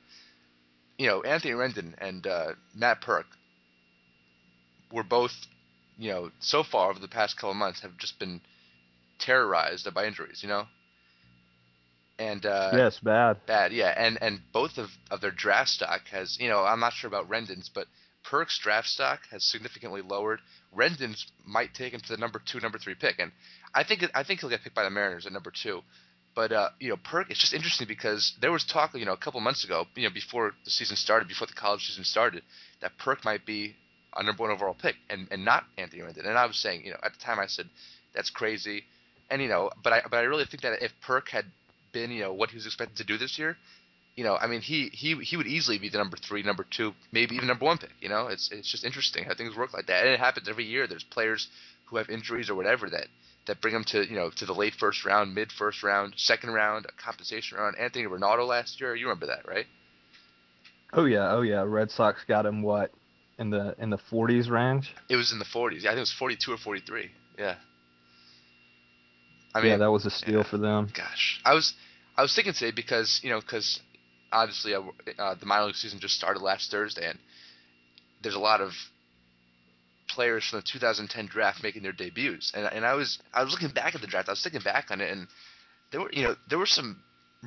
you 0.98 1.06
know, 1.06 1.22
Anthony 1.22 1.54
Rendon 1.54 1.94
and 1.98 2.26
uh, 2.26 2.52
Matt 2.74 3.00
Purke 3.02 3.26
were 4.92 5.04
both 5.04 5.32
you 6.00 6.10
know, 6.10 6.30
so 6.40 6.62
far 6.62 6.90
over 6.90 6.98
the 6.98 7.08
past 7.08 7.36
couple 7.36 7.50
of 7.50 7.56
months 7.56 7.82
have 7.82 7.96
just 7.98 8.18
been 8.18 8.40
terrorized 9.18 9.86
by 9.94 10.06
injuries. 10.06 10.40
You 10.42 10.48
know. 10.48 10.64
And 12.18 12.44
uh, 12.44 12.72
yes, 12.74 12.98
bad. 12.98 13.38
Bad, 13.46 13.72
yeah. 13.72 13.94
And 13.96 14.18
and 14.22 14.40
both 14.52 14.78
of, 14.78 14.88
of 15.10 15.20
their 15.20 15.30
draft 15.30 15.70
stock 15.70 16.02
has, 16.10 16.38
you 16.40 16.48
know, 16.48 16.64
I'm 16.64 16.80
not 16.80 16.94
sure 16.94 17.08
about 17.08 17.28
Rendon's, 17.28 17.70
but 17.72 17.86
Purke's 18.24 18.58
draft 18.58 18.88
stock 18.88 19.20
has 19.30 19.44
significantly 19.44 20.02
lowered. 20.02 20.40
Rendon's 20.74 21.26
might 21.44 21.74
take 21.74 21.92
him 21.92 22.00
to 22.00 22.08
the 22.08 22.16
number 22.16 22.40
two, 22.44 22.60
number 22.60 22.78
three 22.78 22.94
pick, 22.94 23.18
and 23.18 23.32
I 23.74 23.84
think 23.84 24.04
I 24.14 24.22
think 24.22 24.40
he'll 24.40 24.50
get 24.50 24.62
picked 24.62 24.74
by 24.74 24.84
the 24.84 24.90
Mariners 24.90 25.26
at 25.26 25.32
number 25.32 25.50
two. 25.50 25.82
But 26.34 26.52
uh, 26.52 26.68
you 26.78 26.90
know, 26.90 26.96
Purke, 26.96 27.30
it's 27.30 27.40
just 27.40 27.54
interesting 27.54 27.88
because 27.88 28.34
there 28.40 28.52
was 28.52 28.64
talk, 28.64 28.94
you 28.94 29.04
know, 29.04 29.12
a 29.12 29.16
couple 29.16 29.40
months 29.40 29.64
ago, 29.64 29.86
you 29.96 30.04
know, 30.04 30.14
before 30.14 30.52
the 30.64 30.70
season 30.70 30.96
started, 30.96 31.28
before 31.28 31.46
the 31.46 31.54
college 31.54 31.86
season 31.86 32.04
started, 32.04 32.42
that 32.80 32.92
Purke 32.98 33.24
might 33.24 33.44
be 33.44 33.74
a 34.16 34.22
number 34.22 34.42
one 34.42 34.50
overall 34.50 34.74
pick 34.74 34.96
and, 35.08 35.28
and 35.30 35.44
not 35.44 35.64
Anthony 35.78 36.02
Rendon. 36.02 36.26
And 36.26 36.38
I 36.38 36.46
was 36.46 36.56
saying, 36.56 36.84
you 36.84 36.90
know, 36.90 36.98
at 37.02 37.12
the 37.12 37.18
time 37.18 37.38
I 37.38 37.46
said 37.46 37.68
that's 38.14 38.30
crazy, 38.30 38.84
and 39.28 39.42
you 39.42 39.48
know, 39.48 39.70
but 39.82 39.92
I 39.92 40.02
but 40.08 40.16
I 40.18 40.22
really 40.22 40.44
think 40.44 40.62
that 40.62 40.82
if 40.82 40.92
Purke 41.06 41.28
had 41.28 41.46
been, 41.92 42.10
you 42.10 42.20
know, 42.20 42.32
what 42.32 42.50
he 42.50 42.56
was 42.56 42.66
expected 42.66 42.96
to 42.98 43.04
do 43.04 43.18
this 43.18 43.38
year, 43.38 43.56
you 44.16 44.24
know, 44.24 44.36
I 44.36 44.46
mean, 44.46 44.60
he 44.60 44.90
he 44.92 45.14
he 45.16 45.36
would 45.36 45.46
easily 45.46 45.78
be 45.78 45.88
the 45.88 45.98
number 45.98 46.16
three, 46.16 46.42
number 46.42 46.66
two, 46.68 46.92
maybe 47.12 47.36
even 47.36 47.48
number 47.48 47.64
one 47.64 47.78
pick. 47.78 47.90
You 48.00 48.08
know, 48.08 48.26
it's 48.26 48.50
it's 48.52 48.70
just 48.70 48.84
interesting 48.84 49.24
how 49.24 49.34
things 49.34 49.56
work 49.56 49.72
like 49.72 49.86
that, 49.86 50.04
and 50.04 50.12
it 50.12 50.20
happens 50.20 50.48
every 50.48 50.64
year. 50.64 50.86
There's 50.86 51.04
players 51.04 51.48
who 51.86 51.96
have 51.96 52.10
injuries 52.10 52.50
or 52.50 52.54
whatever 52.54 52.90
that 52.90 53.06
that 53.46 53.60
bring 53.60 53.74
them 53.74 53.84
to 53.84 54.06
you 54.08 54.16
know 54.16 54.30
to 54.36 54.46
the 54.46 54.52
late 54.52 54.74
first 54.74 55.04
round, 55.04 55.34
mid 55.34 55.50
first 55.52 55.82
round, 55.82 56.14
second 56.16 56.50
round, 56.50 56.86
a 56.86 57.02
compensation 57.02 57.58
round. 57.58 57.76
Anthony 57.78 58.04
Ranaudo 58.06 58.46
last 58.46 58.80
year, 58.80 58.94
you 58.94 59.06
remember 59.06 59.26
that, 59.26 59.46
right? 59.48 59.66
Oh 60.92 61.04
yeah, 61.04 61.32
oh 61.32 61.42
yeah. 61.42 61.62
Red 61.66 61.90
Sox 61.90 62.22
got 62.26 62.46
him 62.46 62.62
what 62.62 62.92
in 63.38 63.50
the 63.50 63.74
in 63.78 63.90
the 63.90 63.98
40s 63.98 64.50
range. 64.50 64.94
It 65.08 65.16
was 65.16 65.32
in 65.32 65.38
the 65.38 65.44
40s. 65.44 65.82
Yeah, 65.82 65.90
I 65.90 65.92
think 65.92 65.98
it 65.98 66.00
was 66.00 66.12
42 66.18 66.52
or 66.52 66.56
43. 66.58 67.10
Yeah. 67.38 67.54
I 69.54 69.60
mean, 69.60 69.70
yeah, 69.70 69.76
that 69.78 69.90
was 69.90 70.06
a 70.06 70.10
steal 70.10 70.38
yeah, 70.38 70.50
for 70.50 70.58
them. 70.58 70.92
Gosh, 70.94 71.40
I 71.44 71.54
was 71.54 71.74
I 72.16 72.22
was 72.22 72.34
thinking 72.34 72.52
today 72.52 72.70
because 72.70 73.20
you 73.24 73.30
know 73.30 73.40
because 73.40 73.80
obviously 74.32 74.74
uh, 74.74 75.34
the 75.34 75.46
minor 75.46 75.66
league 75.66 75.74
season 75.74 75.98
just 76.00 76.14
started 76.14 76.40
last 76.40 76.70
Thursday 76.70 77.08
and 77.08 77.18
there's 78.22 78.34
a 78.34 78.40
lot 78.40 78.60
of 78.60 78.72
players 80.08 80.44
from 80.48 80.58
the 80.58 80.66
2010 80.70 81.26
draft 81.26 81.62
making 81.62 81.82
their 81.82 81.92
debuts. 81.92 82.52
And 82.54 82.66
and 82.66 82.84
I 82.84 82.94
was 82.94 83.18
I 83.32 83.42
was 83.42 83.52
looking 83.52 83.70
back 83.70 83.94
at 83.94 84.00
the 84.00 84.06
draft 84.06 84.28
I 84.28 84.32
was 84.32 84.42
thinking 84.42 84.62
back 84.62 84.90
on 84.90 85.00
it 85.00 85.10
and 85.10 85.28
there 85.92 86.00
were 86.00 86.12
you 86.12 86.24
know 86.24 86.36
there 86.48 86.58
were 86.58 86.66
some 86.66 87.02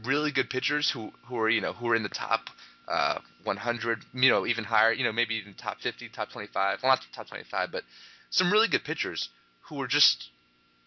really 0.05 0.31
good 0.31 0.49
pitchers 0.49 0.89
who 0.89 1.11
who 1.27 1.35
were 1.35 1.49
you 1.49 1.61
know 1.61 1.73
who 1.73 1.87
were 1.87 1.95
in 1.95 2.03
the 2.03 2.09
top 2.09 2.41
uh, 2.87 3.19
100 3.43 4.05
you 4.13 4.29
know 4.29 4.45
even 4.45 4.63
higher 4.63 4.91
you 4.91 5.03
know 5.03 5.11
maybe 5.11 5.35
even 5.35 5.53
top 5.53 5.79
50 5.79 6.09
top 6.09 6.29
25 6.31 6.79
well 6.83 6.91
not 6.91 6.99
top 7.15 7.27
25 7.27 7.71
but 7.71 7.83
some 8.29 8.51
really 8.51 8.67
good 8.67 8.83
pitchers 8.83 9.29
who 9.69 9.75
were 9.75 9.87
just 9.87 10.29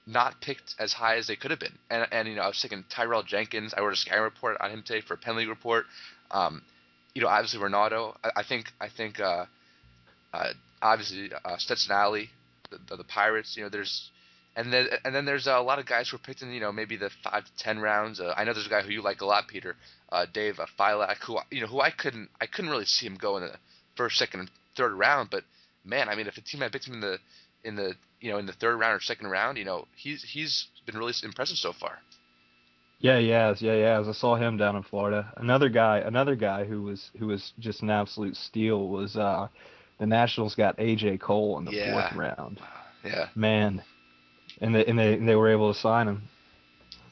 not 0.06 0.40
picked 0.40 0.74
as 0.78 0.92
high 0.92 1.16
as 1.16 1.26
they 1.26 1.36
could 1.36 1.50
have 1.50 1.60
been. 1.60 1.76
And, 1.90 2.06
and 2.12 2.28
you 2.28 2.36
know, 2.36 2.42
I 2.42 2.48
was 2.48 2.60
thinking 2.60 2.84
Tyrell 2.88 3.24
Jenkins. 3.24 3.74
I 3.76 3.80
wrote 3.80 3.92
a 3.92 3.96
Sky 3.96 4.16
report 4.16 4.56
on 4.60 4.70
him 4.70 4.82
today 4.82 5.00
for 5.00 5.14
a 5.14 5.16
Penn 5.16 5.36
League 5.36 5.48
report. 5.48 5.86
Um, 6.30 6.62
you 7.14 7.22
know, 7.22 7.28
obviously 7.28 7.60
Ranaudo. 7.60 8.16
I, 8.22 8.30
I 8.36 8.42
think 8.44 8.66
I 8.80 8.88
think 8.88 9.18
uh, 9.18 9.46
uh, 10.32 10.52
obviously 10.80 11.30
uh, 11.44 11.56
Stetson 11.56 11.92
Allie, 11.92 12.30
the, 12.70 12.78
the, 12.88 12.96
the, 12.98 13.04
Pirates. 13.04 13.56
You 13.56 13.64
know, 13.64 13.68
there's 13.68 14.10
and 14.54 14.72
then 14.72 14.88
and 15.04 15.14
then 15.14 15.24
there's 15.24 15.46
a 15.46 15.58
lot 15.58 15.78
of 15.78 15.86
guys 15.86 16.08
who 16.08 16.16
are 16.16 16.20
picked 16.20 16.42
in 16.42 16.52
you 16.52 16.60
know 16.60 16.72
maybe 16.72 16.96
the 16.96 17.10
five 17.24 17.44
to 17.44 17.50
ten 17.58 17.80
rounds. 17.80 18.20
Uh, 18.20 18.32
I 18.36 18.44
know 18.44 18.52
there's 18.52 18.66
a 18.66 18.70
guy 18.70 18.82
who 18.82 18.90
you 18.90 19.02
like 19.02 19.22
a 19.22 19.26
lot, 19.26 19.48
Peter, 19.48 19.76
uh, 20.12 20.26
Dave 20.32 20.60
uh, 20.60 20.66
Filak, 20.76 21.18
who 21.24 21.38
you 21.50 21.62
know 21.62 21.66
who 21.66 21.80
I 21.80 21.90
couldn't 21.90 22.28
I 22.40 22.46
couldn't 22.46 22.70
really 22.70 22.86
see 22.86 23.06
him 23.06 23.16
go 23.16 23.38
in 23.38 23.44
the 23.44 23.56
first, 23.96 24.18
second, 24.18 24.40
and 24.40 24.50
third 24.76 24.92
round. 24.92 25.30
But 25.30 25.44
man, 25.84 26.08
I 26.08 26.14
mean, 26.14 26.26
if 26.26 26.36
a 26.36 26.42
team 26.42 26.60
had 26.60 26.70
picked 26.70 26.86
him 26.86 26.94
in 26.94 27.00
the 27.00 27.18
in 27.64 27.76
the 27.76 27.94
you 28.20 28.30
know 28.30 28.38
in 28.38 28.46
the 28.46 28.52
third 28.52 28.76
round 28.76 28.94
or 28.94 29.00
second 29.00 29.28
round, 29.28 29.58
you 29.58 29.64
know 29.64 29.86
he's 29.96 30.22
he's 30.22 30.68
been 30.86 30.96
really 30.96 31.14
impressive 31.22 31.56
so 31.56 31.72
far. 31.72 31.98
Yeah, 32.98 33.18
has. 33.18 33.60
Yeah, 33.60 33.74
he 33.74 33.80
has. 33.82 34.08
I 34.08 34.12
saw 34.12 34.36
him 34.36 34.56
down 34.56 34.74
in 34.76 34.82
Florida. 34.82 35.32
Another 35.36 35.68
guy, 35.68 35.98
another 35.98 36.34
guy 36.34 36.64
who 36.64 36.82
was 36.82 37.10
who 37.18 37.26
was 37.26 37.52
just 37.58 37.82
an 37.82 37.90
absolute 37.90 38.36
steal 38.36 38.88
was 38.88 39.16
uh 39.16 39.48
the 39.98 40.06
Nationals 40.06 40.54
got 40.54 40.76
AJ 40.78 41.20
Cole 41.20 41.58
in 41.58 41.64
the 41.64 41.72
yeah. 41.72 41.92
fourth 41.92 42.16
round. 42.16 42.60
Yeah. 43.04 43.28
Man, 43.34 43.82
and 44.60 44.74
they 44.74 44.84
and 44.86 44.98
they 44.98 45.14
and 45.14 45.28
they 45.28 45.36
were 45.36 45.50
able 45.50 45.72
to 45.72 45.78
sign 45.78 46.08
him. 46.08 46.22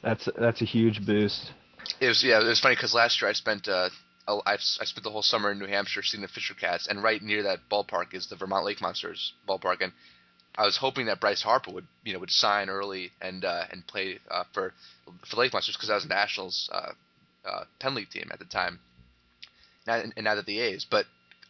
That's 0.01 0.27
that's 0.37 0.61
a 0.61 0.65
huge 0.65 1.05
boost. 1.05 1.51
It 1.99 2.07
was 2.07 2.23
yeah. 2.23 2.41
It 2.41 2.45
was 2.45 2.59
funny 2.59 2.75
because 2.75 2.93
last 2.93 3.21
year 3.21 3.29
I 3.29 3.33
spent 3.33 3.67
uh 3.67 3.89
I, 4.27 4.53
I 4.53 4.57
spent 4.57 5.03
the 5.03 5.11
whole 5.11 5.21
summer 5.21 5.51
in 5.51 5.59
New 5.59 5.67
Hampshire 5.67 6.01
seeing 6.01 6.23
the 6.23 6.27
Fisher 6.27 6.55
Cats, 6.55 6.87
and 6.87 7.03
right 7.03 7.21
near 7.21 7.43
that 7.43 7.59
ballpark 7.71 8.13
is 8.13 8.27
the 8.27 8.35
Vermont 8.35 8.65
Lake 8.65 8.81
Monsters 8.81 9.33
ballpark, 9.47 9.81
and 9.81 9.93
I 10.57 10.65
was 10.65 10.77
hoping 10.77 11.07
that 11.07 11.19
Bryce 11.19 11.41
Harper 11.41 11.71
would 11.71 11.87
you 12.03 12.13
know 12.13 12.19
would 12.19 12.31
sign 12.31 12.69
early 12.69 13.11
and 13.21 13.43
uh, 13.43 13.65
and 13.71 13.85
play 13.85 14.19
uh, 14.29 14.43
for 14.53 14.73
for 15.29 15.37
Lake 15.37 15.53
Monsters 15.53 15.75
because 15.75 15.89
I 15.89 15.95
was 15.95 16.05
Nationals 16.05 16.69
uh, 16.71 16.91
uh, 17.45 17.63
Penn 17.79 17.95
League 17.95 18.09
team 18.09 18.29
at 18.31 18.39
the 18.39 18.45
time. 18.45 18.79
Now, 19.85 19.95
and 19.95 20.13
now 20.23 20.35
that 20.35 20.45
the 20.45 20.59
A's, 20.59 20.85
but 20.89 21.05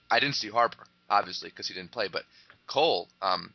I 0.10 0.20
didn't 0.20 0.36
see 0.36 0.50
Harper 0.50 0.86
obviously 1.10 1.50
because 1.50 1.68
he 1.68 1.74
didn't 1.74 1.92
play. 1.92 2.08
But 2.12 2.24
Cole, 2.68 3.08
um, 3.22 3.54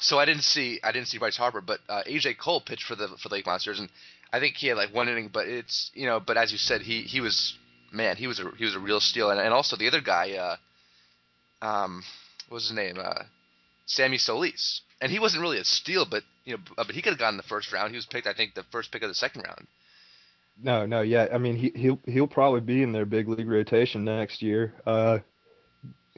so 0.00 0.18
I 0.18 0.24
didn't 0.24 0.44
see 0.44 0.80
I 0.82 0.92
didn't 0.92 1.08
see 1.08 1.18
Bryce 1.18 1.36
Harper, 1.36 1.60
but 1.60 1.80
uh, 1.88 2.02
AJ 2.06 2.38
Cole 2.38 2.60
pitched 2.60 2.84
for 2.84 2.94
the 2.94 3.08
for 3.22 3.28
Lake 3.28 3.46
Monsters, 3.46 3.80
and 3.80 3.88
I 4.32 4.40
think 4.40 4.56
he 4.56 4.68
had 4.68 4.76
like 4.76 4.94
one 4.94 5.08
inning. 5.08 5.30
But 5.32 5.48
it's 5.48 5.90
you 5.94 6.06
know, 6.06 6.20
but 6.20 6.36
as 6.36 6.52
you 6.52 6.58
said, 6.58 6.82
he 6.82 7.02
he 7.02 7.20
was 7.20 7.56
man, 7.92 8.16
he 8.16 8.26
was 8.26 8.38
a 8.38 8.50
he 8.56 8.64
was 8.64 8.74
a 8.74 8.80
real 8.80 9.00
steal, 9.00 9.30
and, 9.30 9.40
and 9.40 9.52
also 9.52 9.76
the 9.76 9.88
other 9.88 10.00
guy, 10.00 10.32
uh, 11.62 11.64
um, 11.64 12.02
what 12.48 12.56
was 12.56 12.68
his 12.68 12.76
name? 12.76 12.98
Uh, 12.98 13.24
Sammy 13.88 14.18
Solis, 14.18 14.82
and 15.00 15.10
he 15.10 15.18
wasn't 15.18 15.42
really 15.42 15.58
a 15.58 15.64
steal, 15.64 16.04
but 16.04 16.22
you 16.44 16.56
know, 16.56 16.62
but 16.76 16.90
he 16.90 17.02
could 17.02 17.10
have 17.10 17.18
gotten 17.18 17.38
the 17.38 17.42
first 17.42 17.72
round. 17.72 17.90
He 17.90 17.96
was 17.96 18.06
picked, 18.06 18.26
I 18.26 18.34
think, 18.34 18.54
the 18.54 18.64
first 18.70 18.92
pick 18.92 19.02
of 19.02 19.08
the 19.08 19.14
second 19.14 19.42
round. 19.42 19.66
No, 20.62 20.86
no, 20.86 21.00
yeah. 21.00 21.28
I 21.32 21.38
mean, 21.38 21.56
he 21.56 21.72
he'll 21.74 21.98
he'll 22.06 22.26
probably 22.26 22.60
be 22.60 22.82
in 22.82 22.92
their 22.92 23.06
big 23.06 23.28
league 23.28 23.48
rotation 23.48 24.04
next 24.04 24.42
year. 24.42 24.74
Uh, 24.86 25.18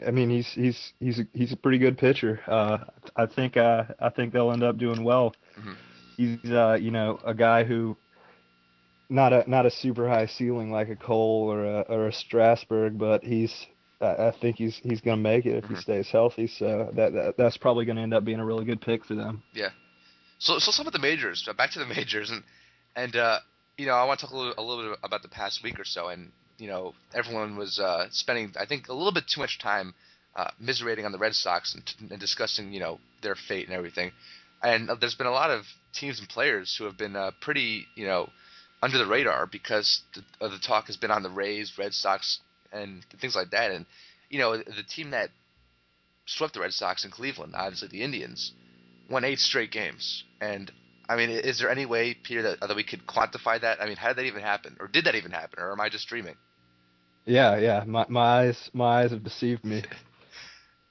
I 0.06 0.10
mean, 0.10 0.30
he's 0.30 0.48
he's 0.48 0.92
he's 0.98 1.20
a, 1.20 1.26
he's 1.32 1.52
a 1.52 1.56
pretty 1.56 1.78
good 1.78 1.96
pitcher. 1.96 2.40
Uh, 2.46 2.78
I 3.16 3.26
think 3.26 3.56
uh, 3.56 3.84
I 4.00 4.08
think 4.08 4.32
they'll 4.32 4.50
end 4.50 4.62
up 4.62 4.76
doing 4.76 5.04
well. 5.04 5.34
Mm-hmm. 5.58 5.72
He's 6.16 6.50
uh, 6.50 6.78
you 6.80 6.90
know 6.90 7.20
a 7.24 7.34
guy 7.34 7.64
who 7.64 7.96
not 9.08 9.32
a 9.32 9.48
not 9.48 9.66
a 9.66 9.70
super 9.70 10.08
high 10.08 10.26
ceiling 10.26 10.72
like 10.72 10.88
a 10.88 10.96
Cole 10.96 11.52
or 11.52 11.64
a 11.64 11.80
or 11.82 12.08
a 12.08 12.12
Strasburg, 12.12 12.98
but 12.98 13.22
he's 13.22 13.54
I 14.00 14.32
think 14.40 14.56
he's 14.56 14.76
he's 14.82 15.00
going 15.00 15.18
to 15.18 15.22
make 15.22 15.44
it 15.46 15.56
if 15.56 15.64
mm-hmm. 15.64 15.74
he 15.74 15.80
stays 15.80 16.10
healthy. 16.10 16.46
So 16.46 16.90
that, 16.94 17.12
that 17.12 17.34
that's 17.36 17.56
probably 17.56 17.84
going 17.84 17.96
to 17.96 18.02
end 18.02 18.14
up 18.14 18.24
being 18.24 18.40
a 18.40 18.44
really 18.44 18.64
good 18.64 18.80
pick 18.80 19.04
for 19.04 19.14
them. 19.14 19.42
Yeah. 19.52 19.70
So 20.38 20.58
so 20.58 20.70
some 20.70 20.86
of 20.86 20.92
the 20.92 20.98
majors. 20.98 21.46
Back 21.56 21.72
to 21.72 21.78
the 21.78 21.86
majors, 21.86 22.30
and 22.30 22.42
and 22.96 23.14
uh, 23.14 23.40
you 23.76 23.86
know 23.86 23.92
I 23.92 24.04
want 24.04 24.20
to 24.20 24.26
talk 24.26 24.34
a 24.34 24.38
little, 24.38 24.54
a 24.56 24.62
little 24.62 24.90
bit 24.90 24.98
about 25.02 25.22
the 25.22 25.28
past 25.28 25.62
week 25.62 25.78
or 25.78 25.84
so, 25.84 26.08
and 26.08 26.32
you 26.58 26.68
know 26.68 26.94
everyone 27.14 27.56
was 27.56 27.78
uh, 27.78 28.06
spending 28.10 28.54
I 28.58 28.64
think 28.64 28.88
a 28.88 28.94
little 28.94 29.12
bit 29.12 29.24
too 29.28 29.40
much 29.40 29.58
time 29.58 29.94
uh, 30.34 30.50
miserating 30.58 31.04
on 31.04 31.12
the 31.12 31.18
Red 31.18 31.34
Sox 31.34 31.74
and, 31.74 32.10
and 32.10 32.18
discussing 32.18 32.72
you 32.72 32.80
know 32.80 32.98
their 33.22 33.34
fate 33.34 33.66
and 33.66 33.76
everything. 33.76 34.12
And 34.62 34.90
there's 35.00 35.14
been 35.14 35.26
a 35.26 35.32
lot 35.32 35.50
of 35.50 35.64
teams 35.92 36.20
and 36.20 36.28
players 36.28 36.74
who 36.76 36.84
have 36.84 36.96
been 36.96 37.16
uh, 37.16 37.32
pretty 37.40 37.86
you 37.96 38.06
know 38.06 38.30
under 38.82 38.96
the 38.96 39.06
radar 39.06 39.46
because 39.46 40.00
the, 40.14 40.48
the 40.48 40.58
talk 40.58 40.86
has 40.86 40.96
been 40.96 41.10
on 41.10 41.22
the 41.22 41.28
Rays, 41.28 41.74
Red 41.78 41.92
Sox, 41.92 42.40
and 42.72 43.04
things 43.20 43.34
like 43.34 43.50
that. 43.50 43.70
And 43.70 43.86
you 44.28 44.38
know, 44.38 44.56
the 44.56 44.84
team 44.88 45.10
that 45.10 45.30
swept 46.26 46.54
the 46.54 46.60
Red 46.60 46.72
Sox 46.72 47.04
in 47.04 47.10
Cleveland, 47.10 47.54
obviously 47.56 47.88
the 47.88 48.02
Indians, 48.02 48.52
won 49.10 49.24
eight 49.24 49.40
straight 49.40 49.72
games. 49.72 50.24
And 50.40 50.70
I 51.08 51.16
mean, 51.16 51.30
is 51.30 51.58
there 51.58 51.70
any 51.70 51.86
way, 51.86 52.14
Peter, 52.14 52.42
that, 52.42 52.60
that 52.60 52.76
we 52.76 52.84
could 52.84 53.06
quantify 53.06 53.60
that? 53.60 53.82
I 53.82 53.86
mean, 53.86 53.96
how 53.96 54.08
did 54.08 54.18
that 54.18 54.26
even 54.26 54.42
happen, 54.42 54.76
or 54.78 54.86
did 54.86 55.04
that 55.04 55.16
even 55.16 55.32
happen, 55.32 55.58
or 55.58 55.72
am 55.72 55.80
I 55.80 55.88
just 55.88 56.06
dreaming? 56.08 56.36
Yeah, 57.26 57.58
yeah, 57.58 57.84
my 57.86 58.06
my 58.08 58.20
eyes 58.20 58.70
my 58.72 59.02
eyes 59.02 59.10
have 59.10 59.24
deceived 59.24 59.64
me. 59.64 59.82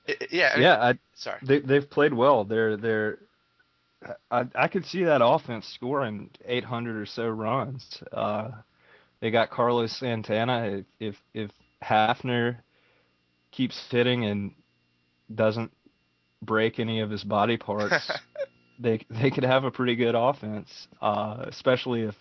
yeah, 0.32 0.52
I 0.54 0.56
mean, 0.56 0.64
yeah. 0.64 0.78
I, 0.78 0.94
sorry, 1.16 1.40
they 1.42 1.60
they've 1.60 1.90
played 1.90 2.14
well. 2.14 2.44
They're 2.44 2.78
they're. 2.78 3.20
I 4.30 4.46
I 4.56 4.68
could 4.68 4.86
see 4.86 5.04
that 5.06 5.22
offense 5.24 5.68
scoring 5.68 6.30
800 6.46 7.02
or 7.02 7.06
so 7.06 7.28
runs. 7.28 8.02
Uh, 8.12 8.52
they 9.22 9.32
got 9.32 9.50
Carlos 9.50 9.98
Santana. 9.98 10.84
If 11.00 11.16
if 11.16 11.16
if 11.34 11.52
Hafner 11.84 12.58
keeps 13.52 13.82
hitting 13.90 14.26
and 14.26 14.54
doesn't 15.34 15.72
break 16.42 16.80
any 16.80 17.02
of 17.02 17.10
his 17.10 17.24
body 17.24 17.58
parts, 17.58 18.12
they 18.80 19.06
they 19.10 19.30
could 19.30 19.44
have 19.44 19.64
a 19.64 19.72
pretty 19.72 19.96
good 19.96 20.16
offense. 20.16 20.88
Uh, 21.02 21.46
especially 21.48 22.02
if 22.02 22.16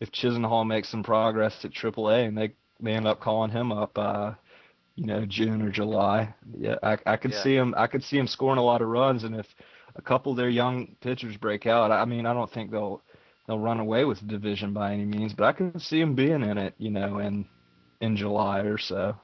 if 0.00 0.10
Chisenhall 0.12 0.66
makes 0.66 0.90
some 0.90 1.02
progress 1.02 1.64
at 1.64 1.72
AAA 1.72 2.28
and 2.28 2.36
they 2.36 2.52
they 2.80 2.92
end 2.92 3.06
up 3.06 3.20
calling 3.20 3.50
him 3.50 3.72
up, 3.72 3.96
uh, 3.96 4.32
you 4.94 5.06
know, 5.06 5.24
June 5.26 5.62
or 5.62 5.70
July. 5.70 6.34
Yeah, 6.56 6.76
I 6.82 6.98
I 7.06 7.16
could 7.16 7.32
yeah. 7.32 7.42
see 7.42 7.54
him. 7.54 7.74
I 7.76 7.86
could 7.86 8.02
see 8.02 8.18
him 8.18 8.26
scoring 8.26 8.58
a 8.58 8.64
lot 8.64 8.82
of 8.82 8.88
runs, 8.88 9.24
and 9.24 9.34
if 9.34 9.46
a 9.96 10.02
couple 10.02 10.32
of 10.32 10.38
their 10.38 10.50
young 10.50 10.96
pitchers 11.00 11.36
break 11.36 11.66
out, 11.66 11.90
I 11.90 12.04
mean, 12.04 12.26
I 12.26 12.34
don't 12.34 12.50
think 12.50 12.70
they'll 12.70 13.02
they'll 13.46 13.58
run 13.58 13.80
away 13.80 14.04
with 14.04 14.20
the 14.20 14.26
division 14.26 14.72
by 14.72 14.92
any 14.92 15.04
means, 15.04 15.32
but 15.32 15.44
I 15.44 15.52
can 15.52 15.78
see 15.78 16.00
them 16.00 16.14
being 16.14 16.42
in 16.42 16.58
it, 16.58 16.74
you 16.78 16.90
know, 16.90 17.18
in 17.18 17.46
in 18.00 18.16
July 18.16 18.60
or 18.60 18.78
so. 18.78 19.16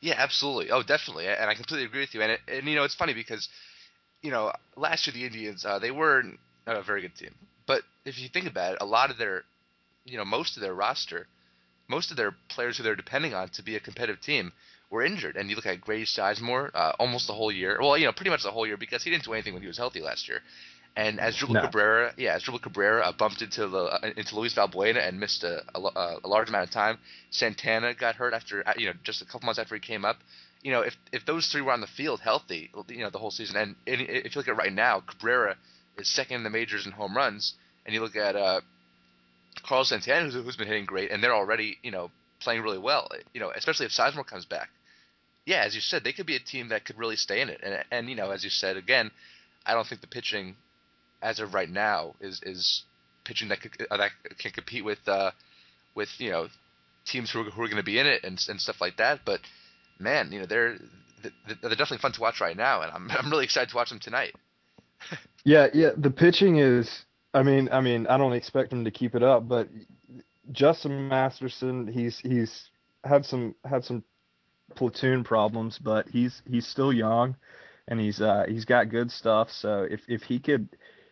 Yeah, 0.00 0.14
absolutely. 0.18 0.70
Oh, 0.70 0.82
definitely. 0.82 1.26
And 1.26 1.48
I 1.50 1.54
completely 1.54 1.86
agree 1.86 2.00
with 2.00 2.14
you. 2.14 2.22
And 2.22 2.32
it, 2.32 2.40
and 2.48 2.66
you 2.66 2.76
know, 2.76 2.84
it's 2.84 2.94
funny 2.94 3.14
because 3.14 3.48
you 4.22 4.30
know, 4.30 4.52
last 4.76 5.06
year 5.06 5.14
the 5.14 5.24
Indians 5.24 5.64
uh, 5.64 5.78
they 5.78 5.90
were 5.90 6.22
a 6.66 6.82
very 6.82 7.02
good 7.02 7.14
team, 7.16 7.34
but 7.66 7.82
if 8.04 8.18
you 8.18 8.28
think 8.28 8.46
about 8.46 8.74
it, 8.74 8.78
a 8.80 8.86
lot 8.86 9.10
of 9.10 9.18
their, 9.18 9.44
you 10.04 10.16
know, 10.16 10.24
most 10.24 10.56
of 10.56 10.62
their 10.62 10.74
roster, 10.74 11.26
most 11.88 12.10
of 12.10 12.16
their 12.16 12.34
players 12.48 12.76
who 12.76 12.82
they're 12.82 12.96
depending 12.96 13.34
on 13.34 13.48
to 13.50 13.62
be 13.62 13.76
a 13.76 13.80
competitive 13.80 14.20
team 14.20 14.52
were 14.90 15.04
injured. 15.04 15.36
And 15.36 15.48
you 15.50 15.56
look 15.56 15.66
at 15.66 15.80
Grady 15.80 16.04
Sizemore, 16.04 16.70
uh, 16.74 16.92
almost 16.98 17.26
the 17.26 17.34
whole 17.34 17.52
year. 17.52 17.78
Well, 17.80 17.96
you 17.98 18.06
know, 18.06 18.12
pretty 18.12 18.30
much 18.30 18.42
the 18.42 18.50
whole 18.50 18.66
year 18.66 18.76
because 18.76 19.02
he 19.02 19.10
didn't 19.10 19.24
do 19.24 19.32
anything 19.32 19.52
when 19.52 19.62
he 19.62 19.68
was 19.68 19.78
healthy 19.78 20.00
last 20.00 20.28
year. 20.28 20.40
And 20.96 21.18
Asdrubal 21.18 21.50
No. 21.50 21.60
Cabrera, 21.60 22.14
yeah, 22.16 22.36
as 22.36 22.42
Dribble 22.42 22.60
Cabrera 22.60 23.02
uh, 23.02 23.12
bumped 23.12 23.42
into 23.42 23.68
the 23.68 23.78
uh, 23.78 24.10
into 24.16 24.34
Luis 24.34 24.54
Valbuena 24.54 25.06
and 25.06 25.20
missed 25.20 25.44
a, 25.44 25.62
a, 25.74 26.16
a 26.24 26.28
large 26.28 26.48
amount 26.48 26.64
of 26.64 26.70
time. 26.70 26.98
Santana 27.30 27.92
got 27.92 28.14
hurt 28.14 28.32
after 28.32 28.66
uh, 28.66 28.72
you 28.78 28.86
know 28.86 28.94
just 29.04 29.20
a 29.20 29.26
couple 29.26 29.44
months 29.44 29.58
after 29.58 29.74
he 29.74 29.80
came 29.80 30.06
up. 30.06 30.16
You 30.62 30.72
know, 30.72 30.80
if 30.80 30.96
if 31.12 31.26
those 31.26 31.48
three 31.48 31.60
were 31.60 31.72
on 31.72 31.82
the 31.82 31.86
field 31.86 32.20
healthy, 32.20 32.70
you 32.88 32.98
know, 32.98 33.10
the 33.10 33.18
whole 33.18 33.30
season, 33.30 33.56
and, 33.56 33.76
and 33.86 34.00
if 34.08 34.34
you 34.34 34.38
look 34.40 34.48
at 34.48 34.56
right 34.56 34.72
now, 34.72 35.00
Cabrera 35.00 35.56
is 35.98 36.08
second 36.08 36.36
in 36.36 36.44
the 36.44 36.50
majors 36.50 36.86
in 36.86 36.92
home 36.92 37.14
runs, 37.14 37.52
and 37.84 37.94
you 37.94 38.00
look 38.00 38.16
at 38.16 38.34
uh, 38.34 38.62
Carlos 39.66 39.90
Santana, 39.90 40.24
who's, 40.24 40.34
who's 40.34 40.56
been 40.56 40.66
hitting 40.66 40.86
great, 40.86 41.10
and 41.10 41.22
they're 41.22 41.34
already 41.34 41.76
you 41.82 41.90
know 41.90 42.10
playing 42.40 42.62
really 42.62 42.78
well. 42.78 43.10
You 43.34 43.40
know, 43.40 43.52
especially 43.54 43.84
if 43.84 43.92
Sizemore 43.92 44.26
comes 44.26 44.46
back. 44.46 44.70
Yeah, 45.44 45.62
as 45.62 45.74
you 45.74 45.82
said, 45.82 46.04
they 46.04 46.14
could 46.14 46.26
be 46.26 46.36
a 46.36 46.40
team 46.40 46.70
that 46.70 46.86
could 46.86 46.98
really 46.98 47.16
stay 47.16 47.42
in 47.42 47.50
it. 47.50 47.60
And 47.62 47.84
and 47.90 48.08
you 48.08 48.16
know, 48.16 48.30
as 48.30 48.42
you 48.42 48.50
said 48.50 48.78
again, 48.78 49.10
I 49.66 49.74
don't 49.74 49.86
think 49.86 50.00
the 50.00 50.06
pitching, 50.06 50.56
as 51.26 51.40
of 51.40 51.52
right 51.54 51.68
now, 51.68 52.14
is 52.20 52.40
is 52.44 52.84
pitching 53.24 53.48
that 53.48 53.60
could, 53.60 53.86
uh, 53.90 53.96
that 53.96 54.12
can 54.38 54.52
compete 54.52 54.84
with 54.84 55.00
uh, 55.08 55.32
with 55.96 56.08
you 56.18 56.30
know 56.30 56.46
teams 57.04 57.30
who 57.30 57.40
are, 57.40 57.50
who 57.50 57.62
are 57.62 57.66
going 57.66 57.76
to 57.76 57.82
be 57.82 57.98
in 57.98 58.06
it 58.06 58.22
and 58.22 58.40
and 58.48 58.60
stuff 58.60 58.80
like 58.80 58.96
that. 58.98 59.20
But 59.26 59.40
man, 59.98 60.30
you 60.30 60.38
know 60.38 60.46
they're 60.46 60.76
they're 61.22 61.70
definitely 61.70 61.98
fun 61.98 62.12
to 62.12 62.20
watch 62.20 62.40
right 62.40 62.56
now, 62.56 62.82
and 62.82 62.92
I'm 62.92 63.10
I'm 63.18 63.30
really 63.30 63.44
excited 63.44 63.70
to 63.70 63.76
watch 63.76 63.90
them 63.90 64.00
tonight. 64.00 64.34
Yeah, 65.44 65.68
yeah. 65.72 65.90
The 65.96 66.10
pitching 66.10 66.58
is. 66.58 66.90
I 67.32 67.44
mean, 67.44 67.68
I 67.70 67.80
mean, 67.80 68.08
I 68.08 68.18
don't 68.18 68.32
expect 68.32 68.72
him 68.72 68.84
to 68.84 68.90
keep 68.90 69.14
it 69.14 69.22
up, 69.22 69.46
but 69.46 69.68
Justin 70.50 71.06
Masterson, 71.06 71.86
he's 71.86 72.18
he's 72.18 72.68
had 73.04 73.24
some 73.24 73.54
had 73.64 73.84
some 73.84 74.02
platoon 74.74 75.22
problems, 75.22 75.78
but 75.78 76.08
he's 76.08 76.42
he's 76.50 76.66
still 76.66 76.92
young, 76.92 77.36
and 77.86 78.00
he's 78.00 78.20
uh 78.20 78.46
he's 78.48 78.64
got 78.64 78.90
good 78.90 79.12
stuff. 79.12 79.48
So 79.52 79.86
if 79.88 80.00
if 80.08 80.22
he 80.22 80.40
could 80.40 80.68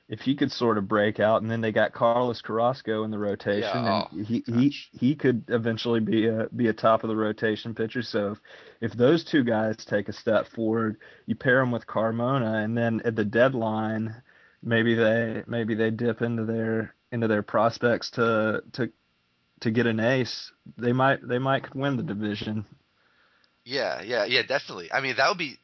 if 0.08 0.20
he 0.20 0.34
could 0.34 0.52
sort 0.52 0.76
of 0.76 0.86
break 0.86 1.18
out, 1.18 1.42
and 1.42 1.50
then 1.50 1.60
they 1.60 1.72
got 1.72 1.92
Carlos 1.92 2.42
Carrasco 2.42 3.04
in 3.04 3.10
the 3.10 3.18
rotation, 3.18 3.62
Yeah, 3.62 4.06
and 4.10 4.20
oh, 4.20 4.24
he 4.24 4.44
he 4.46 4.74
he 4.92 5.14
could 5.14 5.44
eventually 5.48 6.00
be 6.00 6.26
a 6.26 6.48
be 6.54 6.68
a 6.68 6.72
top 6.72 7.04
of 7.04 7.08
the 7.08 7.16
rotation 7.16 7.74
pitcher. 7.74 8.02
So 8.02 8.32
if, 8.32 8.38
if 8.80 8.92
those 8.92 9.24
two 9.24 9.44
guys 9.44 9.76
take 9.84 10.08
a 10.08 10.12
step 10.12 10.46
forward, 10.48 10.98
you 11.26 11.34
pair 11.34 11.60
them 11.60 11.70
with 11.70 11.86
Carmona, 11.86 12.64
and 12.64 12.76
then 12.76 13.00
at 13.04 13.16
the 13.16 13.24
deadline, 13.24 14.14
maybe 14.62 14.94
they 14.94 15.42
maybe 15.46 15.74
they 15.74 15.90
dip 15.90 16.20
into 16.20 16.44
their 16.44 16.94
into 17.10 17.26
their 17.26 17.42
prospects 17.42 18.10
to 18.10 18.62
to 18.74 18.90
to 19.60 19.70
get 19.70 19.86
an 19.86 20.00
ace. 20.00 20.52
They 20.76 20.92
might 20.92 21.26
they 21.26 21.38
might 21.38 21.74
win 21.74 21.96
the 21.96 22.02
division. 22.02 22.66
Yeah, 23.64 24.02
yeah, 24.02 24.26
yeah, 24.26 24.42
definitely. 24.42 24.92
I 24.92 25.00
mean, 25.00 25.16
that 25.16 25.28
would 25.28 25.38
be, 25.38 25.56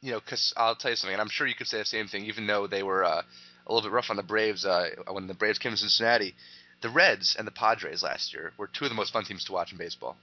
you 0.00 0.12
know, 0.12 0.20
because 0.20 0.54
I'll 0.56 0.74
tell 0.74 0.92
you 0.92 0.96
something, 0.96 1.12
and 1.12 1.20
I'm 1.20 1.28
sure 1.28 1.46
you 1.46 1.54
could 1.54 1.66
say 1.66 1.78
the 1.78 1.84
same 1.84 2.08
thing, 2.08 2.24
even 2.24 2.46
though 2.46 2.66
they 2.66 2.82
were 2.82 3.04
uh, 3.04 3.22
a 3.66 3.72
little 3.72 3.88
bit 3.88 3.94
rough 3.94 4.10
on 4.10 4.16
the 4.16 4.22
Braves 4.22 4.64
uh, 4.64 4.90
when 5.10 5.26
the 5.26 5.34
Braves 5.34 5.58
came 5.58 5.72
to 5.72 5.78
Cincinnati. 5.78 6.34
The 6.82 6.90
Reds 6.90 7.36
and 7.38 7.46
the 7.46 7.52
Padres 7.52 8.02
last 8.02 8.32
year 8.34 8.52
were 8.58 8.66
two 8.66 8.84
of 8.84 8.90
the 8.90 8.96
most 8.96 9.12
fun 9.12 9.24
teams 9.24 9.44
to 9.44 9.52
watch 9.52 9.72
in 9.72 9.78
baseball. 9.78 10.16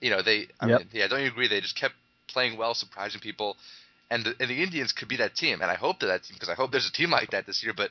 You 0.00 0.10
know, 0.10 0.22
they, 0.22 0.48
I 0.60 0.66
Yep. 0.66 0.78
mean, 0.78 0.88
yeah, 0.92 1.08
don't 1.08 1.22
you 1.22 1.28
agree? 1.28 1.48
They 1.48 1.60
just 1.60 1.76
kept 1.78 1.94
playing 2.28 2.58
well, 2.58 2.74
surprising 2.74 3.20
people, 3.20 3.56
and 4.10 4.24
the, 4.24 4.34
and 4.38 4.50
the 4.50 4.62
Indians 4.62 4.92
could 4.92 5.08
be 5.08 5.16
that 5.16 5.34
team, 5.34 5.62
and 5.62 5.70
I 5.70 5.74
hope 5.74 6.00
they're 6.00 6.10
that 6.10 6.24
team 6.24 6.34
because 6.36 6.50
I 6.50 6.54
hope 6.54 6.70
there's 6.70 6.88
a 6.88 6.92
team 6.92 7.10
like 7.10 7.30
that 7.30 7.46
this 7.46 7.62
year. 7.64 7.72
But 7.74 7.90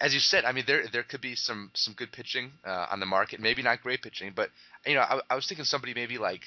as 0.00 0.14
you 0.14 0.20
said, 0.20 0.44
I 0.44 0.52
mean, 0.52 0.64
there 0.66 0.84
there 0.92 1.02
could 1.02 1.20
be 1.20 1.34
some 1.34 1.70
some 1.74 1.94
good 1.94 2.12
pitching 2.12 2.52
uh, 2.66 2.86
on 2.90 3.00
the 3.00 3.06
market, 3.06 3.40
maybe 3.40 3.62
not 3.62 3.82
great 3.82 4.00
pitching, 4.02 4.32
but 4.34 4.50
you 4.86 4.94
know, 4.94 5.00
I, 5.02 5.20
I 5.30 5.34
was 5.34 5.46
thinking 5.46 5.64
somebody 5.64 5.92
maybe 5.94 6.18
like 6.18 6.42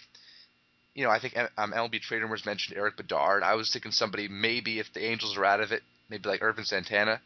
you 0.95 1.04
know, 1.06 1.10
I 1.12 1.19
think 1.19 1.38
um, 1.58 1.71
MLB 1.71 2.02
Trade 2.02 2.21
Rumors 2.21 2.45
mentioned 2.45 2.78
Erik 2.78 2.97
Bedard. 2.97 3.43
I 3.43 3.56
was 3.56 3.71
thinking 3.71 3.91
somebody 3.91 4.28
maybe 4.28 4.80
if 4.80 4.91
the 4.93 5.06
Angels 5.06 5.38
are 5.38 5.45
out 5.45 5.62
of 5.62 5.71
it, 5.71 5.84
maybe 6.10 6.28
like 6.28 6.41
Ervin 6.41 6.65
Santana. 6.65 7.21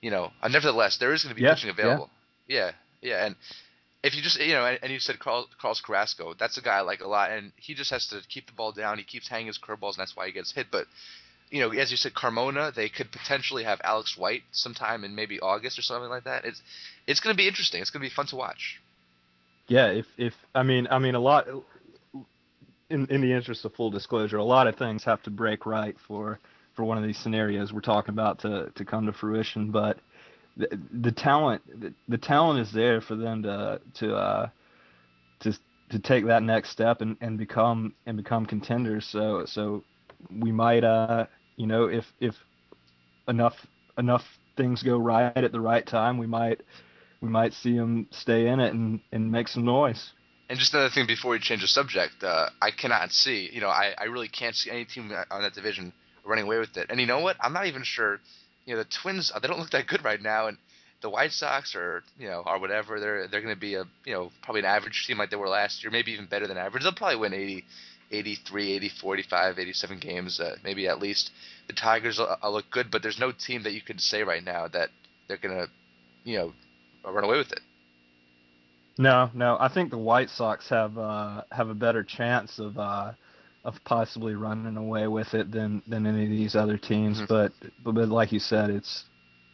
You 0.00 0.10
know, 0.10 0.30
uh, 0.42 0.48
nevertheless, 0.48 0.98
there 0.98 1.12
is 1.12 1.22
going 1.24 1.34
to 1.34 1.40
be 1.40 1.42
Yeah, 1.42 1.54
pitching 1.54 1.70
available. 1.70 2.10
Yeah. 2.46 2.72
yeah, 3.02 3.26
and 3.26 3.36
if 4.02 4.14
you 4.14 4.22
just 4.22 4.40
you 4.40 4.54
know, 4.54 4.64
and, 4.64 4.78
and 4.82 4.92
you 4.92 5.00
said 5.00 5.18
Carl, 5.18 5.48
Carlos 5.60 5.80
Carrasco, 5.80 6.34
that's 6.38 6.56
a 6.56 6.62
guy 6.62 6.78
I 6.78 6.80
like 6.82 7.00
a 7.00 7.08
lot, 7.08 7.30
and 7.30 7.52
he 7.56 7.74
just 7.74 7.90
has 7.90 8.06
to 8.08 8.20
keep 8.28 8.46
the 8.46 8.52
ball 8.52 8.72
down. 8.72 8.98
He 8.98 9.04
keeps 9.04 9.28
hanging 9.28 9.48
his 9.48 9.58
curveballs, 9.58 9.94
and 9.94 9.98
that's 9.98 10.16
why 10.16 10.26
he 10.26 10.32
gets 10.32 10.52
hit. 10.52 10.68
But 10.70 10.86
you 11.50 11.60
know, 11.60 11.70
as 11.70 11.90
you 11.90 11.96
said, 11.96 12.14
Carmona, 12.14 12.74
they 12.74 12.88
could 12.88 13.10
potentially 13.10 13.64
have 13.64 13.80
Alex 13.82 14.16
White 14.16 14.42
sometime 14.52 15.04
in 15.04 15.14
maybe 15.14 15.40
August 15.40 15.78
or 15.78 15.82
something 15.82 16.10
like 16.10 16.24
that. 16.24 16.44
It's 16.44 16.62
it's 17.06 17.20
going 17.20 17.34
to 17.34 17.36
be 17.36 17.48
interesting. 17.48 17.80
It's 17.80 17.90
going 17.90 18.02
to 18.02 18.08
be 18.08 18.14
fun 18.14 18.26
to 18.26 18.36
watch. 18.36 18.80
Yeah, 19.66 19.88
if 19.88 20.06
if 20.16 20.34
I 20.54 20.62
mean 20.62 20.86
I 20.90 20.98
mean 20.98 21.14
a 21.14 21.20
lot 21.20 21.48
in 22.88 23.06
in 23.06 23.20
the 23.20 23.32
interest 23.32 23.64
of 23.64 23.74
full 23.74 23.90
disclosure, 23.90 24.36
a 24.36 24.44
lot 24.44 24.66
of 24.68 24.76
things 24.76 25.04
have 25.04 25.22
to 25.24 25.30
break 25.30 25.66
right 25.66 25.96
for 26.06 26.38
for 26.78 26.84
one 26.84 26.96
of 26.96 27.02
these 27.02 27.18
scenarios 27.18 27.72
we're 27.72 27.80
talking 27.80 28.14
about 28.14 28.38
to 28.38 28.70
to 28.76 28.84
come 28.84 29.04
to 29.06 29.12
fruition, 29.12 29.72
but 29.72 29.98
the, 30.56 30.68
the 31.02 31.10
talent 31.10 31.60
the, 31.80 31.92
the 32.06 32.16
talent 32.16 32.60
is 32.60 32.72
there 32.72 33.00
for 33.00 33.16
them 33.16 33.42
to 33.42 33.80
to 33.94 34.14
uh 34.14 34.48
to 35.40 35.52
to 35.90 35.98
take 35.98 36.24
that 36.26 36.44
next 36.44 36.70
step 36.70 37.00
and, 37.00 37.16
and 37.20 37.36
become 37.36 37.92
and 38.06 38.16
become 38.16 38.46
contenders. 38.46 39.04
So 39.04 39.44
so 39.44 39.82
we 40.30 40.52
might 40.52 40.84
uh 40.84 41.26
you 41.56 41.66
know 41.66 41.86
if 41.86 42.04
if 42.20 42.36
enough 43.26 43.56
enough 43.98 44.22
things 44.56 44.84
go 44.84 44.98
right 44.98 45.36
at 45.36 45.50
the 45.50 45.60
right 45.60 45.84
time, 45.84 46.16
we 46.16 46.28
might 46.28 46.60
we 47.20 47.28
might 47.28 47.54
see 47.54 47.76
them 47.76 48.06
stay 48.12 48.46
in 48.46 48.60
it 48.60 48.72
and, 48.72 49.00
and 49.10 49.32
make 49.32 49.48
some 49.48 49.64
noise. 49.64 50.12
And 50.48 50.60
just 50.60 50.72
another 50.74 50.90
thing 50.90 51.08
before 51.08 51.32
we 51.32 51.40
change 51.40 51.62
the 51.62 51.66
subject, 51.66 52.22
uh, 52.22 52.50
I 52.62 52.70
cannot 52.70 53.10
see, 53.10 53.50
you 53.52 53.60
know, 53.60 53.68
I, 53.68 53.94
I 53.98 54.04
really 54.04 54.28
can't 54.28 54.54
see 54.54 54.70
any 54.70 54.84
team 54.84 55.12
on 55.32 55.42
that 55.42 55.54
division 55.54 55.92
running 56.28 56.44
away 56.44 56.58
with 56.58 56.76
it. 56.76 56.86
And 56.90 57.00
you 57.00 57.06
know 57.06 57.20
what? 57.20 57.36
I'm 57.40 57.52
not 57.52 57.66
even 57.66 57.82
sure, 57.82 58.20
you 58.66 58.74
know, 58.74 58.82
the 58.82 58.88
Twins, 59.02 59.32
uh, 59.34 59.38
they 59.38 59.48
don't 59.48 59.58
look 59.58 59.70
that 59.70 59.86
good 59.86 60.04
right 60.04 60.20
now. 60.20 60.48
And 60.48 60.58
the 61.00 61.10
White 61.10 61.32
Sox 61.32 61.74
or, 61.74 62.02
you 62.18 62.28
know, 62.28 62.42
or 62.44 62.60
whatever, 62.60 63.00
they're 63.00 63.28
they're 63.28 63.40
going 63.40 63.54
to 63.54 63.60
be 63.60 63.74
a, 63.74 63.84
you 64.04 64.12
know, 64.12 64.30
probably 64.42 64.60
an 64.60 64.66
average 64.66 65.06
team 65.06 65.18
like 65.18 65.30
they 65.30 65.36
were 65.36 65.48
last 65.48 65.82
year, 65.82 65.90
maybe 65.90 66.12
even 66.12 66.26
better 66.26 66.46
than 66.46 66.58
average. 66.58 66.82
They'll 66.82 66.92
probably 66.92 67.16
win 67.16 67.34
80, 67.34 67.64
83, 68.10 68.72
80, 68.72 68.88
45, 69.00 69.58
87 69.58 69.98
games, 69.98 70.40
uh, 70.40 70.56
maybe 70.62 70.88
at 70.88 71.00
least. 71.00 71.30
The 71.66 71.72
Tigers 71.74 72.18
will, 72.18 72.36
will 72.42 72.52
look 72.52 72.70
good, 72.70 72.90
but 72.90 73.02
there's 73.02 73.18
no 73.18 73.32
team 73.32 73.62
that 73.64 73.72
you 73.72 73.80
can 73.80 73.98
say 73.98 74.22
right 74.22 74.44
now 74.44 74.68
that 74.68 74.90
they're 75.28 75.36
going 75.38 75.56
to, 75.56 75.68
you 76.24 76.38
know, 76.38 76.52
run 77.04 77.24
away 77.24 77.38
with 77.38 77.52
it. 77.52 77.60
No, 78.98 79.30
no, 79.32 79.56
I 79.60 79.68
think 79.68 79.90
the 79.90 79.98
White 79.98 80.28
Sox 80.28 80.68
have 80.70 80.98
uh, 80.98 81.42
have 81.52 81.68
a 81.68 81.74
better 81.74 82.02
chance 82.02 82.58
of 82.58 82.76
uh, 82.76 83.12
of 83.68 83.84
possibly 83.84 84.34
running 84.34 84.76
away 84.76 85.06
with 85.06 85.34
it 85.34 85.52
than, 85.52 85.82
than 85.86 86.06
any 86.06 86.24
of 86.24 86.30
these 86.30 86.54
other 86.56 86.76
teams. 86.78 87.20
Mhm. 87.20 87.28
But, 87.28 87.52
but 87.84 87.94
but 87.94 88.08
like 88.08 88.32
you 88.32 88.40
said, 88.40 88.70
it's 88.70 89.04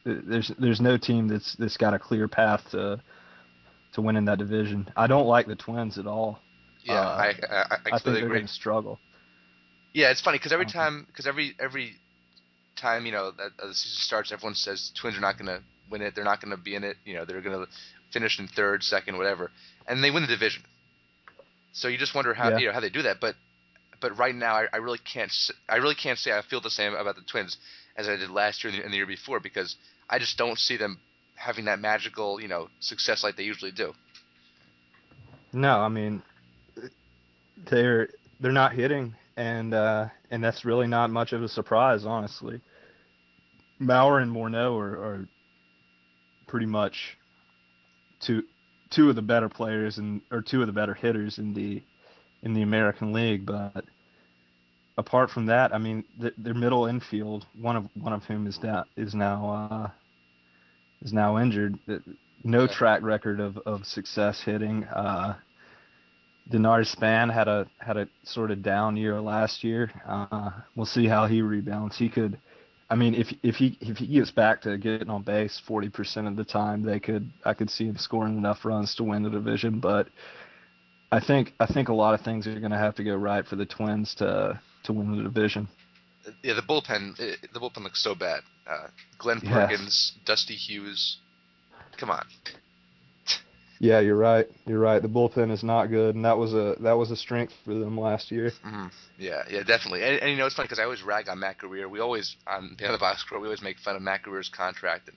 there's 0.05 0.51
there's 0.59 0.81
no 0.81 0.97
team 0.97 1.29
that's 1.29 1.57
that's 1.57 1.77
got 1.77 1.95
a 1.95 1.99
clear 1.99 2.29
path 2.29 2.63
to 2.71 3.01
to 3.95 4.01
winning 4.03 4.25
that 4.27 4.39
division. 4.39 4.89
I 4.97 5.07
don't 5.07 5.27
like 5.27 5.47
the 5.47 5.57
Twins 5.57 5.99
at 5.99 6.07
all. 6.07 6.39
Yeah, 6.85 6.95
Uh, 6.95 7.17
I, 7.27 7.27
I, 7.27 7.57
I 7.57 7.77
I 7.93 7.99
think 7.99 8.17
they're 8.17 8.29
going 8.29 8.47
to 8.47 8.53
struggle. 8.63 8.99
Yeah, 9.95 10.11
it's 10.11 10.21
funny 10.21 10.39
because 10.39 10.53
every 10.53 10.67
time, 10.67 11.05
because 11.07 11.27
every 11.27 11.55
every 11.59 11.95
time 12.77 13.07
you 13.07 13.13
know 13.13 13.31
that 13.31 13.51
uh, 13.63 13.69
the 13.69 13.75
season 13.75 13.99
starts, 14.01 14.33
everyone 14.33 14.55
says 14.55 14.91
Twins 15.01 15.17
are 15.17 15.21
not 15.21 15.39
going 15.39 15.47
to 15.47 15.63
win 15.91 16.03
it. 16.03 16.15
They're 16.15 16.25
not 16.33 16.41
going 16.43 16.55
to 16.57 16.63
be 16.63 16.75
in 16.75 16.85
it. 16.85 16.97
You 17.05 17.15
know, 17.15 17.25
they're 17.25 17.41
going 17.41 17.59
to 17.65 17.71
finish 18.13 18.39
in 18.39 18.49
third, 18.49 18.83
second, 18.83 19.17
whatever, 19.17 19.51
and 19.89 20.03
they 20.05 20.11
win 20.11 20.23
the 20.25 20.29
division. 20.29 20.63
So 21.73 21.89
you 21.89 21.97
just 21.99 22.15
wonder 22.15 22.35
how 22.35 22.51
Yeah. 22.51 22.59
you 22.59 22.67
know 22.67 22.73
how 22.73 22.81
they 22.81 22.91
do 22.91 23.03
that. 23.03 23.17
But 23.21 23.35
but 24.05 24.19
right 24.19 24.35
now, 24.35 24.53
I, 24.53 24.67
I 24.71 24.77
really 24.77 24.99
can't. 24.99 25.33
I 25.67 25.77
really 25.77 25.95
can't 25.95 26.19
say 26.19 26.31
I 26.31 26.43
feel 26.43 26.61
the 26.61 26.69
same 26.69 26.93
about 26.93 27.17
the 27.17 27.23
Twins 27.23 27.57
as 27.97 28.07
I 28.07 28.17
did 28.17 28.29
last 28.29 28.63
year 28.63 28.71
and 28.71 28.79
the, 28.79 28.85
and 28.85 28.93
the 28.93 28.99
year 28.99 29.07
before 29.07 29.41
because 29.41 29.77
I 30.11 30.19
just 30.19 30.37
don't 30.37 30.59
see 30.59 30.77
them 30.77 31.01
having 31.37 31.65
that 31.65 31.79
magical 31.79 32.39
you 32.39 32.47
know 32.47 32.69
success 32.81 33.25
like 33.25 33.37
they 33.37 33.45
usually 33.45 33.73
do. 33.73 33.95
No, 35.55 35.79
I 35.79 35.89
mean 35.89 36.23
they're 37.71 38.11
they're 38.41 38.53
not 38.53 38.75
hitting, 38.75 39.15
and 39.39 39.73
uh, 39.73 40.09
and 40.31 40.45
that's 40.45 40.67
really 40.67 40.87
not 40.87 41.09
much 41.09 41.33
of 41.33 41.43
a 41.43 41.49
surprise, 41.49 42.05
honestly. 42.05 42.61
Mauer 43.81 44.21
and 44.21 44.31
Morneau 44.31 44.79
are, 44.79 45.03
are 45.03 45.29
pretty 46.47 46.67
much 46.67 47.17
two 48.21 48.43
two 48.91 49.09
of 49.09 49.17
the 49.17 49.23
better 49.23 49.49
players 49.49 49.97
and 49.97 50.21
or 50.31 50.43
two 50.43 50.61
of 50.61 50.67
the 50.67 50.75
better 50.75 50.93
hitters 50.93 51.39
in 51.39 51.55
the 51.55 51.83
in 52.45 52.55
the 52.55 52.63
American 52.63 53.13
League, 53.13 53.45
but 53.47 53.85
apart 54.97 55.31
from 55.31 55.47
that, 55.47 55.75
I 55.75 55.79
mean, 55.79 56.05
th- 56.21 56.35
their 56.39 56.55
middle 56.55 56.87
infield, 56.87 57.47
one 57.61 57.77
of 57.77 57.89
one 57.95 58.13
of 58.13 58.23
whom 58.25 58.47
is 58.47 58.59
now 58.63 58.85
is 58.97 59.15
now 59.15 59.69
uh, 59.73 59.91
is 61.03 61.13
now 61.13 61.39
injured. 61.39 61.79
No 62.45 62.67
track 62.67 63.03
record 63.03 63.41
of, 63.41 63.57
of 63.59 63.85
success 63.87 64.41
hitting. 64.45 64.85
Uh, 64.85 65.35
Denard 66.53 66.87
Span 66.87 67.31
had 67.31 67.49
a 67.49 67.67
had 67.79 67.97
a 67.97 68.07
sort 68.23 68.51
of 68.51 68.63
down 68.63 68.97
year 68.97 69.21
last 69.21 69.65
year. 69.65 69.91
Uh, 70.07 70.51
we'll 70.77 70.87
see 70.87 71.07
how 71.07 71.27
he 71.27 71.43
rebounds. 71.43 71.97
He 71.97 72.09
could 72.09 72.39
I 72.91 72.97
mean, 72.97 73.15
if 73.15 73.33
if 73.43 73.57
he 73.57 73.79
if 73.81 73.97
he 73.97 74.07
gets 74.07 74.31
back 74.31 74.61
to 74.63 74.77
getting 74.77 75.09
on 75.09 75.23
base 75.23 75.61
40% 75.67 76.29
of 76.29 76.37
the 76.37 76.45
time, 76.45 76.83
they 76.83 77.01
could 77.01 77.31
I 77.45 77.55
could 77.55 77.71
see 77.71 77.87
him 77.87 77.97
scoring 77.97 78.37
enough 78.37 78.65
runs 78.65 78.95
to 78.97 79.05
win 79.05 79.23
the 79.23 79.31
division. 79.31 79.81
But 79.81 80.09
I 81.15 81.21
think 81.21 81.53
I 81.61 81.67
think 81.67 81.89
a 81.89 81.95
lot 81.95 82.15
of 82.15 82.23
things 82.23 82.47
are 82.47 82.59
going 82.59 82.73
to 82.73 82.79
have 82.79 82.97
to 82.97 83.05
go 83.05 83.15
right 83.15 83.47
for 83.47 83.57
the 83.57 83.67
Twins 83.67 84.15
to 84.17 84.61
to 84.85 84.93
win 84.93 85.17
the 85.17 85.23
division. 85.23 85.69
Yeah, 86.43 86.55
the 86.55 86.63
bullpen 86.63 87.17
the 87.17 87.61
bullpen 87.61 87.85
looks 87.85 88.03
so 88.03 88.15
bad. 88.15 88.41
Uh, 88.67 88.89
Glen 89.19 89.41
Yeah. 89.43 89.67
Perkins, 89.69 90.13
Dusty 90.25 90.55
Hughes. 90.55 91.19
Come 91.99 92.11
on. 92.11 92.25
Yeah, 93.81 94.01
you're 94.01 94.17
right. 94.17 94.47
You're 94.67 94.79
right. 94.81 95.03
The 95.03 95.09
bullpen 95.09 95.51
is 95.51 95.63
not 95.63 95.87
good, 95.87 96.15
and 96.15 96.25
that 96.25 96.39
was 96.39 96.55
a 96.55 96.77
that 96.81 96.95
was 96.95 97.11
a 97.11 97.17
strength 97.17 97.53
for 97.65 97.75
them 97.75 97.99
last 97.99 98.31
year. 98.31 98.51
Mhm. 98.65 98.91
Yeah, 99.19 99.43
yeah, 99.51 99.63
definitely. 99.63 100.03
And, 100.03 100.21
and 100.21 100.31
you 100.31 100.37
know, 100.37 100.47
it's 100.47 100.55
funny 100.55 100.67
because 100.67 100.79
I 100.79 100.85
always 100.85 101.03
rag 101.03 101.29
on 101.29 101.39
Matt 101.41 101.59
Guerrier. 101.59 101.89
We 101.89 102.01
always 102.01 102.37
on 102.47 102.77
the 102.79 102.89
other 102.89 102.99
box 102.99 103.21
score, 103.21 103.39
we 103.41 103.47
always 103.47 103.63
make 103.63 103.79
fun 103.79 103.95
of 103.95 104.03
Matt 104.03 104.23
Guerrier's 104.23 104.49
contract. 104.49 105.09
And 105.09 105.17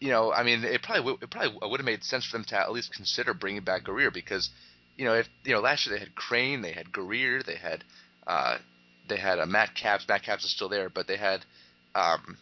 you 0.00 0.08
know, 0.08 0.32
I 0.32 0.42
mean, 0.42 0.64
it 0.64 0.82
probably 0.82 1.04
would- 1.04 1.22
it 1.22 1.30
probably 1.30 1.58
would 1.62 1.80
have 1.80 1.84
made 1.84 2.02
sense 2.02 2.24
for 2.26 2.38
them 2.38 2.44
to 2.46 2.58
at 2.58 2.72
least 2.72 2.92
consider 2.92 3.34
bringing 3.34 3.62
back 3.62 3.84
Guerrier 3.84 4.10
because 4.10 4.48
you 4.96 5.04
know, 5.04 5.14
if 5.14 5.28
you 5.44 5.54
know, 5.54 5.60
last 5.60 5.86
year 5.86 5.96
they 5.96 6.00
had 6.04 6.14
Crain, 6.14 6.62
they 6.62 6.72
had 6.72 6.92
Guerrier, 6.92 7.42
they 7.42 7.56
had 7.56 7.84
uh, 8.26 8.58
they 9.08 9.16
had 9.16 9.38
a 9.38 9.46
Matt 9.46 9.74
Capps. 9.74 10.06
Matt 10.08 10.22
Capps 10.22 10.44
is 10.44 10.50
still 10.52 10.68
there, 10.68 10.88
but 10.88 11.06
they 11.06 11.16
had 11.16 11.44
um, 11.94 12.36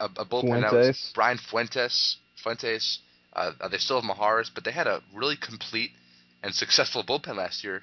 a, 0.00 0.06
a 0.16 0.24
bullpen 0.24 0.60
that 0.60 0.72
was 0.72 0.86
Fuentes. 0.86 1.12
Brian 1.14 1.38
Fuentes. 1.38 2.16
Fuentes. 2.42 3.00
Uh, 3.34 3.52
uh, 3.60 3.68
they 3.68 3.78
still 3.78 4.00
have 4.00 4.08
Mijares, 4.16 4.50
but 4.54 4.64
they 4.64 4.72
had 4.72 4.86
a 4.86 5.02
really 5.14 5.36
complete 5.36 5.90
and 6.42 6.54
successful 6.54 7.04
bullpen 7.04 7.36
last 7.36 7.62
year. 7.64 7.82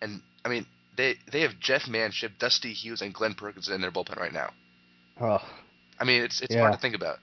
And 0.00 0.22
I 0.44 0.48
mean, 0.48 0.66
they 0.96 1.16
they 1.32 1.40
have 1.42 1.58
Jeff 1.60 1.88
Manship, 1.88 2.32
Dusty 2.38 2.72
Hughes, 2.72 3.02
and 3.02 3.12
Glen 3.12 3.34
Perkins 3.34 3.68
in 3.68 3.80
their 3.80 3.90
bullpen 3.90 4.16
right 4.16 4.32
now. 4.32 4.50
Oh, 5.20 5.40
I 5.98 6.04
mean, 6.04 6.22
it's 6.22 6.40
it's 6.40 6.54
Yeah. 6.54 6.60
hard 6.60 6.72
to 6.72 6.78
think 6.78 6.94
about. 6.94 7.18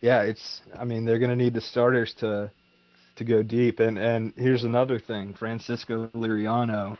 yeah, 0.00 0.22
it's. 0.22 0.60
I 0.78 0.84
mean, 0.84 1.04
they're 1.04 1.18
going 1.18 1.30
to 1.30 1.36
need 1.36 1.54
the 1.54 1.60
starters 1.60 2.14
to 2.18 2.50
to 3.16 3.24
go 3.24 3.42
deep. 3.42 3.80
And 3.80 3.98
and 3.98 4.32
here's 4.36 4.64
another 4.64 4.98
thing: 4.98 5.34
Francisco 5.34 6.08
Liriano 6.14 6.96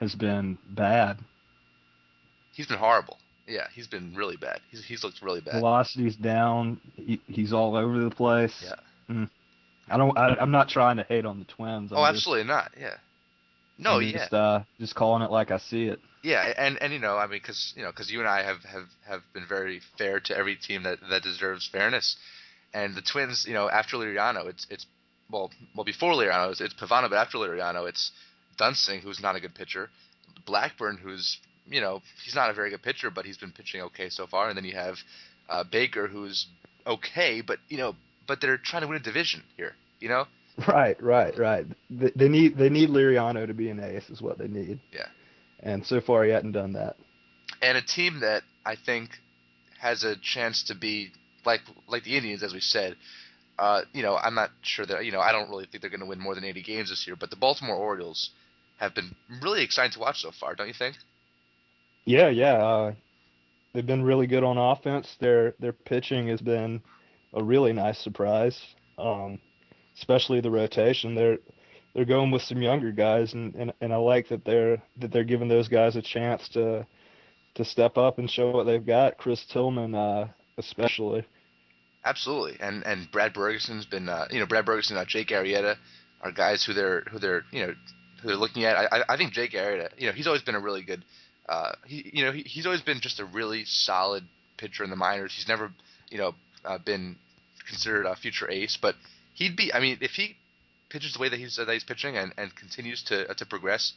has 0.00 0.14
been 0.14 0.58
bad. 0.70 1.18
He's 2.52 2.66
been 2.66 2.78
horrible. 2.78 3.18
Yeah, 3.46 3.66
he's 3.74 3.86
been 3.86 4.14
really 4.14 4.36
bad. 4.36 4.60
He's 4.70 4.84
he's 4.84 5.04
looked 5.04 5.20
really 5.22 5.40
bad. 5.40 5.54
Velocity's 5.54 6.16
down. 6.16 6.80
He, 6.96 7.20
he's 7.26 7.52
all 7.52 7.76
over 7.76 8.02
the 8.02 8.10
place. 8.10 8.54
Yeah. 8.64 9.14
Mm. 9.14 9.30
I 9.88 9.96
don't. 9.98 10.16
I, 10.16 10.36
I'm 10.40 10.50
not 10.50 10.68
trying 10.68 10.96
to 10.96 11.02
hate 11.02 11.26
on 11.26 11.38
the 11.40 11.44
Twins. 11.44 11.92
I'm 11.92 11.98
oh, 11.98 12.02
just- 12.02 12.16
absolutely 12.16 12.44
not. 12.44 12.72
Yeah. 12.80 12.94
No, 13.76 13.96
I'm 13.96 14.02
yeah, 14.02 14.12
Just, 14.12 14.32
uh, 14.32 14.60
just 14.78 14.94
calling 14.94 15.22
it 15.22 15.32
like 15.32 15.50
I 15.50 15.58
see 15.58 15.86
it. 15.86 15.98
yeah, 16.22 16.52
and 16.56 16.80
and 16.80 16.92
you 16.92 17.00
know, 17.00 17.16
I 17.16 17.26
mean, 17.26 17.40
because 17.40 17.74
you 17.76 17.82
know, 17.82 17.90
because 17.90 18.10
you 18.10 18.20
and 18.20 18.28
I 18.28 18.44
have 18.44 18.62
have 18.62 18.86
have 19.06 19.22
been 19.32 19.46
very 19.48 19.80
fair 19.98 20.20
to 20.20 20.36
every 20.36 20.54
team 20.54 20.84
that 20.84 20.98
that 21.10 21.22
deserves 21.22 21.68
fairness, 21.68 22.16
and 22.72 22.94
the 22.94 23.02
Twins, 23.02 23.46
you 23.48 23.52
know, 23.52 23.68
after 23.68 23.96
Liriano, 23.96 24.46
it's 24.46 24.64
it's 24.70 24.86
well, 25.34 25.50
well 25.74 25.84
before 25.84 26.12
Liriano, 26.14 26.52
it's, 26.52 26.60
it's 26.60 26.74
Pavano, 26.74 27.10
but 27.10 27.16
after 27.18 27.38
Liriano, 27.38 27.88
it's 27.88 28.12
Duensing, 28.58 29.00
who's 29.00 29.20
not 29.20 29.34
a 29.36 29.40
good 29.40 29.54
pitcher, 29.54 29.90
Blackburn, 30.46 30.96
who's 30.96 31.38
you 31.66 31.80
know, 31.80 32.02
he's 32.24 32.34
not 32.34 32.50
a 32.50 32.52
very 32.52 32.70
good 32.70 32.82
pitcher, 32.82 33.10
but 33.10 33.24
he's 33.24 33.38
been 33.38 33.52
pitching 33.52 33.80
okay 33.80 34.08
so 34.10 34.26
far, 34.26 34.48
and 34.48 34.56
then 34.56 34.64
you 34.64 34.74
have 34.74 34.96
uh, 35.48 35.64
Baker, 35.64 36.06
who's 36.06 36.46
okay, 36.86 37.40
but 37.40 37.58
you 37.68 37.78
know, 37.78 37.96
but 38.28 38.40
they're 38.40 38.58
trying 38.58 38.82
to 38.82 38.88
win 38.88 38.96
a 38.96 39.02
division 39.02 39.42
here, 39.56 39.74
you 40.00 40.08
know. 40.08 40.26
Right, 40.68 41.02
right, 41.02 41.36
right. 41.36 41.66
They, 41.90 42.12
they 42.14 42.28
need 42.28 42.56
they 42.56 42.68
need 42.68 42.88
Liriano 42.88 43.44
to 43.44 43.54
be 43.54 43.70
an 43.70 43.80
ace 43.80 44.08
is 44.08 44.22
what 44.22 44.38
they 44.38 44.46
need. 44.46 44.78
Yeah. 44.92 45.08
And 45.58 45.84
so 45.84 46.00
far 46.00 46.22
he 46.22 46.30
hasn't 46.30 46.52
done 46.52 46.74
that. 46.74 46.94
and 47.60 47.76
a 47.76 47.82
team 47.82 48.20
that 48.20 48.44
I 48.64 48.76
think 48.76 49.10
has 49.80 50.04
a 50.04 50.14
chance 50.14 50.62
to 50.68 50.76
be 50.76 51.10
like 51.44 51.62
like 51.88 52.04
the 52.04 52.16
Indians, 52.16 52.44
as 52.44 52.52
we 52.52 52.60
said. 52.60 52.94
Uh, 53.58 53.82
you 53.92 54.02
know, 54.02 54.16
I'm 54.16 54.34
not 54.34 54.50
sure 54.62 54.84
that 54.86 55.04
you 55.04 55.12
know 55.12 55.20
I 55.20 55.32
don't 55.32 55.48
really 55.48 55.66
think 55.66 55.80
they're 55.80 55.90
going 55.90 56.00
to 56.00 56.06
win 56.06 56.20
more 56.20 56.34
than 56.34 56.44
80 56.44 56.62
games 56.62 56.90
this 56.90 57.06
year, 57.06 57.16
but 57.16 57.30
the 57.30 57.36
Baltimore 57.36 57.76
Orioles 57.76 58.30
have 58.78 58.94
been 58.94 59.14
really 59.42 59.62
exciting 59.62 59.92
to 59.92 60.00
watch 60.00 60.20
so 60.20 60.30
far, 60.32 60.54
don't 60.54 60.68
you 60.68 60.74
think? 60.74 60.96
Yeah, 62.04 62.28
yeah. 62.28 62.54
Uh, 62.54 62.94
they've 63.72 63.86
been 63.86 64.02
really 64.02 64.26
good 64.26 64.44
on 64.44 64.58
offense. 64.58 65.16
Their 65.20 65.54
their 65.60 65.72
pitching 65.72 66.28
has 66.28 66.40
been 66.40 66.82
a 67.32 67.42
really 67.42 67.72
nice 67.72 67.98
surprise. 67.98 68.60
Um, 68.98 69.38
especially 69.96 70.40
the 70.40 70.50
rotation. 70.50 71.14
They're 71.14 71.38
they're 71.94 72.04
going 72.04 72.32
with 72.32 72.42
some 72.42 72.60
younger 72.60 72.90
guys, 72.90 73.34
and, 73.34 73.54
and, 73.54 73.72
and 73.80 73.92
I 73.92 73.96
like 73.96 74.28
that 74.28 74.44
they're 74.44 74.82
that 74.98 75.12
they're 75.12 75.24
giving 75.24 75.48
those 75.48 75.68
guys 75.68 75.96
a 75.96 76.02
chance 76.02 76.48
to 76.50 76.86
to 77.54 77.64
step 77.64 77.96
up 77.96 78.18
and 78.18 78.28
show 78.28 78.50
what 78.50 78.64
they've 78.64 78.84
got. 78.84 79.18
Chris 79.18 79.44
Tillman, 79.52 79.94
uh, 79.94 80.28
especially. 80.58 81.24
Absolutely, 82.04 82.58
and 82.60 82.84
and 82.84 83.10
Brad 83.10 83.32
Bergesen's 83.32 83.86
been 83.86 84.08
uh, 84.08 84.26
you 84.30 84.38
know 84.38 84.46
Brad 84.46 84.66
Bergesen, 84.66 84.96
uh, 84.96 85.04
Jake 85.06 85.28
Arrieta 85.28 85.76
are 86.20 86.32
guys 86.32 86.62
who 86.64 86.74
they're 86.74 87.00
who 87.10 87.18
they're 87.18 87.44
you 87.50 87.66
know 87.66 87.74
who 88.20 88.28
they're 88.28 88.36
looking 88.36 88.64
at. 88.64 88.76
I 88.76 89.02
I- 89.08 89.16
think 89.16 89.32
Jake 89.32 89.52
Arrieta, 89.52 89.88
you 89.96 90.06
know, 90.06 90.12
he's 90.12 90.26
always 90.26 90.42
been 90.42 90.54
a 90.54 90.60
really 90.60 90.82
good. 90.82 91.04
Uh, 91.48 91.72
he 91.86 92.10
you 92.12 92.24
know 92.24 92.32
he, 92.32 92.42
he's 92.42 92.66
always 92.66 92.82
been 92.82 93.00
just 93.00 93.20
a 93.20 93.24
really 93.24 93.64
solid 93.64 94.24
pitcher 94.58 94.84
in 94.84 94.90
the 94.90 94.96
minors. 94.96 95.32
He's 95.34 95.48
never 95.48 95.72
you 96.10 96.18
know 96.18 96.34
uh, 96.64 96.78
been 96.78 97.16
considered 97.68 98.04
a 98.06 98.14
future 98.16 98.50
ace, 98.50 98.76
but 98.80 98.94
he'd 99.34 99.56
be. 99.56 99.72
I 99.72 99.80
mean, 99.80 99.98
if 100.02 100.12
he 100.12 100.36
pitches 100.90 101.14
the 101.14 101.18
way 101.18 101.28
that 101.30 101.38
he's 101.38 101.56
that 101.56 101.68
he's 101.68 101.84
pitching 101.84 102.16
and, 102.16 102.32
and 102.36 102.54
continues 102.54 103.02
to 103.04 103.30
uh, 103.30 103.34
to 103.34 103.46
progress. 103.46 103.94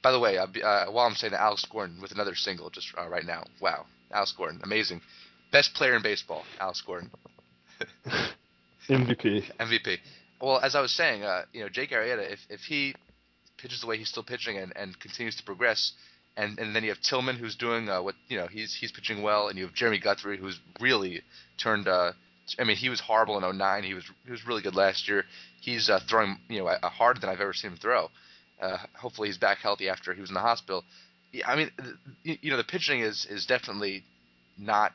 By 0.00 0.12
the 0.12 0.20
way, 0.20 0.38
uh, 0.38 0.46
while 0.92 1.06
I'm 1.06 1.16
saying 1.16 1.32
that, 1.32 1.40
Alex 1.40 1.64
Gordon 1.68 2.00
with 2.00 2.12
another 2.12 2.36
single 2.36 2.70
just 2.70 2.94
uh, 2.96 3.08
right 3.08 3.24
now. 3.24 3.42
Wow, 3.60 3.86
Alex 4.12 4.32
Gordon, 4.36 4.60
amazing, 4.62 5.00
best 5.50 5.74
player 5.74 5.96
in 5.96 6.02
baseball, 6.02 6.44
Alex 6.60 6.80
Gordon. 6.80 7.10
MVP. 8.88 9.44
MVP. 9.58 9.98
Well, 10.40 10.58
as 10.58 10.74
I 10.74 10.80
was 10.80 10.92
saying, 10.92 11.22
uh, 11.22 11.42
you 11.52 11.62
know, 11.62 11.68
Jake 11.68 11.90
Arrieta, 11.90 12.30
if, 12.30 12.40
if 12.48 12.60
he 12.60 12.94
pitches 13.56 13.80
the 13.80 13.86
way 13.86 13.98
he's 13.98 14.08
still 14.08 14.22
pitching 14.22 14.56
and, 14.56 14.72
and 14.76 14.98
continues 14.98 15.36
to 15.36 15.42
progress, 15.42 15.92
and, 16.36 16.58
and 16.58 16.74
then 16.74 16.84
you 16.84 16.90
have 16.90 17.00
Tillman 17.00 17.36
who's 17.36 17.56
doing 17.56 17.88
uh, 17.88 18.00
what 18.00 18.14
you 18.28 18.38
know 18.38 18.46
he's 18.46 18.72
he's 18.72 18.92
pitching 18.92 19.22
well, 19.22 19.48
and 19.48 19.58
you 19.58 19.64
have 19.64 19.74
Jeremy 19.74 19.98
Guthrie 19.98 20.38
who's 20.38 20.58
really 20.80 21.22
turned. 21.60 21.88
Uh, 21.88 22.12
I 22.58 22.64
mean, 22.64 22.76
he 22.76 22.88
was 22.88 23.00
horrible 23.00 23.36
in 23.36 23.58
09. 23.58 23.82
He 23.82 23.94
was 23.94 24.04
he 24.24 24.30
was 24.30 24.46
really 24.46 24.62
good 24.62 24.76
last 24.76 25.08
year. 25.08 25.24
He's 25.60 25.90
uh, 25.90 25.98
throwing 26.08 26.38
you 26.48 26.60
know 26.60 26.72
harder 26.82 27.18
than 27.18 27.28
I've 27.28 27.40
ever 27.40 27.52
seen 27.52 27.72
him 27.72 27.76
throw. 27.76 28.08
Uh, 28.60 28.78
hopefully, 28.94 29.28
he's 29.28 29.38
back 29.38 29.58
healthy 29.58 29.88
after 29.88 30.14
he 30.14 30.20
was 30.20 30.30
in 30.30 30.34
the 30.34 30.40
hospital. 30.40 30.84
Yeah, 31.32 31.50
I 31.50 31.56
mean, 31.56 31.70
you 32.22 32.50
know, 32.50 32.56
the 32.56 32.64
pitching 32.64 33.00
is 33.00 33.26
is 33.28 33.44
definitely 33.44 34.04
not 34.56 34.92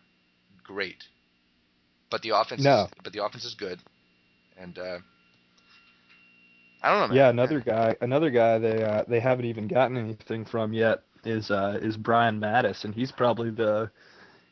great, 0.63 1.03
but 2.09 2.21
the 2.21 2.29
offense 2.29 2.63
No. 2.63 2.83
is, 2.85 2.91
but 3.03 3.13
the 3.13 3.23
offense 3.23 3.45
is 3.45 3.55
good, 3.55 3.79
and 4.57 4.77
uh, 4.77 4.97
I 6.81 6.89
don't 6.91 6.99
know. 7.01 7.07
Man. 7.07 7.17
Yeah, 7.17 7.29
another 7.29 7.59
guy, 7.61 7.95
another 8.01 8.29
guy 8.29 8.57
they 8.59 8.83
uh, 8.83 9.03
they 9.07 9.19
haven't 9.19 9.45
even 9.45 9.67
gotten 9.67 9.97
anything 9.97 10.45
from 10.45 10.73
yet 10.73 10.99
is 11.25 11.49
uh, 11.51 11.79
is 11.81 11.95
Brian 11.97 12.39
Matusz, 12.39 12.83
and 12.83 12.93
he's 12.93 13.11
probably 13.11 13.49
the 13.51 13.89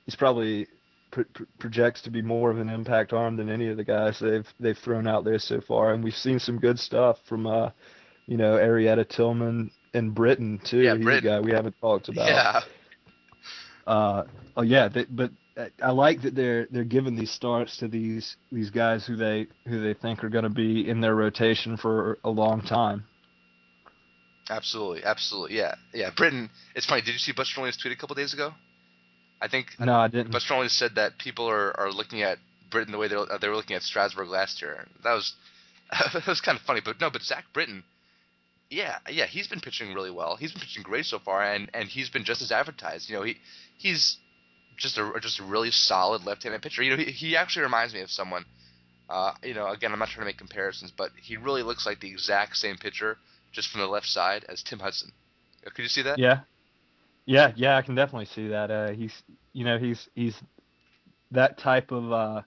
he's 0.05 0.15
probably 0.15 0.67
pr- 1.11 1.23
pr- 1.33 1.43
projects 1.59 2.01
to 2.03 2.09
be 2.09 2.21
more 2.21 2.49
of 2.49 2.57
an 2.59 2.69
impact 2.69 3.11
arm 3.13 3.35
than 3.35 3.49
any 3.49 3.67
of 3.67 3.77
the 3.77 3.83
guys 3.83 4.19
they've 4.19 4.47
they've 4.59 4.77
thrown 4.77 5.07
out 5.07 5.25
there 5.25 5.39
so 5.39 5.59
far, 5.61 5.93
and 5.93 6.03
we've 6.03 6.13
seen 6.15 6.39
some 6.39 6.57
good 6.57 6.79
stuff 6.79 7.17
from 7.27 7.45
uh, 7.47 7.69
you 8.27 8.37
know 8.37 8.53
Arrieta 8.57 9.07
Tillman 9.07 9.69
and 9.93 10.15
Britton 10.15 10.59
too. 10.63 10.79
Yeah, 10.83 10.95
he's 10.95 11.05
a 11.05 11.21
guy 11.21 11.39
we 11.41 11.51
haven't 11.51 11.75
talked 11.81 12.07
about. 12.07 12.27
Yeah, 12.29 12.61
Uh, 13.85 14.23
oh 14.55 14.61
yeah, 14.61 14.87
they, 14.87 15.03
but 15.03 15.31
I- 15.57 15.71
I 15.81 15.91
like 15.91 16.21
that 16.21 16.33
they're 16.35 16.67
they're 16.71 16.83
giving 16.85 17.15
these 17.15 17.31
starts 17.31 17.77
to 17.77 17.87
these 17.87 18.37
these 18.51 18.69
guys 18.69 19.05
who 19.05 19.15
they 19.17 19.47
who 19.67 19.81
they 19.81 19.93
think 19.93 20.23
are 20.23 20.29
going 20.29 20.43
to 20.45 20.49
be 20.49 20.87
in 20.87 21.01
their 21.01 21.15
rotation 21.15 21.77
for 21.77 22.17
a 22.23 22.29
long 22.29 22.61
time. 22.61 23.05
absolutely, 24.49 25.03
absolutely. 25.03 25.57
Yeah, 25.57 25.75
yeah. 25.93 26.09
Britton. 26.15 26.49
It's 26.75 26.85
funny. 26.85 27.01
Did 27.01 27.11
you 27.13 27.19
see 27.19 27.31
Butch 27.31 27.47
Stroling's 27.47 27.77
tweet 27.77 27.93
a 27.93 27.97
couple 27.97 28.15
days 28.15 28.33
ago? 28.33 28.53
I 29.41 29.47
think 29.47 29.67
No, 29.79 29.95
I 29.95 30.07
didn't. 30.07 30.31
Butch 30.31 30.43
Strolling 30.43 30.69
said 30.69 30.95
that 30.95 31.17
people 31.17 31.47
are, 31.49 31.77
are 31.79 31.91
looking 31.91 32.21
at 32.21 32.37
Britton 32.69 32.91
the 32.91 32.97
way 32.97 33.07
they 33.07 33.15
were, 33.15 33.27
they 33.39 33.47
were 33.47 33.55
looking 33.55 33.75
at 33.75 33.81
Strasburg 33.81 34.27
last 34.29 34.61
year. 34.61 34.87
That 35.03 35.13
was 35.13 35.33
that 36.13 36.27
was 36.27 36.41
kind 36.41 36.57
of 36.57 36.63
funny. 36.63 36.81
But 36.83 36.99
no, 37.01 37.09
but 37.09 37.21
Zach 37.23 37.45
Britton, 37.53 37.83
yeah, 38.69 38.97
yeah, 39.09 39.25
he's 39.25 39.47
been 39.47 39.59
pitching 39.59 39.93
really 39.93 40.11
well. 40.11 40.35
He's 40.37 40.51
been 40.51 40.61
pitching 40.61 40.83
great 40.83 41.05
so 41.05 41.19
far, 41.19 41.43
and, 41.43 41.69
and 41.73 41.89
he's 41.89 42.09
been 42.09 42.23
just 42.23 42.41
as 42.41 42.51
advertised. 42.51 43.09
You 43.09 43.17
know, 43.17 43.23
he 43.23 43.37
he's 43.77 44.17
just 44.77 44.97
a 44.97 45.11
just 45.21 45.39
a 45.39 45.43
really 45.43 45.71
solid 45.71 46.25
left-handed 46.25 46.61
pitcher. 46.61 46.83
You 46.83 46.91
know, 46.91 47.03
he, 47.03 47.11
he 47.11 47.35
actually 47.35 47.63
reminds 47.63 47.93
me 47.93 48.01
of 48.01 48.09
someone. 48.09 48.45
Uh, 49.09 49.33
you 49.43 49.53
know, 49.53 49.67
again, 49.67 49.91
I'm 49.91 49.99
not 49.99 50.07
trying 50.07 50.21
to 50.21 50.29
make 50.29 50.37
comparisons, 50.37 50.91
but 50.95 51.11
he 51.21 51.35
really 51.35 51.63
looks 51.63 51.85
like 51.85 51.99
the 51.99 52.09
exact 52.09 52.55
same 52.55 52.77
pitcher, 52.77 53.17
just 53.51 53.69
from 53.69 53.81
the 53.81 53.87
left 53.87 54.05
side 54.05 54.45
as 54.47 54.63
Tim 54.63 54.79
Hudson. 54.79 55.11
Uh, 55.65 55.69
Could 55.69 55.83
you 55.83 55.89
see 55.89 56.01
that? 56.03 56.17
Yeah, 56.17 56.39
yeah, 57.25 57.51
yeah. 57.55 57.75
I 57.75 57.81
can 57.81 57.95
definitely 57.95 58.27
see 58.27 58.47
that. 58.47 58.71
Uh, 58.71 58.91
he's, 58.91 59.13
you 59.53 59.65
know, 59.65 59.77
he's 59.77 60.07
he's 60.15 60.35
that 61.31 61.57
type 61.57 61.91
of. 61.91 62.11
Uh, 62.11 62.41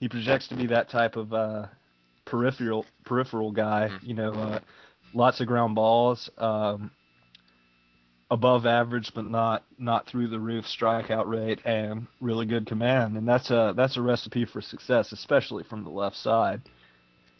he 0.00 0.08
projects 0.08 0.48
to 0.48 0.54
be 0.54 0.66
that 0.68 0.88
type 0.88 1.16
of 1.16 1.32
uh, 1.34 1.66
peripheral 2.24 2.86
peripheral 3.04 3.52
guy. 3.52 3.90
Mhm. 3.90 4.02
You 4.02 4.14
know, 4.14 4.32
uh, 4.32 4.60
lots 5.12 5.40
of 5.40 5.46
ground 5.46 5.74
balls. 5.74 6.30
Um, 6.38 6.90
above 8.30 8.66
average, 8.66 9.12
but 9.14 9.28
not 9.28 9.64
not 9.78 10.06
through 10.06 10.28
the 10.28 10.38
roof 10.38 10.64
strikeout 10.64 11.26
rate 11.26 11.60
and 11.64 12.06
really 12.20 12.46
good 12.46 12.66
command, 12.66 13.16
and 13.16 13.26
that's 13.26 13.50
a 13.50 13.72
that's 13.76 13.96
a 13.96 14.02
recipe 14.02 14.44
for 14.44 14.60
success, 14.60 15.12
especially 15.12 15.64
from 15.64 15.84
the 15.84 15.90
left 15.90 16.16
side. 16.16 16.60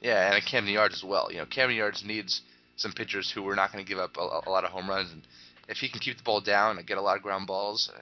Yeah, 0.00 0.26
and 0.26 0.36
a 0.36 0.40
Camden 0.40 0.72
Yards 0.72 0.94
as 0.94 1.04
well. 1.04 1.28
You 1.30 1.38
know, 1.38 1.46
Camden 1.46 1.76
Yards 1.76 2.04
needs 2.04 2.42
some 2.76 2.92
pitchers 2.92 3.30
who 3.30 3.46
are 3.48 3.56
not 3.56 3.72
going 3.72 3.84
to 3.84 3.88
give 3.88 3.98
up 3.98 4.16
a, 4.16 4.20
a, 4.20 4.50
lot 4.50 4.64
of 4.64 4.70
home 4.70 4.88
runs, 4.88 5.10
and 5.10 5.22
if 5.68 5.78
he 5.78 5.88
can 5.88 5.98
keep 5.98 6.16
the 6.16 6.22
ball 6.22 6.40
down 6.40 6.78
and 6.78 6.86
get 6.86 6.98
a 6.98 7.02
lot 7.02 7.16
of 7.16 7.22
ground 7.22 7.48
balls, 7.48 7.90
uh, 7.94 8.00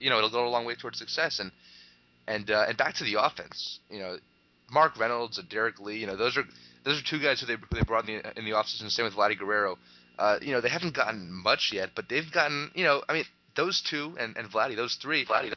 you 0.00 0.10
know, 0.10 0.18
it'll 0.18 0.30
go 0.30 0.46
a 0.46 0.50
long 0.50 0.64
way 0.64 0.74
towards 0.74 0.98
success. 0.98 1.38
And 1.38 1.52
and 2.26 2.50
uh, 2.50 2.66
and 2.68 2.76
back 2.76 2.94
to 2.96 3.04
the 3.04 3.22
offense. 3.22 3.78
You 3.90 4.00
know, 4.00 4.16
Mark 4.70 4.98
Reynolds 4.98 5.38
and 5.38 5.48
Derrek 5.48 5.80
Lee. 5.80 5.98
You 5.98 6.06
know, 6.06 6.16
those 6.16 6.36
are 6.36 6.44
those 6.84 7.00
are 7.00 7.04
two 7.04 7.20
guys 7.20 7.40
who 7.40 7.46
they 7.46 7.54
who 7.54 7.76
they 7.76 7.82
brought 7.82 8.08
in 8.08 8.22
the 8.22 8.38
in 8.38 8.44
the 8.44 8.52
offseason. 8.52 8.90
Same 8.90 9.04
with 9.04 9.14
Vladdy 9.14 9.38
Guerrero. 9.38 9.78
Uh, 10.18 10.38
you 10.40 10.52
know, 10.52 10.60
they 10.60 10.68
haven't 10.68 10.94
gotten 10.94 11.30
much 11.30 11.70
yet, 11.72 11.90
but 11.94 12.08
they've 12.08 12.30
gotten. 12.32 12.70
You 12.74 12.84
know, 12.84 13.02
I 13.08 13.12
mean, 13.12 13.24
those 13.54 13.80
two 13.80 14.16
and 14.18 14.36
and 14.36 14.50
Vladdy, 14.50 14.76
those 14.76 14.94
three, 14.96 15.24
Vladdy, 15.24 15.52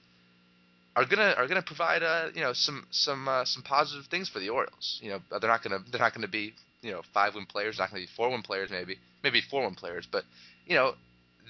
are 0.96 1.06
gonna 1.06 1.34
are 1.38 1.48
gonna 1.48 1.62
provide 1.62 2.04
uh 2.04 2.30
you 2.34 2.42
know 2.42 2.54
some 2.54 2.86
some 2.92 3.28
uh, 3.28 3.46
some 3.46 3.64
positive 3.64 4.06
things 4.08 4.30
for 4.30 4.40
the 4.40 4.50
Orioles. 4.50 5.00
You 5.02 5.12
know, 5.12 5.20
they're 5.40 5.50
not 5.50 5.64
gonna 5.64 5.80
they're 5.92 6.02
not 6.02 6.14
gonna 6.14 6.28
be 6.28 6.54
you 6.82 6.92
know 6.92 7.02
five 7.14 7.36
win 7.36 7.46
players, 7.46 7.80
not 7.80 7.90
gonna 7.90 8.02
be 8.02 8.10
four 8.16 8.30
win 8.30 8.42
players, 8.42 8.70
maybe 8.70 8.98
maybe 9.24 9.42
four 9.42 9.64
win 9.64 9.76
players, 9.76 10.08
but 10.12 10.24
you 10.66 10.76
know 10.76 10.96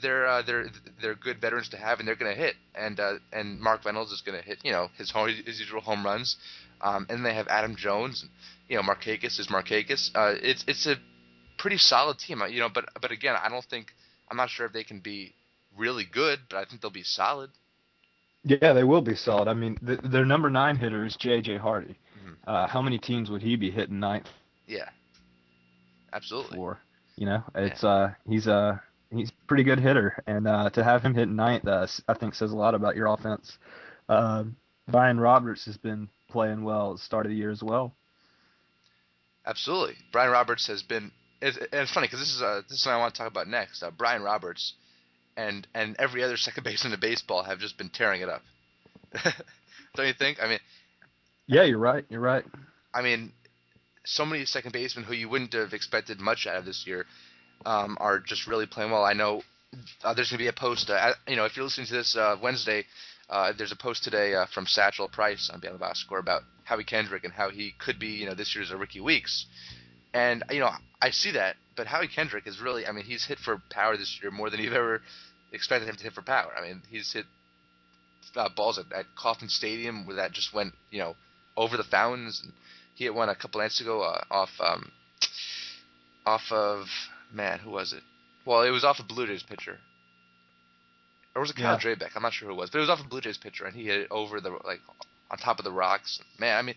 they're 0.02 0.28
uh, 0.28 0.42
they're 0.42 0.68
they're 1.02 1.16
good 1.16 1.40
veterans 1.40 1.70
to 1.70 1.78
have, 1.78 2.00
and 2.00 2.08
they're 2.08 2.16
going 2.16 2.34
to 2.34 2.40
hit. 2.40 2.56
And 2.76 3.00
uh, 3.00 3.16
and 3.32 3.60
Mark 3.60 3.86
Reynolds 3.86 4.12
is 4.12 4.22
going 4.22 4.38
to 4.38 4.44
hit, 4.44 4.60
you 4.64 4.72
know, 4.72 4.90
his 4.98 5.12
home, 5.12 5.30
his 5.30 5.60
usual 5.60 5.82
home 5.82 6.06
runs. 6.06 6.38
Um, 6.82 7.08
and 7.10 7.26
they 7.26 7.34
have 7.34 7.50
Adam 7.50 7.76
Jones, 7.76 8.22
and, 8.22 8.32
you 8.70 8.78
know, 8.78 8.84
Markakis 8.84 9.38
is 9.40 9.48
Markakis. 9.48 10.12
Uh, 10.16 10.36
it's 10.42 10.64
it's 10.68 10.86
a 10.86 10.96
pretty 11.60 11.78
solid 11.78 12.18
team, 12.18 12.42
uh, 12.42 12.48
you 12.48 12.60
know. 12.60 12.70
But 12.70 12.86
but 13.00 13.12
again, 13.12 13.36
I 13.42 13.50
don't 13.50 13.66
think 13.66 13.94
I'm 14.32 14.38
not 14.38 14.50
sure 14.50 14.66
if 14.66 14.74
they 14.74 14.84
can 14.84 15.00
be 15.00 15.34
really 15.78 16.06
good, 16.12 16.40
but 16.50 16.58
I 16.58 16.66
think 16.66 16.82
they'll 16.82 16.90
be 16.90 17.04
solid. 17.04 17.52
Yeah, 18.44 18.74
they 18.74 18.84
will 18.84 19.02
be 19.02 19.16
solid. 19.16 19.48
I 19.48 19.54
mean, 19.54 19.78
th- 19.86 20.00
their 20.04 20.26
number 20.26 20.50
nine 20.50 20.78
hitter 20.78 21.06
is 21.06 21.16
J.J. 21.18 21.58
Hardy. 21.58 21.98
Mm-hmm. 22.18 22.34
Uh, 22.48 22.68
how 22.68 22.82
many 22.82 22.98
teams 22.98 23.30
would 23.30 23.42
he 23.42 23.58
be 23.58 23.70
hitting 23.70 24.00
ninth? 24.00 24.30
Yeah, 24.66 24.90
absolutely. 26.14 26.56
For 26.56 26.80
you 27.18 27.26
know, 27.26 27.44
it's 27.54 27.84
yeah. 27.84 27.90
uh 27.90 28.12
he's 28.28 28.48
a 28.48 28.82
he's 29.12 29.30
a 29.30 29.48
pretty 29.48 29.64
good 29.64 29.80
hitter, 29.80 30.24
and 30.26 30.48
uh, 30.48 30.70
to 30.72 30.84
have 30.84 31.02
him 31.04 31.14
hit 31.14 31.28
ninth, 31.28 31.68
uh, 31.68 31.86
I 32.08 32.14
think 32.14 32.34
says 32.34 32.52
a 32.52 32.56
lot 32.56 32.76
about 32.76 32.96
your 32.96 33.08
offense. 33.08 33.58
Uh, 34.08 34.46
Brian 34.88 35.20
Roberts 35.20 35.66
has 35.66 35.78
been 35.78 36.10
playing 36.30 36.64
well 36.64 36.92
at 36.92 36.98
the 36.98 37.04
start 37.04 37.26
of 37.26 37.32
the 37.32 37.38
year 37.38 37.52
as 37.52 37.62
well. 37.62 37.94
Absolutely, 39.46 39.96
Brian 40.12 40.32
Roberts 40.32 40.68
has 40.68 40.82
been. 40.82 41.12
It's, 41.42 41.58
and 41.58 41.68
it's 41.72 41.94
funny 41.94 42.08
because 42.08 42.20
this 42.20 42.34
is 42.36 42.42
uh, 42.42 42.62
this 42.68 42.80
is 42.80 42.86
what 42.86 42.94
I 42.94 42.98
want 42.98 43.14
to 43.14 43.18
talk 43.18 43.32
about 43.32 43.48
next. 43.48 43.82
Uh, 43.82 43.92
Brian 43.92 44.22
Roberts 44.22 44.74
and 45.38 45.68
and 45.74 45.96
every 46.00 46.24
other 46.24 46.38
second 46.38 46.64
baseman 46.64 46.94
in 46.94 47.00
baseball 47.00 47.44
have 47.44 47.60
just 47.60 47.78
been 47.78 47.90
tearing 47.90 48.22
it 48.22 48.30
up. 48.30 48.42
Don't 49.96 50.08
you 50.08 50.14
think? 50.14 50.38
I 50.42 50.48
mean, 50.48 50.60
yeah, 51.48 51.64
you're 51.64 51.80
right. 51.80 52.06
You're 52.10 52.20
right. 52.20 52.46
I 52.94 53.02
mean, 53.02 53.32
so 54.06 54.26
many 54.26 54.46
second 54.46 54.72
basemen 54.72 55.06
who 55.06 55.14
you 55.14 55.30
wouldn't 55.30 55.54
have 55.54 55.74
expected 55.74 56.20
much 56.20 56.48
out 56.48 56.58
of 56.58 56.66
this 56.66 56.86
year 56.86 57.06
um, 57.66 57.98
are 58.00 58.20
just 58.20 58.48
really 58.48 58.66
playing 58.66 58.92
well. 58.92 59.04
I 59.04 59.14
know 59.14 59.42
uh, 60.04 60.14
there's 60.14 60.30
going 60.30 60.38
to 60.38 60.44
be 60.44 60.48
a 60.48 60.54
post. 60.54 60.90
Uh, 60.90 61.14
you 61.28 61.36
know, 61.36 61.46
if 61.46 61.56
you're 61.56 61.66
listening 61.66 61.88
to 61.88 61.94
this 61.94 62.16
uh, 62.16 62.36
Wednesday, 62.42 62.86
uh, 63.30 63.54
there's 63.58 63.72
a 63.72 63.76
post 63.76 64.04
today 64.04 64.34
uh, 64.34 64.46
from 64.48 64.66
Satchel 64.66 65.08
Price 65.08 65.50
on 65.54 65.60
Beyond 65.60 65.76
the 65.76 65.80
Box 65.80 66.02
Score 66.02 66.20
about 66.20 66.42
Howie 66.64 66.84
Kendrick 66.84 67.24
and 67.24 67.34
how 67.34 67.50
he 67.50 67.74
could 67.78 68.00
be, 68.00 68.08
you 68.08 68.26
know, 68.26 68.34
this 68.34 68.56
year's 68.56 68.72
a 68.72 68.78
Rickie 68.78 69.02
Weeks. 69.02 69.46
And 70.14 70.44
you 70.50 70.60
know, 70.60 70.72
I 71.02 71.12
see 71.12 71.32
that, 71.32 71.56
but 71.76 71.88
Howie 71.88 72.08
Kendrick 72.08 72.48
is 72.48 72.60
really, 72.60 72.86
I 72.86 72.92
mean, 72.92 73.06
he's 73.06 73.26
hit 73.26 73.40
for 73.40 73.62
power 73.70 73.96
this 73.96 74.20
year 74.22 74.32
more 74.32 74.50
than 74.50 74.60
you've 74.60 74.74
ever 74.74 75.02
expected 75.52 75.88
him 75.88 75.96
to 75.96 76.04
hit 76.04 76.14
for 76.14 76.22
power. 76.22 76.52
I 76.58 76.62
mean, 76.62 76.82
he's 76.90 77.14
hit 77.14 77.26
uh, 78.36 78.50
balls 78.56 78.78
at, 78.78 78.92
at 78.92 79.06
Kauffman 79.16 79.50
Stadium 79.50 80.06
where 80.06 80.18
that 80.18 80.32
just 80.32 80.54
went, 80.54 80.74
you 80.92 81.00
know, 81.00 81.16
over 81.56 81.78
the 81.78 81.84
fountains. 81.84 82.42
And 82.44 82.54
he 82.96 83.06
hit 83.06 83.14
one 83.14 83.30
a 83.30 83.36
couple 83.36 83.62
nights 83.62 83.82
ago 83.82 84.02
uh, 84.02 84.24
off 84.30 84.52
um, 84.60 84.92
off 86.26 86.52
of 86.52 86.88
man, 87.32 87.60
who 87.60 87.72
was 87.72 87.94
it? 87.94 88.04
Well, 88.46 88.64
it 88.64 88.72
was 88.72 88.84
off 88.84 89.00
a 89.00 89.04
Blue 89.04 89.28
Jays 89.28 89.44
pitcher. 89.44 89.78
Or 91.36 91.42
was 91.42 91.52
it 91.52 91.58
Kyle 91.58 91.80
yeah. 91.82 91.96
Drabek? 91.96 92.12
I'm 92.16 92.24
not 92.24 92.34
sure 92.34 92.48
who 92.48 92.56
it 92.56 92.58
was, 92.58 92.70
but 92.70 92.80
it 92.80 92.82
was 92.82 92.90
off 92.90 93.00
a 93.04 93.08
Blue 93.08 93.22
Jays 93.22 93.38
pitcher, 93.38 93.66
and 93.66 93.76
he 93.76 93.86
hit 93.86 94.02
it 94.02 94.08
over 94.12 94.42
the 94.42 94.50
like 94.66 94.80
on 95.30 95.38
top 95.38 95.60
of 95.60 95.66
the 95.66 95.72
rocks. 95.72 96.20
Man, 96.40 96.58
I 96.58 96.62
mean, 96.62 96.76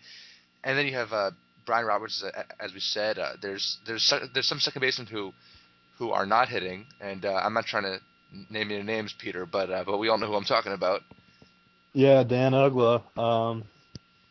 and 0.63 0.77
then 0.77 0.85
you 0.85 0.93
have 0.93 1.11
uh, 1.11 1.31
Brian 1.65 1.85
Roberts, 1.85 2.23
uh, 2.23 2.43
as 2.59 2.73
we 2.73 2.79
said. 2.79 3.19
Uh, 3.19 3.33
there's 3.41 3.77
there's 3.85 4.13
there's 4.33 4.47
some 4.47 4.59
second 4.59 4.81
basemen 4.81 5.07
who 5.07 5.33
who 5.97 6.11
are 6.11 6.25
not 6.25 6.49
hitting, 6.49 6.85
and 6.99 7.25
uh, 7.25 7.33
I'm 7.33 7.53
not 7.53 7.65
trying 7.65 7.83
to 7.83 7.99
name 8.49 8.71
any 8.71 8.83
names, 8.83 9.13
Peter, 9.17 9.45
but 9.45 9.69
uh, 9.69 9.83
but 9.85 9.97
we 9.97 10.09
all 10.09 10.17
know 10.17 10.27
who 10.27 10.35
I'm 10.35 10.43
talking 10.43 10.73
about. 10.73 11.01
Yeah, 11.93 12.23
Dan 12.23 12.53
Uggla. 12.53 13.17
Um, 13.17 13.63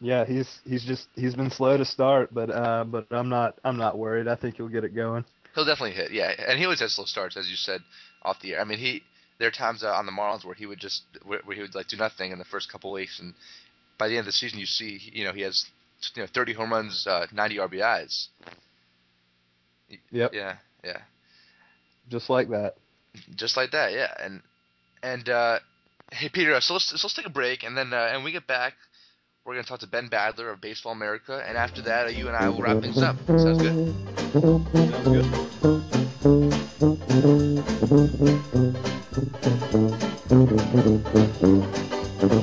yeah, 0.01 0.25
he's 0.25 0.61
he's 0.65 0.85
just 0.85 1.09
he's 1.15 1.35
been 1.35 1.51
slow 1.51 1.77
to 1.77 1.85
start, 1.85 2.35
but 2.35 2.51
uh, 2.51 2.85
but 2.85 3.07
I'm 3.11 3.29
not 3.29 3.59
I'm 3.65 3.77
not 3.77 3.97
worried. 3.97 4.27
I 4.29 4.35
think 4.35 4.57
he'll 4.57 4.69
get 4.69 4.85
it 4.85 4.95
going. 4.95 5.25
He'll 5.55 5.65
definitely 5.65 5.93
hit, 5.93 6.13
yeah. 6.13 6.33
And 6.49 6.59
he 6.59 6.65
always 6.65 6.81
has 6.81 6.95
slow 6.95 7.05
starts, 7.05 7.37
as 7.37 7.49
you 7.49 7.57
said, 7.57 7.83
off 8.23 8.41
the 8.41 8.55
air. 8.55 8.61
I 8.61 8.65
mean, 8.65 8.79
he 8.79 9.03
there 9.39 9.49
are 9.49 9.53
times 9.53 9.85
uh, 9.85 9.93
on 9.93 10.07
the 10.07 10.13
Marlins 10.13 10.45
where 10.45 10.55
he 10.55 10.67
would 10.67 10.81
just 10.81 11.03
where, 11.25 11.41
where, 11.45 11.55
he 11.55 11.63
would 11.63 11.75
like 11.75 11.89
do 11.89 11.97
nothing 11.97 12.33
in 12.33 12.39
the 12.39 12.45
first 12.45 12.71
couple 12.71 12.91
weeks, 12.91 13.21
and 13.21 13.35
by 13.99 14.09
the 14.09 14.15
end 14.15 14.21
of 14.21 14.27
the 14.27 14.33
season, 14.33 14.59
you 14.59 14.67
see, 14.67 14.99
you 15.13 15.25
know, 15.25 15.33
he 15.33 15.43
has 15.43 15.67
you 16.15 16.23
know 16.23 16.29
30 16.33 16.53
home 16.55 16.73
runs, 16.73 17.07
uh, 17.07 17.27
90 17.33 17.57
RBIs. 17.57 18.29
Yep. 20.11 20.33
Yeah, 20.35 20.57
yeah. 20.85 20.99
Just 22.09 22.31
like 22.31 22.49
that. 22.51 22.75
Just 23.35 23.57
like 23.57 23.73
that, 23.73 23.93
yeah. 23.93 24.13
And 24.23 24.43
and 25.03 25.29
uh, 25.29 25.59
hey, 26.13 26.29
Peter, 26.29 26.61
so 26.61 26.75
let's 26.75 26.89
so 26.89 26.95
let's 26.95 27.15
take 27.15 27.27
a 27.27 27.31
break, 27.31 27.63
and 27.63 27.77
then 27.77 27.93
uh, 27.93 28.11
and 28.13 28.25
we 28.25 28.33
get 28.33 28.47
back. 28.47 28.75
We're 29.45 29.55
going 29.55 29.65
to 29.65 29.69
talk 29.69 29.81
to 29.81 29.89
Ben 29.89 30.09
Badler 30.09 30.53
of 30.53 30.61
Baseball 30.61 30.93
America, 30.93 31.43
and 31.47 31.57
after 31.57 31.83
that, 31.83 32.15
you 32.15 32.29
and 32.29 32.37
I 32.37 32.49
will 32.49 32.63
wrap 32.63 32.81
things 32.81 33.03
up. 33.03 33.17
Sounds 33.27 33.61
good? 33.61 33.93
Sounds 34.33 35.09
good. 41.49 42.02
Welcome 42.23 42.39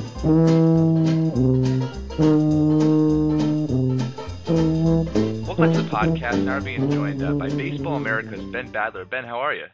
to 5.71 5.83
the 5.83 5.89
podcast. 5.89 6.43
Now 6.43 6.55
we're 6.55 6.61
being 6.65 6.91
joined 6.91 7.23
uh, 7.23 7.35
by 7.39 7.47
Baseball 7.55 7.95
America's 7.95 8.41
Ben 8.51 8.73
Badler. 8.73 9.09
Ben, 9.09 9.23
how 9.23 9.39
are 9.39 9.53
you? 9.53 9.67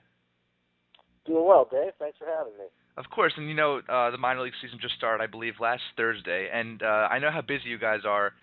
Doing 1.25 1.47
well, 1.47 1.67
Dave. 1.71 1.93
Thanks 1.97 2.19
for 2.19 2.27
having 2.27 2.53
me. 2.53 2.65
Of 2.97 3.05
course, 3.09 3.33
and 3.35 3.49
you 3.49 3.55
know 3.55 3.81
uh, 3.89 4.11
the 4.11 4.19
minor 4.19 4.41
league 4.41 4.53
season 4.61 4.77
just 4.79 4.93
started, 4.93 5.23
I 5.23 5.27
believe, 5.27 5.55
last 5.59 5.81
Thursday, 5.97 6.49
and 6.53 6.83
uh, 6.83 7.07
I 7.09 7.17
know 7.17 7.31
how 7.31 7.41
busy 7.41 7.69
you 7.69 7.79
guys 7.79 8.01
are 8.05 8.33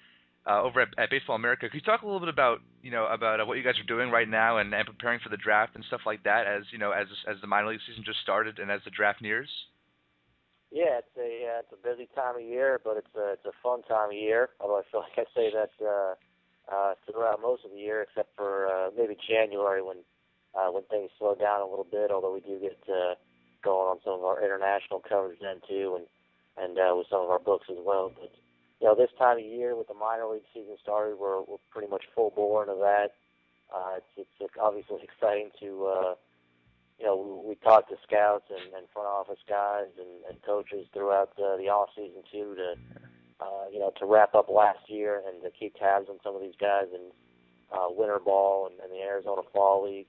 uh, 0.51 0.63
over 0.63 0.81
at, 0.81 0.89
at 0.99 1.11
Baseball 1.11 1.37
America. 1.37 1.69
Could 1.69 1.77
you 1.77 1.83
talk 1.83 2.03
a 2.03 2.07
little 2.07 2.19
bit 2.19 2.29
about 2.29 2.59
you 2.83 2.91
know 2.91 3.07
about 3.07 3.41
uh, 3.41 3.47
what 3.47 3.57
you 3.57 3.63
guys 3.63 3.79
are 3.79 3.87
doing 3.87 4.11
right 4.11 4.29
now 4.29 4.59
and, 4.59 4.75
and 4.75 4.85
preparing 4.85 5.21
for 5.21 5.29
the 5.29 5.37
draft 5.37 5.77
and 5.77 5.85
stuff 5.85 6.01
like 6.07 6.25
that 6.25 6.49
as 6.49 6.65
you 6.73 6.79
know 6.79 6.91
as 6.91 7.07
as 7.31 7.37
the 7.41 7.47
minor 7.47 7.69
league 7.69 7.81
season 7.87 8.03
just 8.05 8.19
started 8.21 8.59
and 8.59 8.69
as 8.69 8.81
the 8.85 8.91
draft 8.91 9.23
nears? 9.23 9.49
Yeah, 10.73 11.05
it's 11.05 11.17
a 11.21 11.29
uh, 11.45 11.61
it's 11.61 11.75
a 11.77 11.81
busy 11.85 12.09
time 12.17 12.37
of 12.37 12.43
year, 12.43 12.81
but 12.83 12.97
it's 12.97 13.15
a 13.15 13.37
it's 13.37 13.45
a 13.45 13.53
fun 13.63 13.83
time 13.85 14.09
of 14.09 14.17
year. 14.17 14.49
Although 14.59 14.81
I 14.81 14.89
feel 14.91 15.01
like 15.05 15.21
I 15.21 15.29
say 15.37 15.53
that 15.53 15.73
uh, 15.85 16.15
uh, 16.73 16.95
throughout 17.05 17.43
most 17.43 17.65
of 17.65 17.73
the 17.73 17.79
year, 17.79 18.01
except 18.03 18.35
for 18.37 18.67
uh, 18.73 18.89
maybe 18.97 19.17
January 19.29 19.83
when 19.83 19.99
uh, 20.57 20.73
when 20.73 20.83
things 20.85 21.11
slow 21.19 21.35
down 21.37 21.61
a 21.61 21.69
little 21.69 21.87
bit. 21.89 22.11
Although 22.11 22.33
we 22.33 22.41
do 22.41 22.59
get 22.59 22.81
uh, 22.89 23.21
going 23.63 23.93
on 23.93 23.99
some 24.03 24.15
of 24.15 24.25
our 24.25 24.43
international 24.43 25.05
coverage 25.07 25.41
then 25.45 25.61
too, 25.69 26.01
and 26.01 26.07
and 26.57 26.79
uh, 26.81 26.97
with 26.97 27.07
some 27.11 27.21
of 27.21 27.29
our 27.29 27.39
books 27.41 27.69
as 27.71 27.79
well. 27.85 28.09
But 28.09 28.33
you 28.81 28.89
know, 28.89 28.97
this 28.97 29.13
time 29.19 29.39
of 29.39 29.45
year 29.45 29.77
with 29.77 29.89
the 29.89 29.95
minor 29.95 30.27
league 30.27 30.49
season 30.55 30.77
started, 30.81 31.21
we're 31.21 31.45
we're 31.45 31.61
pretty 31.71 31.89
much 31.89 32.09
full 32.17 32.33
bore 32.33 32.65
into 32.65 32.81
that. 32.81 33.13
Uh, 33.69 34.01
it's 34.17 34.31
it's 34.41 34.57
obviously 34.57 35.01
exciting 35.05 35.51
to 35.61 35.85
uh, 35.85 36.15
you 37.03 37.09
know 37.09 37.43
we, 37.43 37.51
we 37.51 37.55
talk 37.57 37.89
to 37.89 37.97
scouts 38.07 38.47
and, 38.49 38.73
and 38.79 38.87
front 38.95 39.09
office 39.09 39.43
guys 39.49 39.91
and, 39.99 40.23
and 40.31 40.39
coaches 40.47 40.87
throughout 40.95 41.35
the, 41.35 41.59
the 41.59 41.67
off 41.67 41.91
season 41.97 42.23
too 42.31 42.55
to 42.55 42.79
uh, 43.43 43.67
you 43.73 43.81
know 43.81 43.91
to 43.99 44.07
wrap 44.07 44.37
up 44.37 44.49
last 44.49 44.87
year 44.87 45.21
and 45.27 45.43
to 45.43 45.51
keep 45.51 45.75
tabs 45.75 46.07
on 46.09 46.23
some 46.23 46.37
of 46.37 46.41
these 46.41 46.55
guys 46.61 46.87
in 46.95 47.11
uh, 47.75 47.91
winter 47.91 48.21
ball 48.23 48.71
and, 48.71 48.79
and 48.79 48.93
the 48.93 49.03
Arizona 49.03 49.43
Fall 49.53 49.91
League 49.91 50.07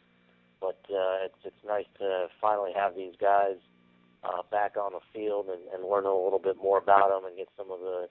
but 0.61 0.77
uh, 0.93 1.25
it's 1.25 1.41
it's 1.43 1.63
nice 1.65 1.89
to 1.97 2.27
finally 2.39 2.71
have 2.77 2.95
these 2.95 3.15
guys 3.19 3.57
uh, 4.23 4.45
back 4.51 4.77
on 4.77 4.93
the 4.93 5.03
field 5.11 5.47
and, 5.49 5.65
and 5.73 5.83
learn 5.89 6.05
a 6.05 6.13
little 6.13 6.39
bit 6.39 6.57
more 6.61 6.77
about 6.77 7.09
them 7.09 7.25
and 7.25 7.35
get 7.35 7.49
some 7.57 7.71
of 7.71 7.79
the 7.79 8.07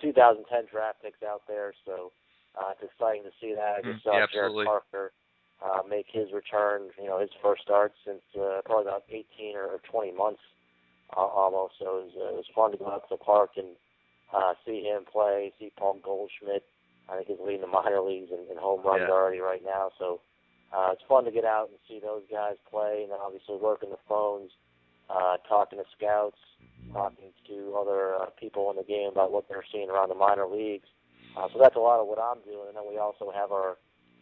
2010 0.00 0.66
draft 0.72 0.98
picks 1.02 1.22
out 1.22 1.42
there. 1.46 1.72
So 1.86 2.10
uh, 2.58 2.74
it's 2.74 2.90
exciting 2.90 3.22
to 3.22 3.30
see 3.38 3.54
that. 3.54 3.78
I 3.78 3.82
just 3.82 4.02
mm, 4.02 4.10
saw 4.10 4.18
yeah, 4.18 4.26
Jarrod 4.34 4.64
Parker 4.64 5.12
uh, 5.62 5.82
make 5.88 6.06
his 6.10 6.32
return. 6.32 6.90
You 7.00 7.08
know, 7.08 7.20
his 7.20 7.30
first 7.42 7.62
start 7.62 7.92
since 8.04 8.22
uh, 8.36 8.60
probably 8.64 8.88
about 8.88 9.04
18 9.08 9.56
or 9.56 9.80
20 9.90 10.12
months 10.12 10.40
uh, 11.16 11.20
almost. 11.20 11.74
So 11.78 11.98
it 11.98 12.04
was, 12.04 12.12
uh, 12.16 12.28
it 12.28 12.36
was 12.36 12.50
fun 12.54 12.72
to 12.72 12.76
go 12.76 12.90
out 12.90 13.08
to 13.08 13.16
the 13.16 13.22
park 13.22 13.50
and 13.56 13.76
uh, 14.32 14.54
see 14.66 14.82
him 14.82 15.04
play. 15.10 15.52
See 15.58 15.72
Paul 15.76 15.98
Goldschmidt. 16.02 16.64
I 17.08 17.16
think 17.16 17.28
he's 17.28 17.44
leading 17.44 17.60
the 17.60 17.66
minor 17.66 18.00
leagues 18.00 18.30
in, 18.32 18.50
in 18.50 18.56
home 18.56 18.80
runs 18.82 19.04
yeah. 19.06 19.12
already 19.12 19.38
right 19.38 19.62
now. 19.62 19.90
So 19.98 20.20
uh, 20.72 20.90
it's 20.92 21.02
fun 21.08 21.24
to 21.24 21.30
get 21.30 21.44
out 21.44 21.68
and 21.68 21.78
see 21.86 22.00
those 22.00 22.22
guys 22.32 22.56
play, 22.70 23.02
and 23.02 23.12
then 23.12 23.18
obviously 23.20 23.56
working 23.60 23.90
the 23.90 24.00
phones 24.08 24.50
uh, 25.10 25.36
talking 25.48 25.78
to 25.78 25.84
scouts, 25.96 26.38
talking 26.92 27.32
to 27.48 27.76
other 27.78 28.14
uh, 28.14 28.26
people 28.40 28.70
in 28.70 28.76
the 28.76 28.82
game 28.82 29.08
about 29.10 29.32
what 29.32 29.48
they're 29.48 29.64
seeing 29.70 29.90
around 29.90 30.08
the 30.08 30.14
minor 30.14 30.46
leagues. 30.46 30.88
Uh, 31.36 31.48
so 31.52 31.58
that's 31.58 31.76
a 31.76 31.80
lot 31.80 32.00
of 32.00 32.06
what 32.06 32.18
I'm 32.18 32.40
doing. 32.44 32.68
And 32.68 32.76
then 32.76 32.84
we 32.88 32.98
also 32.98 33.30
have 33.34 33.52
our 33.52 33.76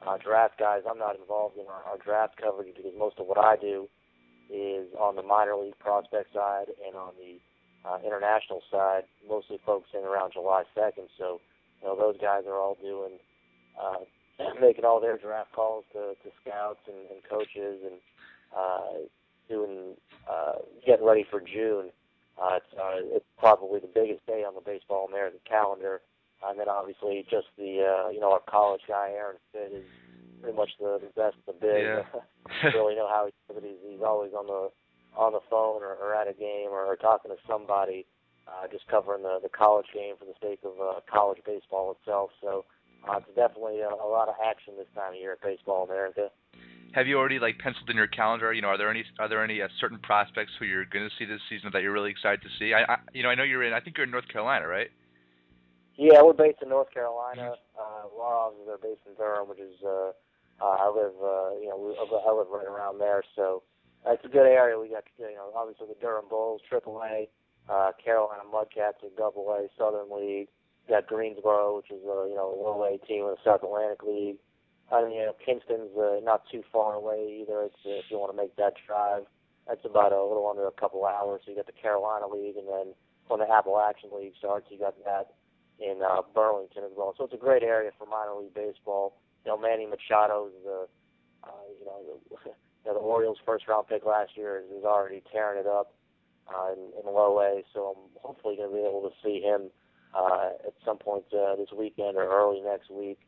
uh, 0.07 0.18
draft 0.18 0.59
guys. 0.59 0.82
I'm 0.88 0.98
not 0.98 1.18
involved 1.18 1.57
in 1.57 1.66
our, 1.66 1.82
our 1.84 1.98
draft 1.98 2.36
coverage 2.40 2.74
because 2.76 2.92
most 2.98 3.18
of 3.18 3.26
what 3.26 3.38
I 3.38 3.57
do 3.57 3.88
is 4.50 4.88
on 4.98 5.16
the 5.16 5.22
minor 5.22 5.57
league 5.57 5.78
prospect 5.78 6.32
side 6.34 6.66
and 6.86 6.96
on 6.96 7.12
the 7.18 7.38
uh, 7.88 7.98
international 8.05 8.62
side, 8.70 9.03
mostly 9.28 9.59
focusing 9.64 10.05
around 10.05 10.32
July 10.32 10.64
2nd. 10.76 11.09
So, 11.18 11.40
you 11.80 11.88
know, 11.88 11.96
those 11.96 12.16
guys 12.20 12.44
are 12.46 12.59
all 12.59 12.76
doing, 12.80 13.18
uh, 13.80 14.05
making 14.61 14.84
all 14.84 15.00
their 15.00 15.18
draft 15.18 15.53
calls 15.53 15.84
to, 15.92 16.14
to 16.22 16.30
scouts 16.42 16.80
and, 16.86 17.11
and 17.11 17.22
coaches 17.28 17.80
and 17.84 17.98
uh, 18.57 19.09
doing, 19.48 19.94
uh, 20.30 20.61
getting 20.86 21.07
ready 21.07 21.26
for 21.28 21.40
June. 21.40 21.90
Uh, 22.40 22.57
it's, 22.57 22.72
uh, 22.78 23.16
it's 23.16 23.26
probably 23.38 23.80
the 23.80 23.90
biggest 23.92 24.24
day 24.26 24.44
on 24.44 24.55
the 24.55 24.61
Baseball 24.61 25.07
America 25.09 25.38
calendar. 25.48 26.00
And 26.45 26.59
then 26.59 26.68
obviously 26.68 27.24
just 27.30 27.47
the, 27.57 27.86
uh, 27.86 28.11
you 28.11 28.20
know, 28.20 28.32
our 28.32 28.43
college 28.49 28.82
guy, 28.88 29.11
Aaron 29.14 29.36
Fitt, 29.53 29.72
is 29.72 29.86
pretty 30.43 30.57
much 30.57 30.70
the, 30.80 30.99
the 31.01 31.12
best 31.14 31.36
of 31.47 31.55
the 31.55 31.59
big. 31.61 31.86
Yeah. 31.86 32.03
really 32.74 32.97
know 32.97 33.09
how 33.09 33.28
he, 33.30 33.55
he's, 33.55 33.78
he's 33.86 34.03
always 34.03 34.32
on 34.32 34.47
the 34.47 34.70
on 35.16 35.32
the 35.32 35.45
phone 35.51 35.82
or, 35.82 35.95
or 36.01 36.14
at 36.14 36.26
a 36.26 36.32
game 36.32 36.72
or, 36.72 36.84
or 36.86 36.97
talking 36.97 37.30
to 37.30 37.36
somebody, 37.47 38.07
uh, 38.49 38.66
just 38.72 38.88
covering 38.88 39.22
the, 39.22 39.38
the 39.43 39.49
college 39.49 39.86
game 39.93 40.14
for 40.18 40.24
the 40.24 40.32
sake 40.40 40.61
of 40.64 40.72
uh, 40.80 41.01
college 41.05 41.38
baseball 41.45 41.95
itself. 42.01 42.30
So 42.40 42.64
uh, 43.09 43.18
it's 43.18 43.36
definitely 43.36 43.80
a, 43.80 43.88
a 43.93 44.09
lot 44.09 44.28
of 44.28 44.34
action 44.40 44.74
this 44.78 44.88
time 44.95 45.12
of 45.12 45.20
year 45.20 45.32
at 45.32 45.43
Baseball 45.43 45.84
America. 45.84 46.28
Have 46.93 47.07
you 47.07 47.18
already 47.18 47.38
like 47.38 47.59
penciled 47.59 47.88
in 47.88 47.97
your 47.97 48.07
calendar? 48.07 48.53
You 48.53 48.62
know, 48.62 48.68
are 48.68 48.78
there 48.78 48.90
any 48.90 49.05
are 49.18 49.28
there 49.28 49.43
any 49.43 49.62
uh, 49.62 49.68
certain 49.80 49.99
prospects 49.99 50.53
who 50.59 50.66
you're 50.66 50.84
going 50.84 51.09
to 51.09 51.14
see 51.18 51.24
this 51.24 51.40
season 51.49 51.70
that 51.72 51.82
you're 51.82 51.93
really 51.93 52.11
excited 52.11 52.43
to 52.43 52.49
see? 52.59 52.74
I, 52.74 52.84
I 52.84 52.97
you 53.12 53.22
know 53.22 53.30
I 53.30 53.34
know 53.34 53.45
you're 53.45 53.64
in 53.64 53.72
I 53.72 53.80
think 53.80 53.97
you're 53.97 54.05
in 54.05 54.11
North 54.11 54.28
Carolina, 54.28 54.66
right? 54.66 54.88
Yeah, 55.97 56.22
we're 56.22 56.32
based 56.32 56.62
in 56.62 56.70
North 56.70 56.93
Carolina. 56.93 57.55
Uh, 57.76 58.09
our 58.16 58.49
offices 58.49 58.68
are 58.68 58.78
based 58.80 59.05
in 59.07 59.14
Durham, 59.14 59.49
which 59.49 59.61
is 59.61 59.76
uh, 59.84 60.12
uh, 60.61 60.76
I 60.80 60.88
live 60.88 61.16
uh, 61.20 61.61
you 61.61 61.68
know 61.68 61.76
we, 61.76 61.93
I 61.93 62.32
live 62.32 62.49
right 62.49 62.66
around 62.66 62.99
there, 62.99 63.22
so 63.36 63.62
uh, 64.07 64.12
it's 64.12 64.24
a 64.24 64.28
good 64.28 64.47
area. 64.47 64.78
We 64.78 64.88
got 64.88 65.05
you 65.18 65.36
know 65.36 65.53
obviously 65.55 65.88
the 65.88 66.01
Durham 66.01 66.24
Bulls, 66.30 66.62
Triple 66.68 67.03
A, 67.05 67.28
uh, 67.68 67.93
Carolina 68.03 68.43
Mudcats 68.49 69.03
in 69.03 69.11
Double 69.16 69.49
A, 69.53 69.68
Southern 69.76 70.09
League. 70.09 70.49
We 70.88 70.95
got 70.95 71.07
Greensboro, 71.07 71.76
which 71.76 71.90
is 71.90 72.03
a 72.03 72.28
you 72.28 72.36
know 72.36 72.49
a 72.49 72.57
low 72.57 72.84
A 72.84 72.97
team 73.07 73.28
in 73.28 73.36
the 73.36 73.43
South 73.45 73.62
Atlantic 73.62 74.03
League. 74.03 74.36
I 74.90 75.05
mean, 75.05 75.12
you 75.12 75.26
know, 75.26 75.36
Kinston's 75.45 75.93
uh, 75.97 76.20
not 76.24 76.45
too 76.51 76.62
far 76.72 76.95
away 76.95 77.45
either. 77.45 77.68
It's 77.68 77.82
uh, 77.84 78.01
if 78.01 78.09
you 78.09 78.18
want 78.18 78.32
to 78.32 78.36
make 78.36 78.57
that 78.57 78.74
drive, 78.86 79.24
that's 79.68 79.84
about 79.84 80.12
a 80.12 80.24
little 80.24 80.49
under 80.49 80.66
a 80.66 80.72
couple 80.72 81.05
hours. 81.05 81.43
So 81.45 81.51
you 81.51 81.57
got 81.57 81.66
the 81.66 81.76
Carolina 81.76 82.28
League, 82.28 82.57
and 82.57 82.68
then 82.68 82.95
when 83.28 83.40
the 83.40 83.51
Appalachian 83.51 84.11
League 84.16 84.34
starts, 84.38 84.66
you 84.70 84.78
got 84.78 84.97
that 85.05 85.36
in 85.79 86.01
uh, 86.03 86.23
Burlington 86.35 86.85
as 86.85 86.93
well. 86.97 87.14
So 87.16 87.25
it's 87.25 87.35
a 87.35 87.39
great 87.39 87.62
area 87.62 87.91
for 87.99 88.07
minor 88.07 88.35
league 88.41 88.55
baseball. 88.55 89.16
You 89.45 89.53
know, 89.53 89.59
Manny 89.59 89.87
Machado 89.87 90.47
is 90.47 90.53
the 90.64 90.87
uh, 91.45 91.66
you 91.81 91.87
know 91.87 91.99
the, 92.07 92.37
you 92.51 92.87
know, 92.87 92.95
the 92.95 93.01
Orioles' 93.01 93.39
first 93.45 93.66
round 93.68 93.89
pick 93.89 94.05
last 94.05 94.37
year 94.37 94.59
is, 94.59 94.70
is 94.79 94.85
already 94.85 95.23
tearing 95.33 95.59
it 95.61 95.66
up 95.66 95.95
uh, 96.49 96.73
in, 96.73 96.79
in 97.01 97.12
low 97.12 97.41
A. 97.41 97.62
So 97.75 97.95
I'm 97.97 98.11
hopefully 98.23 98.57
going 98.57 98.70
to 98.70 98.75
be 98.77 98.83
able 98.83 99.03
to 99.03 99.14
see 99.23 99.41
him 99.41 99.70
uh, 100.14 100.51
at 100.66 100.75
some 100.85 100.99
point 100.99 101.25
uh, 101.33 101.57
this 101.57 101.68
weekend 101.77 102.16
or 102.16 102.25
early 102.31 102.61
next 102.61 102.91
week. 102.91 103.18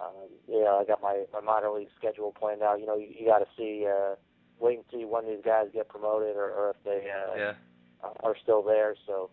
Um, 0.00 0.28
you 0.46 0.60
know, 0.62 0.78
I 0.80 0.84
got 0.84 1.02
my, 1.02 1.24
my 1.32 1.40
minor 1.40 1.70
league 1.70 1.88
schedule 1.98 2.32
planned 2.38 2.62
out. 2.62 2.78
You 2.80 2.86
know, 2.86 2.96
you, 2.96 3.08
you 3.18 3.26
got 3.26 3.40
to 3.40 3.46
see, 3.56 3.84
uh, 3.86 4.14
wait 4.60 4.76
and 4.78 4.84
see 4.92 5.04
when 5.04 5.26
these 5.26 5.42
guys 5.44 5.66
get 5.74 5.88
promoted 5.88 6.36
or, 6.36 6.50
or 6.50 6.70
if 6.70 6.76
they 6.84 7.10
uh, 7.10 7.36
Yeah. 7.36 7.52
are 8.22 8.36
still 8.40 8.62
there. 8.62 8.94
So, 9.06 9.30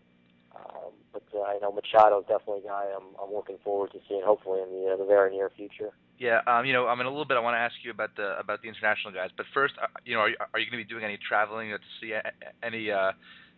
but 1.16 1.24
uh, 1.34 1.44
I 1.44 1.58
know 1.62 1.72
Machado 1.72 2.20
is 2.20 2.28
definitely 2.28 2.62
a 2.66 2.68
guy 2.68 2.92
I'm, 2.94 3.16
I'm 3.16 3.34
looking 3.34 3.58
forward 3.64 3.92
to 3.94 4.00
seeing, 4.08 4.22
hopefully 4.26 4.60
in 4.62 4.70
the 4.70 4.94
uh, 4.94 4.98
the 4.98 5.06
very 5.06 5.32
near 5.32 5.50
future. 5.56 5.92
Yeah, 6.20 6.40
um, 6.48 6.66
you 6.66 6.74
know, 6.74 6.88
I'm 6.88 7.00
in 7.00 7.08
a 7.08 7.10
little 7.10 7.26
bit. 7.26 7.38
I 7.38 7.40
want 7.40 7.56
to 7.56 7.60
ask 7.60 7.76
you 7.84 7.92
about 7.92 8.16
the 8.16 8.38
about 8.38 8.62
the 8.62 8.68
international 8.68 9.14
guys, 9.14 9.30
but 9.36 9.46
first, 9.54 9.74
uh, 9.82 9.88
you 10.04 10.14
know, 10.14 10.22
are 10.22 10.30
you, 10.30 10.36
are 10.54 10.60
you 10.60 10.70
going 10.70 10.84
to 10.84 10.88
be 10.88 10.94
doing 10.94 11.04
any 11.04 11.18
traveling 11.18 11.72
to 11.72 11.80
see 12.00 12.14
any, 12.64 12.92
uh, 12.92 13.12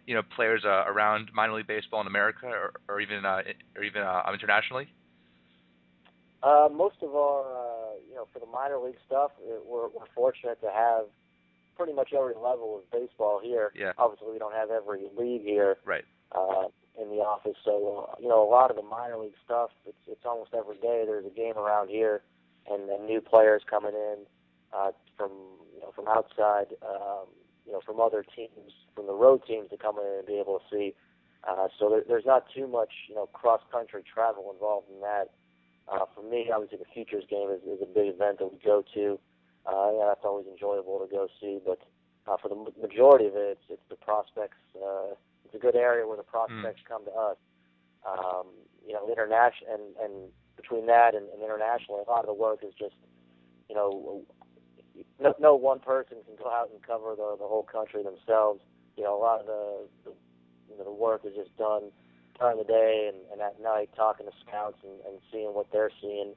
you 0.06 0.14
know, 0.16 0.22
players 0.36 0.64
uh, 0.66 0.86
around 0.86 1.30
minor 1.34 1.54
league 1.54 1.68
baseball 1.68 2.02
in 2.02 2.08
America 2.08 2.48
or, 2.48 2.74
or 2.88 3.02
even 3.02 3.26
uh, 3.26 3.42
or 3.76 3.84
even 3.84 4.02
uh, 4.02 4.22
internationally? 4.34 4.88
Uh, 6.44 6.70
most 6.72 6.96
of 7.02 7.16
our, 7.16 7.42
uh, 7.42 7.94
you 8.08 8.16
know, 8.16 8.28
for 8.32 8.40
the 8.40 8.46
minor 8.46 8.78
league 8.78 9.02
stuff, 9.08 9.32
it, 9.42 9.60
we're, 9.66 9.90
we're 9.90 10.06
fortunate 10.14 10.62
to 10.62 10.70
have 10.70 11.06
pretty 11.76 11.94
much 11.94 12.10
every 12.14 12.36
level 12.36 12.78
of 12.78 12.92
baseball 12.92 13.40
here. 13.44 13.72
Yeah. 13.76 13.94
Obviously, 13.98 14.32
we 14.32 14.40
don't 14.40 14.54
have 14.54 14.70
every 14.70 15.08
league 15.18 15.42
here. 15.42 15.78
Right. 15.86 16.06
Uh, 16.32 16.70
in 17.02 17.10
the 17.10 17.22
office, 17.22 17.56
so 17.64 18.10
uh, 18.10 18.16
you 18.20 18.28
know, 18.28 18.42
a 18.42 18.50
lot 18.50 18.70
of 18.72 18.76
the 18.76 18.84
minor 18.84 19.18
league 19.18 19.38
stuff. 19.46 19.70
It's 19.86 20.02
it's 20.08 20.26
almost 20.26 20.52
every 20.54 20.78
day. 20.78 21.04
There's 21.06 21.26
a 21.26 21.36
game 21.36 21.58
around 21.58 21.90
here, 21.90 22.22
and, 22.70 22.90
and 22.90 23.06
new 23.06 23.22
players 23.22 23.62
coming 23.70 23.94
in 23.94 24.26
uh, 24.74 24.92
from 25.16 25.32
you 25.74 25.82
know 25.82 25.92
from 25.96 26.08
outside, 26.08 26.74
um, 26.82 27.28
you 27.66 27.72
know, 27.74 27.82
from 27.86 28.00
other 28.00 28.26
teams, 28.36 28.74
from 28.96 29.08
the 29.08 29.14
road 29.14 29.42
teams 29.48 29.70
to 29.70 29.78
come 29.78 29.98
in 30.00 30.20
and 30.20 30.28
be 30.28 30.40
able 30.40 30.60
to 30.60 30.66
see. 30.72 30.94
Uh, 31.48 31.68
so 31.80 31.90
there, 31.90 32.04
there's 32.08 32.26
not 32.26 32.46
too 32.54 32.68
much 32.68 32.90
you 33.10 33.16
know 33.16 33.28
cross 33.28 33.62
country 33.72 34.02
travel 34.02 34.52
involved 34.54 34.88
in 34.94 35.00
that. 35.02 35.30
Uh, 35.88 36.04
for 36.14 36.22
me, 36.22 36.50
obviously, 36.54 36.78
the 36.78 36.92
futures 36.94 37.24
game 37.30 37.50
is, 37.50 37.62
is 37.64 37.82
a 37.82 37.86
big 37.86 38.14
event 38.14 38.40
that 38.40 38.52
we 38.52 38.60
go 38.66 38.84
to. 38.94 39.18
Uh, 39.66 39.92
yeah, 39.96 40.06
that's 40.08 40.26
always 40.26 40.46
enjoyable 40.48 41.00
to 41.00 41.08
go 41.10 41.28
see. 41.40 41.60
But 41.66 41.80
uh, 42.28 42.36
for 42.42 42.50
the 42.50 42.60
majority 42.82 43.28
of 43.28 43.36
it, 43.36 43.58
it's, 43.58 43.80
it's 43.80 43.88
the 43.90 43.96
prospects. 43.96 44.58
Uh, 44.76 45.16
it's 45.48 45.56
a 45.56 45.60
good 45.60 45.76
area 45.76 46.06
where 46.06 46.18
the 46.18 46.24
prospects 46.24 46.82
come 46.88 47.06
to 47.06 47.12
us. 47.12 47.38
Um, 48.06 48.48
you 48.86 48.94
know, 48.94 49.10
international 49.12 49.74
and 49.74 49.96
and 50.04 50.14
between 50.56 50.88
that 50.88 51.16
and, 51.16 51.30
and 51.30 51.42
internationally, 51.42 52.02
a 52.06 52.10
lot 52.10 52.22
of 52.22 52.28
the 52.28 52.34
work 52.34 52.60
is 52.64 52.74
just, 52.78 52.96
you 53.70 53.76
know, 53.76 54.24
no, 55.20 55.34
no 55.40 55.56
one 55.56 55.80
person 55.80 56.18
can 56.26 56.36
go 56.36 56.50
out 56.50 56.70
and 56.72 56.82
cover 56.84 57.16
the 57.16 57.36
the 57.40 57.48
whole 57.48 57.64
country 57.64 58.04
themselves. 58.04 58.60
You 58.98 59.04
know, 59.04 59.18
a 59.18 59.22
lot 59.22 59.40
of 59.40 59.46
the 59.46 59.88
the, 60.06 60.12
you 60.70 60.78
know, 60.78 60.84
the 60.84 60.92
work 60.92 61.22
is 61.24 61.34
just 61.36 61.56
done 61.58 61.92
during 62.40 62.58
the 62.58 62.64
day 62.64 63.10
and, 63.12 63.18
and 63.32 63.42
at 63.42 63.62
night, 63.62 63.90
talking 63.96 64.26
to 64.26 64.32
scouts 64.46 64.78
and, 64.84 65.00
and 65.08 65.20
seeing 65.32 65.54
what 65.54 65.68
they're 65.72 65.92
seeing. 66.02 66.34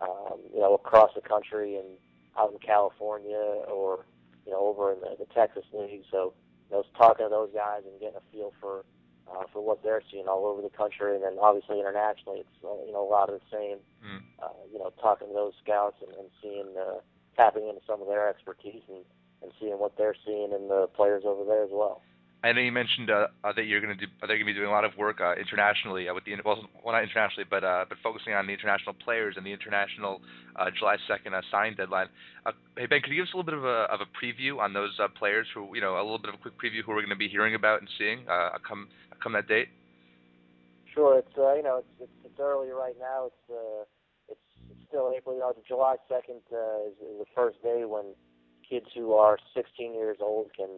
Um, 0.00 0.38
you 0.54 0.60
know, 0.60 0.74
across 0.74 1.10
the 1.14 1.20
country 1.20 1.76
and 1.76 1.98
out 2.38 2.52
in 2.52 2.58
California 2.58 3.64
or 3.66 4.04
you 4.46 4.52
know 4.52 4.60
over 4.60 4.92
in 4.92 5.00
the, 5.00 5.16
the 5.18 5.26
Texas 5.34 5.64
League. 5.72 6.02
So 6.10 6.34
you 6.70 6.76
know, 6.76 6.84
talking 6.96 7.26
to 7.26 7.30
those 7.30 7.50
guys 7.54 7.82
and 7.84 7.98
getting 8.00 8.16
a 8.16 8.32
feel 8.32 8.52
for 8.60 8.84
uh, 9.28 9.44
for 9.52 9.60
what 9.60 9.82
they're 9.82 10.02
seeing 10.10 10.26
all 10.26 10.46
over 10.46 10.62
the 10.62 10.72
country, 10.72 11.14
and 11.14 11.22
then 11.22 11.36
obviously 11.40 11.78
internationally, 11.78 12.40
it's 12.40 12.64
uh, 12.64 12.84
you 12.86 12.92
know 12.92 13.04
a 13.06 13.10
lot 13.10 13.28
of 13.28 13.40
the 13.40 13.46
same. 13.52 13.78
Mm. 14.04 14.22
Uh, 14.42 14.56
you 14.72 14.78
know, 14.78 14.92
talking 15.00 15.28
to 15.28 15.34
those 15.34 15.52
scouts 15.62 15.96
and, 16.00 16.14
and 16.16 16.28
seeing 16.40 16.74
uh, 16.78 17.00
tapping 17.36 17.68
into 17.68 17.80
some 17.86 18.00
of 18.00 18.08
their 18.08 18.28
expertise 18.28 18.82
and 18.88 19.04
and 19.42 19.52
seeing 19.60 19.78
what 19.78 19.96
they're 19.96 20.16
seeing 20.24 20.52
in 20.52 20.68
the 20.68 20.88
players 20.94 21.22
over 21.24 21.44
there 21.44 21.62
as 21.62 21.70
well. 21.72 22.02
I 22.44 22.52
know 22.52 22.60
you 22.60 22.70
mentioned 22.70 23.10
uh, 23.10 23.26
uh, 23.42 23.52
that 23.56 23.66
you're 23.66 23.80
going 23.80 23.98
to 23.98 24.06
do. 24.06 24.10
Uh, 24.22 24.26
they're 24.28 24.38
going 24.38 24.46
to 24.46 24.52
be 24.52 24.54
doing 24.54 24.70
a 24.70 24.72
lot 24.72 24.84
of 24.84 24.96
work 24.96 25.20
uh, 25.20 25.34
internationally 25.34 26.08
uh, 26.08 26.14
with 26.14 26.24
the 26.24 26.38
well, 26.44 26.62
well, 26.84 26.94
not 26.94 27.02
internationally, 27.02 27.44
but 27.50 27.64
uh, 27.64 27.84
but 27.88 27.98
focusing 27.98 28.32
on 28.32 28.46
the 28.46 28.52
international 28.52 28.94
players 28.94 29.34
and 29.36 29.44
the 29.44 29.50
international 29.50 30.20
July 30.78 30.96
2nd 31.10 31.34
uh, 31.34 31.42
sign 31.50 31.74
deadline. 31.74 32.06
Hey 32.76 32.86
Ben, 32.86 33.02
could 33.02 33.10
you 33.10 33.18
give 33.18 33.26
us 33.26 33.34
a 33.34 33.36
little 33.36 33.50
bit 33.50 33.58
of 33.58 33.64
a 33.64 33.90
of 33.90 34.00
a 34.00 34.08
preview 34.14 34.58
on 34.58 34.72
those 34.72 34.94
players 35.18 35.48
who 35.52 35.66
you 35.74 35.80
know 35.80 35.96
a 35.96 36.04
little 36.06 36.18
bit 36.18 36.28
of 36.28 36.36
a 36.36 36.38
quick 36.38 36.54
preview 36.54 36.82
who 36.86 36.92
we're 36.92 37.02
going 37.02 37.10
to 37.10 37.16
be 37.18 37.28
hearing 37.28 37.56
about 37.56 37.80
and 37.80 37.90
seeing 37.98 38.24
come 38.62 38.86
come 39.20 39.32
that 39.32 39.48
date? 39.48 39.68
Sure, 40.94 41.18
it's 41.18 41.34
you 41.34 41.62
know 41.64 41.82
it's, 41.82 42.06
it's 42.06 42.18
it's 42.24 42.38
early 42.38 42.70
right 42.70 42.94
now. 43.00 43.26
It's 43.26 43.90
it's, 44.30 44.48
it's 44.70 44.86
still 44.86 45.10
April. 45.10 45.34
You 45.34 45.40
know, 45.40 45.52
July 45.66 45.96
second 46.08 46.42
uh, 46.52 46.86
is, 46.86 46.94
is 47.02 47.18
the 47.18 47.30
first 47.34 47.60
day 47.64 47.82
when 47.84 48.14
kids 48.62 48.86
who 48.94 49.14
are 49.14 49.38
16 49.54 49.94
years 49.94 50.18
old 50.20 50.54
can 50.54 50.68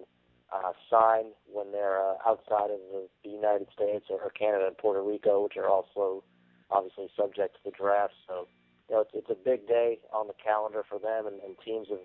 uh, 0.53 0.73
sign 0.91 1.33
when 1.47 1.73
they're 1.73 2.01
uh, 2.01 2.15
outside 2.27 2.71
of 2.71 2.81
the, 2.93 3.09
United 3.25 3.69
States 3.73 4.07
or, 4.11 4.21
or 4.21 4.31
Canada 4.31 4.67
and 4.67 4.77
Puerto 4.77 5.03
Rico, 5.03 5.45
which 5.45 5.57
are 5.57 5.69
also 5.69 6.23
obviously 6.71 7.09
subject 7.17 7.57
to 7.57 7.61
the 7.65 7.71
draft. 7.71 8.13
So 8.27 8.47
you 8.89 8.95
know 8.95 9.01
it's 9.03 9.11
it's 9.15 9.31
a 9.31 9.39
big 9.45 9.67
day 9.67 9.99
on 10.13 10.27
the 10.27 10.35
calendar 10.43 10.83
for 10.89 10.99
them, 10.99 11.27
and, 11.27 11.41
and 11.41 11.57
teams 11.65 11.89
have 11.91 12.05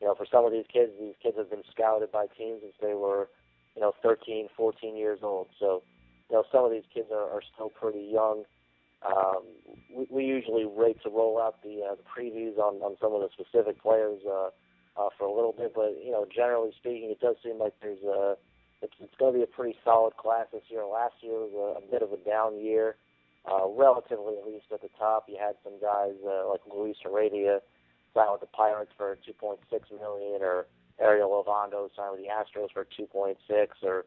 you 0.00 0.06
know 0.06 0.14
for 0.14 0.26
some 0.30 0.44
of 0.44 0.52
these 0.52 0.66
kids, 0.72 0.92
these 1.00 1.14
kids 1.22 1.36
have 1.38 1.50
been 1.50 1.64
scouted 1.70 2.12
by 2.12 2.26
teams 2.36 2.60
since 2.62 2.74
they 2.82 2.94
were 2.94 3.28
you 3.74 3.82
know 3.82 3.92
13, 4.02 4.48
14 4.56 4.96
years 4.96 5.20
old. 5.22 5.48
So 5.58 5.82
you 6.30 6.36
know, 6.36 6.44
some 6.50 6.64
of 6.64 6.70
these 6.70 6.86
kids 6.92 7.08
are, 7.12 7.30
are 7.30 7.42
still 7.54 7.68
pretty 7.68 8.08
young. 8.12 8.44
Um, 9.06 9.44
we, 9.94 10.06
we 10.10 10.24
usually 10.24 10.64
wait 10.66 11.00
to 11.02 11.10
roll 11.10 11.40
out 11.40 11.62
the, 11.62 11.82
uh, 11.82 11.94
the 11.94 12.02
previews 12.02 12.58
on, 12.58 12.82
on 12.82 12.96
some 13.00 13.12
of 13.14 13.20
the 13.20 13.28
specific 13.32 13.80
players 13.80 14.20
uh, 14.28 14.50
uh, 14.96 15.08
for 15.18 15.26
a 15.26 15.32
little 15.32 15.52
bit, 15.52 15.72
but 15.74 15.96
you 16.02 16.10
know, 16.10 16.26
generally 16.34 16.72
speaking, 16.76 17.10
it 17.10 17.20
does 17.20 17.36
seem 17.42 17.58
like 17.58 17.74
there's 17.80 18.02
a 18.02 18.36
it's, 18.82 18.94
it's 19.00 19.14
going 19.18 19.32
to 19.32 19.38
be 19.38 19.44
a 19.44 19.46
pretty 19.46 19.76
solid 19.84 20.16
class 20.16 20.46
this 20.52 20.62
year. 20.68 20.84
Last 20.84 21.14
year 21.20 21.32
was 21.32 21.52
a, 21.52 21.84
a 21.84 21.90
bit 21.90 22.02
of 22.02 22.12
a 22.12 22.20
down 22.28 22.60
year, 22.60 22.96
uh, 23.50 23.68
relatively 23.68 24.36
at 24.36 24.46
least 24.46 24.66
at 24.72 24.82
the 24.82 24.90
top. 24.98 25.24
You 25.28 25.36
had 25.40 25.56
some 25.64 25.80
guys 25.80 26.16
uh, 26.24 26.48
like 26.48 26.60
Luis 26.68 26.96
Heredia 27.02 27.60
signed 28.14 28.32
with 28.32 28.40
the 28.40 28.52
Pirates 28.52 28.92
for 28.96 29.16
2.6 29.28 29.60
million, 30.00 30.42
or 30.42 30.66
Ariel 31.00 31.32
Ovando 31.32 31.88
signed 31.96 32.16
with 32.16 32.20
the 32.20 32.32
Astros 32.32 32.72
for 32.72 32.86
2.6, 32.98 33.36
or 33.82 34.04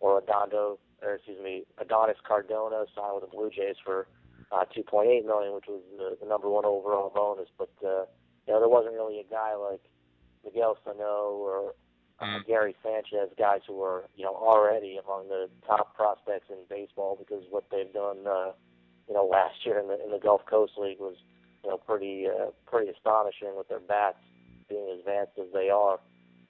or 0.00 0.20
Adondo, 0.20 0.78
or 1.00 1.14
excuse 1.14 1.38
me, 1.42 1.64
Adonis 1.78 2.16
Cardona 2.26 2.84
signed 2.94 3.14
with 3.14 3.30
the 3.30 3.36
Blue 3.36 3.50
Jays 3.50 3.76
for 3.84 4.08
uh, 4.50 4.64
2.8 4.76 5.24
million, 5.24 5.54
which 5.54 5.66
was 5.68 5.80
the, 5.96 6.18
the 6.20 6.28
number 6.28 6.50
one 6.50 6.64
overall 6.64 7.12
bonus. 7.14 7.48
But 7.56 7.70
uh, 7.84 8.06
you 8.46 8.52
know, 8.52 8.58
there 8.58 8.68
wasn't 8.68 8.94
really 8.94 9.20
a 9.20 9.30
guy 9.30 9.54
like 9.54 9.82
Miguel 10.44 10.76
Sano 10.84 11.36
or 11.36 11.74
uh, 12.20 12.24
Mhm. 12.24 12.46
Gary 12.46 12.76
Sanchez, 12.82 13.30
guys 13.36 13.62
who 13.66 13.74
were 13.74 14.04
you 14.14 14.24
know 14.24 14.34
already 14.34 14.96
among 14.98 15.28
the 15.28 15.50
top 15.66 15.94
prospects 15.96 16.50
in 16.50 16.58
baseball 16.68 17.16
because 17.16 17.44
what 17.50 17.64
they've 17.70 17.92
done, 17.92 18.26
uh, 18.26 18.52
you 19.08 19.14
know, 19.14 19.24
last 19.24 19.64
year 19.66 19.78
in 19.78 19.88
the 19.88 20.02
in 20.04 20.10
the 20.10 20.18
Gulf 20.18 20.44
Coast 20.46 20.78
League 20.78 21.00
was 21.00 21.16
you 21.64 21.70
know 21.70 21.78
pretty 21.78 22.28
uh, 22.28 22.50
pretty 22.66 22.90
astonishing 22.90 23.56
with 23.56 23.68
their 23.68 23.80
bats 23.80 24.18
being 24.68 24.88
as 24.92 25.00
advanced 25.00 25.38
as 25.38 25.50
they 25.52 25.70
are. 25.70 25.98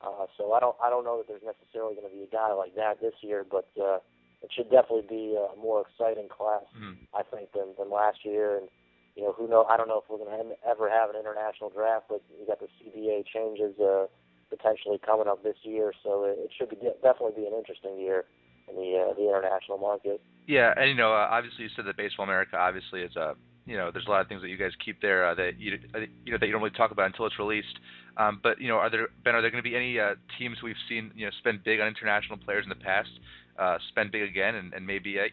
Uh, 0.03 0.27
so 0.37 0.53
I 0.53 0.61
don't 0.61 0.77
I 0.83 0.91
don't 0.91 1.05
know 1.05 1.19
that 1.19 1.29
there's 1.29 1.43
necessarily 1.45 1.95
going 1.95 2.09
to 2.11 2.15
be 2.15 2.25
a 2.25 2.27
guy 2.27 2.53
like 2.53 2.75
that 2.75 3.01
this 3.01 3.15
year, 3.23 3.45
but 3.49 3.69
uh, 3.81 3.99
it 4.43 4.53
should 4.53 4.69
definitely 4.71 5.07
be 5.09 5.37
a 5.37 5.57
more 5.57 5.83
exciting 5.83 6.29
class, 6.29 6.65
Mhm. 6.77 6.97
I 7.15 7.23
think, 7.23 7.53
than 7.53 7.75
than 7.79 7.89
last 7.89 8.25
year. 8.25 8.59
And 8.59 8.69
you 9.15 9.23
know, 9.23 9.33
who 9.33 9.49
know? 9.49 9.65
I 9.65 9.77
don't 9.77 9.89
know 9.89 10.01
if 10.03 10.09
we're 10.09 10.19
going 10.19 10.33
to 10.33 10.57
ever 10.67 10.89
have 10.89 11.11
an 11.11 11.17
international 11.17 11.71
draft, 11.71 12.07
but 12.09 12.23
you 12.39 12.47
got 12.47 12.61
the 12.61 12.69
CBA 12.81 13.27
changes 13.27 13.79
uh, 13.79 14.07
potentially 14.49 14.99
coming 15.05 15.29
up 15.29 15.43
this 15.43 15.57
year, 15.63 15.93
so 16.03 16.25
it, 16.25 16.51
should 16.57 16.71
be 16.71 16.77
definitely 16.77 17.37
be 17.37 17.47
an 17.47 17.55
interesting 17.55 17.99
year 17.99 18.25
in 18.69 18.77
the 18.77 19.11
uh, 19.11 19.15
the 19.15 19.29
international 19.29 19.79
market. 19.79 20.21
Yeah, 20.47 20.73
and 20.77 20.89
you 20.89 20.97
know, 20.97 21.13
uh, 21.13 21.29
obviously 21.31 21.65
you 21.65 21.71
said 21.77 21.87
that 21.87 21.97
Baseball 21.97 22.25
America 22.25 22.57
obviously 22.57 23.03
is 23.03 23.17
a 23.17 23.35
you 23.67 23.77
know, 23.77 23.91
there's 23.93 24.07
a 24.07 24.11
lot 24.11 24.21
of 24.21 24.29
things 24.29 24.43
that 24.43 24.49
you 24.49 24.57
guys 24.57 24.73
keep 24.85 25.01
there 25.01 25.27
uh, 25.27 25.35
that 25.35 25.59
you 25.59 25.79
uh, 25.95 26.01
you 26.25 26.33
know 26.33 26.39
that 26.39 26.47
you 26.47 26.53
don't 26.53 26.63
really 26.63 26.75
talk 26.75 26.91
about 26.91 27.07
until 27.07 27.27
it's 27.27 27.39
released. 27.39 27.79
Um, 28.17 28.41
but 28.43 28.61
you 28.61 28.69
know, 28.69 28.77
are 28.77 28.91
there 28.91 29.09
Ben? 29.25 29.35
Are 29.35 29.43
there 29.43 29.51
going 29.51 29.63
to 29.63 29.69
be 29.69 29.77
any 29.77 29.99
uh, 30.01 30.15
teams 30.39 30.59
we've 30.63 30.77
seen 30.89 31.13
you 31.15 31.27
know 31.27 31.33
spend 31.39 31.63
big 31.65 31.81
on 31.81 31.87
international 31.87 32.39
players 32.39 32.65
in 32.65 32.69
the 32.69 32.83
past, 32.83 33.11
uh, 33.59 33.79
spend 33.89 34.11
big 34.11 34.23
again, 34.23 34.57
and, 34.57 34.75
and 34.75 34.87
maybe 34.87 35.19
uh, 35.19 35.25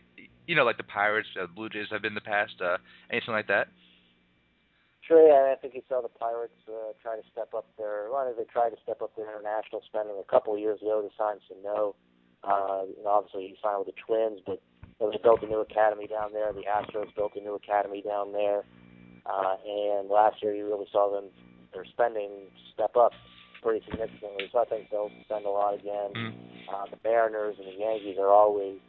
you 0.50 0.56
know 0.56 0.66
like 0.66 0.82
the 0.82 0.90
Pirates, 0.90 1.30
uh, 1.38 1.46
Blue 1.46 1.70
Jays 1.70 1.86
have 1.92 2.02
been 2.02 2.18
in 2.18 2.18
the 2.18 2.26
past, 2.26 2.58
uh, 2.58 2.82
anything 3.14 3.38
like 3.38 3.46
that? 3.54 3.70
Sure, 5.06 5.22
yeah, 5.22 5.54
I 5.54 5.56
think 5.62 5.76
you 5.78 5.86
saw 5.88 6.02
the 6.02 6.10
Pirates 6.10 6.58
uh, 6.68 6.98
try 7.02 7.16
to 7.16 7.22
step 7.32 7.54
up 7.54 7.70
their. 7.78 8.10
Well, 8.10 8.26
they 8.34 8.50
tried 8.50 8.74
to 8.74 8.82
step 8.82 9.06
up 9.06 9.14
their 9.16 9.30
international 9.30 9.86
spending 9.86 10.18
a 10.18 10.26
couple 10.26 10.58
of 10.58 10.60
years 10.60 10.82
ago 10.82 11.06
to 11.06 11.10
sign 11.14 11.38
Sano. 11.46 11.94
Uh, 12.42 12.90
you 12.90 13.04
know, 13.06 13.22
obviously 13.22 13.54
he 13.54 13.56
signed 13.62 13.86
with 13.86 13.94
the 13.94 13.98
Twins, 14.02 14.42
but 14.42 14.58
you 14.82 15.06
know, 15.06 15.14
they 15.14 15.22
built 15.22 15.46
a 15.46 15.46
new 15.46 15.62
academy 15.62 16.10
down 16.10 16.34
there. 16.34 16.50
The 16.50 16.66
Astros 16.66 17.14
built 17.14 17.38
a 17.38 17.42
new 17.46 17.54
academy 17.54 18.02
down 18.02 18.34
there, 18.34 18.66
uh, 19.30 19.54
and 19.62 20.10
last 20.10 20.42
year 20.42 20.58
you 20.58 20.66
really 20.66 20.90
saw 20.92 21.14
them 21.14 21.30
their 21.78 21.86
spending 21.86 22.50
step 22.74 22.98
up 22.98 23.14
pretty 23.62 23.86
significantly. 23.86 24.50
So 24.50 24.58
I 24.58 24.66
think 24.66 24.90
they'll 24.90 25.14
spend 25.26 25.46
a 25.46 25.54
lot 25.54 25.78
again. 25.78 26.10
Mm. 26.18 26.34
Uh, 26.74 26.86
the 26.90 26.98
Mariners 27.04 27.56
and 27.62 27.68
the 27.68 27.78
Yankees 27.78 28.18
are 28.18 28.34
always 28.34 28.82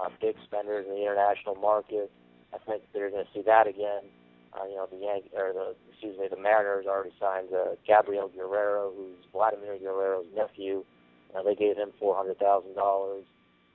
uh, 0.00 0.08
big 0.20 0.36
spenders 0.44 0.86
in 0.88 0.94
the 0.94 1.00
international 1.02 1.54
market. 1.56 2.10
I 2.54 2.58
think 2.58 2.82
they're 2.92 3.10
going 3.10 3.24
to 3.24 3.30
see 3.34 3.42
that 3.46 3.66
again. 3.66 4.02
Uh, 4.54 4.66
you 4.66 4.76
know, 4.76 4.86
the 4.90 4.98
Yankees 4.98 5.32
or 5.36 5.52
the 5.52 5.74
excuse 5.90 6.18
me, 6.18 6.26
the 6.30 6.40
Mariners 6.40 6.86
already 6.86 7.12
signed 7.18 7.48
uh, 7.52 7.74
Gabriel 7.86 8.30
Guerrero, 8.30 8.92
who's 8.94 9.18
Vladimir 9.32 9.78
Guerrero's 9.78 10.26
nephew. 10.34 10.84
Uh, 11.34 11.42
they 11.42 11.54
gave 11.56 11.76
him 11.76 11.90
four 11.98 12.14
hundred 12.14 12.38
thousand 12.38 12.74
dollars. 12.74 13.24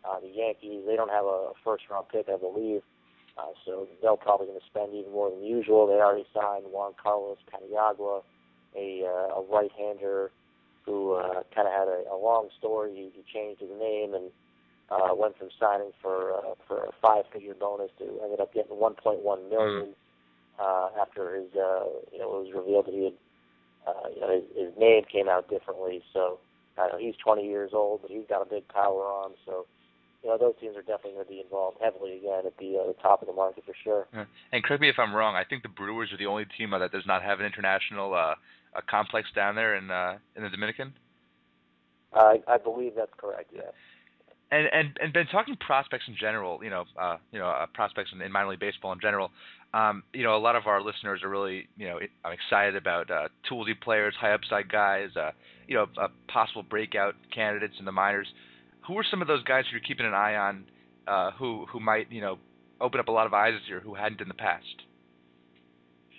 Uh, 0.07 0.19
the 0.21 0.31
Yankees, 0.31 0.83
they 0.87 0.95
don't 0.95 1.11
have 1.11 1.25
a 1.25 1.51
first 1.63 1.83
round 1.91 2.07
pick, 2.07 2.29
I 2.29 2.37
believe, 2.37 2.81
uh, 3.37 3.51
so 3.65 3.85
they're 4.01 4.15
probably 4.15 4.47
going 4.47 4.59
to 4.59 4.65
spend 4.65 4.93
even 4.95 5.11
more 5.11 5.29
than 5.29 5.43
usual. 5.43 5.87
They 5.87 5.99
already 5.99 6.25
signed 6.33 6.63
Juan 6.71 6.93
Carlos 6.95 7.37
Paniagua, 7.51 8.23
a 8.77 9.03
uh, 9.03 9.39
a 9.39 9.43
right 9.51 9.71
hander 9.77 10.31
who 10.85 11.13
uh, 11.13 11.43
kind 11.53 11.67
of 11.67 11.73
had 11.73 11.87
a, 11.89 12.03
a 12.11 12.17
long 12.17 12.47
story. 12.57 12.95
He, 12.95 13.11
he 13.13 13.23
changed 13.33 13.59
his 13.59 13.69
name 13.77 14.13
and 14.13 14.31
uh, 14.91 15.13
went 15.13 15.37
from 15.37 15.49
signing 15.59 15.91
for 16.01 16.33
uh, 16.33 16.55
for 16.67 16.85
a 16.85 16.91
five 17.01 17.25
figure 17.31 17.53
bonus 17.53 17.91
to 17.99 18.05
ended 18.23 18.39
up 18.39 18.53
getting 18.53 18.71
1.1 18.71 19.49
million 19.49 19.93
uh, 20.59 20.89
after 20.99 21.35
his 21.35 21.49
uh, 21.55 21.85
you 22.11 22.19
know 22.19 22.37
it 22.37 22.45
was 22.45 22.51
revealed 22.55 22.85
that 22.87 22.93
he 22.93 23.03
had 23.05 23.13
uh, 23.87 24.09
you 24.13 24.21
know 24.21 24.31
his, 24.33 24.43
his 24.55 24.73
name 24.79 25.03
came 25.11 25.29
out 25.29 25.49
differently. 25.49 26.01
So 26.13 26.39
I 26.77 26.87
know 26.87 26.97
he's 26.97 27.15
20 27.23 27.45
years 27.45 27.71
old, 27.73 28.01
but 28.01 28.11
he's 28.11 28.25
got 28.27 28.41
a 28.41 28.49
big 28.49 28.67
power 28.67 29.03
arm. 29.05 29.33
So 29.45 29.65
you 30.23 30.29
know 30.29 30.37
those 30.37 30.53
teams 30.59 30.75
are 30.75 30.81
definitely 30.81 31.13
going 31.13 31.25
to 31.25 31.31
be 31.31 31.41
involved 31.41 31.77
heavily 31.81 32.17
again 32.17 32.43
at 32.45 32.57
the 32.57 32.79
uh, 32.81 32.87
the 32.87 32.95
top 33.01 33.21
of 33.21 33.27
the 33.27 33.33
market 33.33 33.63
for 33.65 33.75
sure. 33.83 34.07
Yeah. 34.13 34.25
And 34.51 34.63
correct 34.63 34.81
me 34.81 34.89
if 34.89 34.99
I'm 34.99 35.13
wrong. 35.13 35.35
I 35.35 35.43
think 35.43 35.63
the 35.63 35.69
Brewers 35.69 36.11
are 36.11 36.17
the 36.17 36.25
only 36.25 36.45
team 36.57 36.73
uh, 36.73 36.79
that 36.79 36.91
does 36.91 37.05
not 37.05 37.23
have 37.23 37.39
an 37.39 37.45
international 37.45 38.13
uh, 38.13 38.35
a 38.75 38.81
complex 38.81 39.29
down 39.35 39.55
there 39.55 39.75
in 39.75 39.91
uh, 39.91 40.17
in 40.35 40.43
the 40.43 40.49
Dominican. 40.49 40.93
I 42.13 42.41
I 42.47 42.57
believe 42.57 42.93
that's 42.95 43.13
correct. 43.17 43.51
Yeah. 43.55 43.71
And 44.51 44.67
and 44.73 44.97
and 44.99 45.13
Ben, 45.13 45.27
talking 45.27 45.55
prospects 45.57 46.05
in 46.07 46.15
general, 46.19 46.63
you 46.63 46.71
know, 46.71 46.85
uh, 46.99 47.17
you 47.31 47.37
know, 47.37 47.47
uh, 47.47 47.67
prospects 47.73 48.09
in, 48.13 48.21
in 48.21 48.31
minor 48.31 48.49
league 48.49 48.59
baseball 48.59 48.91
in 48.93 48.99
general. 48.99 49.31
Um, 49.75 50.01
you 50.13 50.23
know, 50.23 50.35
a 50.35 50.41
lot 50.41 50.55
of 50.55 50.65
our 50.65 50.81
listeners 50.81 51.21
are 51.21 51.29
really, 51.29 51.67
you 51.77 51.87
know, 51.87 51.99
I'm 52.25 52.33
excited 52.33 52.75
about 52.75 53.11
uh, 53.11 53.27
toolsy 53.47 53.79
players, 53.79 54.15
high 54.19 54.33
upside 54.33 54.71
guys, 54.71 55.09
uh, 55.15 55.31
you 55.67 55.75
know, 55.75 55.85
uh, 56.01 56.07
possible 56.27 56.63
breakout 56.63 57.13
candidates 57.33 57.75
in 57.77 57.85
the 57.85 57.91
minors. 57.91 58.27
Who 58.87 58.97
are 58.97 59.05
some 59.11 59.21
of 59.21 59.27
those 59.27 59.43
guys 59.43 59.65
who 59.65 59.77
you're 59.77 59.85
keeping 59.85 60.07
an 60.07 60.15
eye 60.15 60.35
on, 60.35 60.65
uh, 61.07 61.31
who 61.37 61.67
who 61.71 61.79
might, 61.79 62.11
you 62.11 62.21
know, 62.21 62.39
open 62.81 62.99
up 62.99 63.07
a 63.07 63.11
lot 63.11 63.27
of 63.27 63.33
eyes 63.35 63.53
this 63.53 63.69
year 63.69 63.79
who 63.79 63.93
hadn't 63.93 64.21
in 64.21 64.27
the 64.27 64.33
past? 64.33 64.65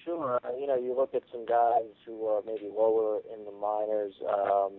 Sure. 0.05 0.39
Uh, 0.45 0.57
you 0.57 0.69
know, 0.69 0.77
you 0.77 0.95
look 0.97 1.15
at 1.15 1.23
some 1.33 1.45
guys 1.47 1.91
who 2.07 2.27
are 2.27 2.43
maybe 2.47 2.71
lower 2.73 3.21
in 3.33 3.45
the 3.45 3.53
minors. 3.53 4.15
Um, 4.29 4.75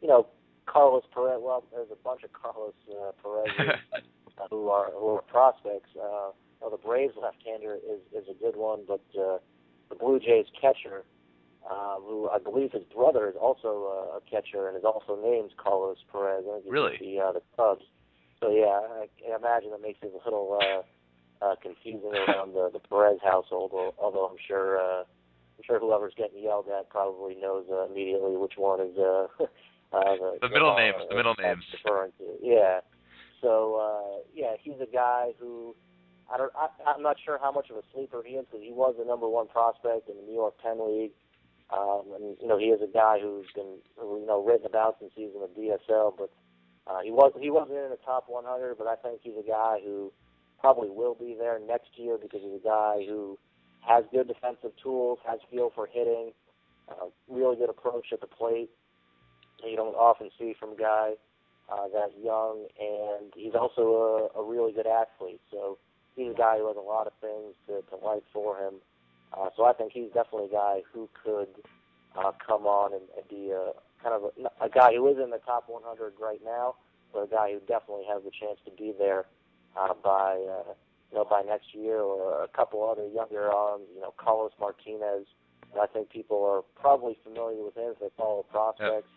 you 0.00 0.08
know, 0.08 0.26
Carlos 0.66 1.04
Perez. 1.12 1.40
Well, 1.40 1.64
there's 1.72 1.90
a 1.92 2.02
bunch 2.02 2.22
of 2.24 2.32
Carlos 2.32 2.74
uh, 2.90 3.12
Perez 3.22 3.78
uh, 4.38 4.46
who 4.50 4.68
are 4.68 4.90
who 4.92 5.08
are 5.08 5.22
prospects. 5.22 5.90
Uh, 5.96 6.30
well, 6.60 6.70
the 6.70 6.78
Braves 6.78 7.14
left-hander 7.20 7.74
is 7.76 8.00
is 8.12 8.28
a 8.28 8.34
good 8.34 8.56
one, 8.56 8.84
but 8.86 9.02
uh, 9.18 9.38
the 9.88 9.96
Blue 9.98 10.18
Jays 10.18 10.46
catcher, 10.58 11.04
um, 11.70 12.02
who 12.06 12.28
I 12.28 12.38
believe 12.38 12.72
his 12.72 12.84
brother 12.84 13.28
is 13.28 13.36
also 13.40 14.12
uh, 14.12 14.18
a 14.18 14.20
catcher 14.30 14.68
and 14.68 14.76
is 14.76 14.84
also 14.84 15.20
named 15.22 15.50
Carlos 15.56 15.98
Perez. 16.10 16.44
I 16.48 16.60
think 16.60 16.72
Really? 16.72 16.96
The 17.00 17.20
uh, 17.20 17.32
the 17.32 17.42
Cubs. 17.56 17.84
So 18.40 18.50
yeah, 18.50 18.80
I, 18.80 19.06
I 19.32 19.36
imagine 19.36 19.70
that 19.70 19.82
makes 19.82 20.00
it 20.02 20.12
a 20.12 20.24
little 20.24 20.58
uh, 20.60 21.44
uh, 21.44 21.54
confusing 21.62 22.12
around 22.28 22.54
the 22.54 22.70
the 22.72 22.80
Perez 22.80 23.18
household. 23.22 23.72
Although 23.98 24.26
I'm 24.26 24.38
sure 24.46 24.78
uh, 24.78 25.04
I'm 25.56 25.64
sure 25.64 25.78
whoever's 25.78 26.14
getting 26.16 26.42
yelled 26.42 26.66
at 26.68 26.90
probably 26.90 27.36
knows 27.36 27.66
uh, 27.70 27.86
immediately 27.86 28.36
which 28.36 28.54
one 28.56 28.80
is 28.80 28.98
uh, 28.98 29.26
uh, 29.94 30.38
the, 30.40 30.48
middle 30.48 30.74
names, 30.76 30.96
the 31.08 31.16
middle 31.16 31.34
names. 31.40 31.62
Referring 31.72 32.12
to. 32.18 32.24
Yeah. 32.42 32.80
So 33.40 33.76
uh, 33.76 34.22
yeah, 34.34 34.54
he's 34.60 34.80
a 34.80 34.90
guy 34.90 35.32
who 35.38 35.74
I 36.32 36.38
don't. 36.38 36.52
I, 36.56 36.68
I'm 36.90 37.02
not 37.02 37.16
sure 37.24 37.38
how 37.40 37.52
much 37.52 37.70
of 37.70 37.76
a 37.76 37.82
sleeper 37.92 38.22
he 38.24 38.34
is 38.34 38.46
because 38.50 38.64
he 38.64 38.72
was 38.72 38.94
the 38.98 39.04
number 39.04 39.28
one 39.28 39.48
prospect 39.48 40.08
in 40.08 40.16
the 40.16 40.22
New 40.22 40.34
York 40.34 40.54
Penn 40.62 40.78
League. 40.80 41.12
Um, 41.72 42.12
and 42.14 42.36
you 42.40 42.48
know 42.48 42.58
he 42.58 42.66
is 42.66 42.80
a 42.82 42.92
guy 42.92 43.18
who's 43.20 43.46
been 43.54 43.78
you 43.98 44.26
know 44.26 44.44
written 44.44 44.66
about 44.66 44.96
since 45.00 45.12
he 45.14 45.26
was 45.26 45.34
in 45.34 45.42
the 45.42 45.68
DSL, 45.68 46.12
but 46.16 46.30
uh, 46.86 47.00
he 47.02 47.10
was 47.10 47.32
he 47.40 47.50
wasn't 47.50 47.78
in 47.78 47.90
the 47.90 48.00
top 48.04 48.24
100. 48.28 48.76
But 48.76 48.86
I 48.86 48.96
think 48.96 49.20
he's 49.22 49.36
a 49.38 49.48
guy 49.48 49.78
who 49.84 50.12
probably 50.60 50.90
will 50.90 51.14
be 51.14 51.36
there 51.38 51.58
next 51.58 51.90
year 51.96 52.16
because 52.20 52.40
he's 52.42 52.60
a 52.60 52.64
guy 52.64 53.04
who 53.06 53.38
has 53.80 54.04
good 54.12 54.28
defensive 54.28 54.72
tools, 54.82 55.18
has 55.26 55.38
feel 55.50 55.70
for 55.74 55.86
hitting, 55.86 56.32
uh, 56.88 57.06
really 57.28 57.56
good 57.56 57.70
approach 57.70 58.06
at 58.12 58.20
the 58.20 58.26
plate. 58.26 58.70
You 59.68 59.76
don't 59.76 59.94
often 59.94 60.30
see 60.38 60.54
from 60.58 60.72
a 60.72 60.76
guy 60.76 61.12
uh, 61.72 61.88
that 61.92 62.10
young, 62.22 62.66
and 62.78 63.32
he's 63.34 63.54
also 63.54 64.30
a, 64.34 64.40
a 64.40 64.44
really 64.44 64.72
good 64.72 64.86
athlete. 64.86 65.40
So 65.50 65.78
he's 66.16 66.30
a 66.30 66.36
guy 66.36 66.58
who 66.58 66.68
has 66.68 66.76
a 66.76 66.80
lot 66.80 67.06
of 67.06 67.12
things 67.20 67.54
to, 67.66 67.82
to 67.90 68.04
like 68.04 68.22
for 68.32 68.58
him. 68.58 68.74
Uh, 69.32 69.48
so 69.56 69.64
I 69.64 69.72
think 69.72 69.92
he's 69.92 70.12
definitely 70.12 70.46
a 70.46 70.52
guy 70.52 70.82
who 70.92 71.08
could 71.24 71.48
uh, 72.16 72.32
come 72.46 72.66
on 72.66 72.92
and, 72.92 73.02
and 73.16 73.28
be 73.28 73.50
a 73.50 73.72
kind 74.02 74.14
of 74.14 74.30
a, 74.36 74.64
a 74.66 74.68
guy 74.68 74.94
who 74.94 75.08
is 75.08 75.16
in 75.22 75.30
the 75.30 75.40
top 75.44 75.64
100 75.68 76.14
right 76.20 76.40
now, 76.44 76.76
but 77.12 77.24
a 77.24 77.26
guy 77.26 77.52
who 77.52 77.60
definitely 77.60 78.04
has 78.08 78.22
a 78.22 78.30
chance 78.30 78.58
to 78.64 78.70
be 78.70 78.92
there 78.96 79.24
uh, 79.76 79.94
by 80.02 80.34
uh, 80.34 80.72
you 81.10 81.18
know 81.18 81.24
by 81.24 81.42
next 81.42 81.74
year 81.74 81.98
or 81.98 82.44
a 82.44 82.48
couple 82.48 82.88
other 82.88 83.08
younger 83.08 83.50
arms. 83.50 83.84
You 83.94 84.02
know, 84.02 84.14
Carlos 84.16 84.52
Martinez. 84.60 85.26
And 85.72 85.82
I 85.82 85.86
think 85.86 86.10
people 86.10 86.44
are 86.44 86.62
probably 86.80 87.18
familiar 87.24 87.64
with 87.64 87.76
him 87.76 87.90
if 87.94 87.98
they 87.98 88.10
follow 88.16 88.44
prospects. 88.44 89.08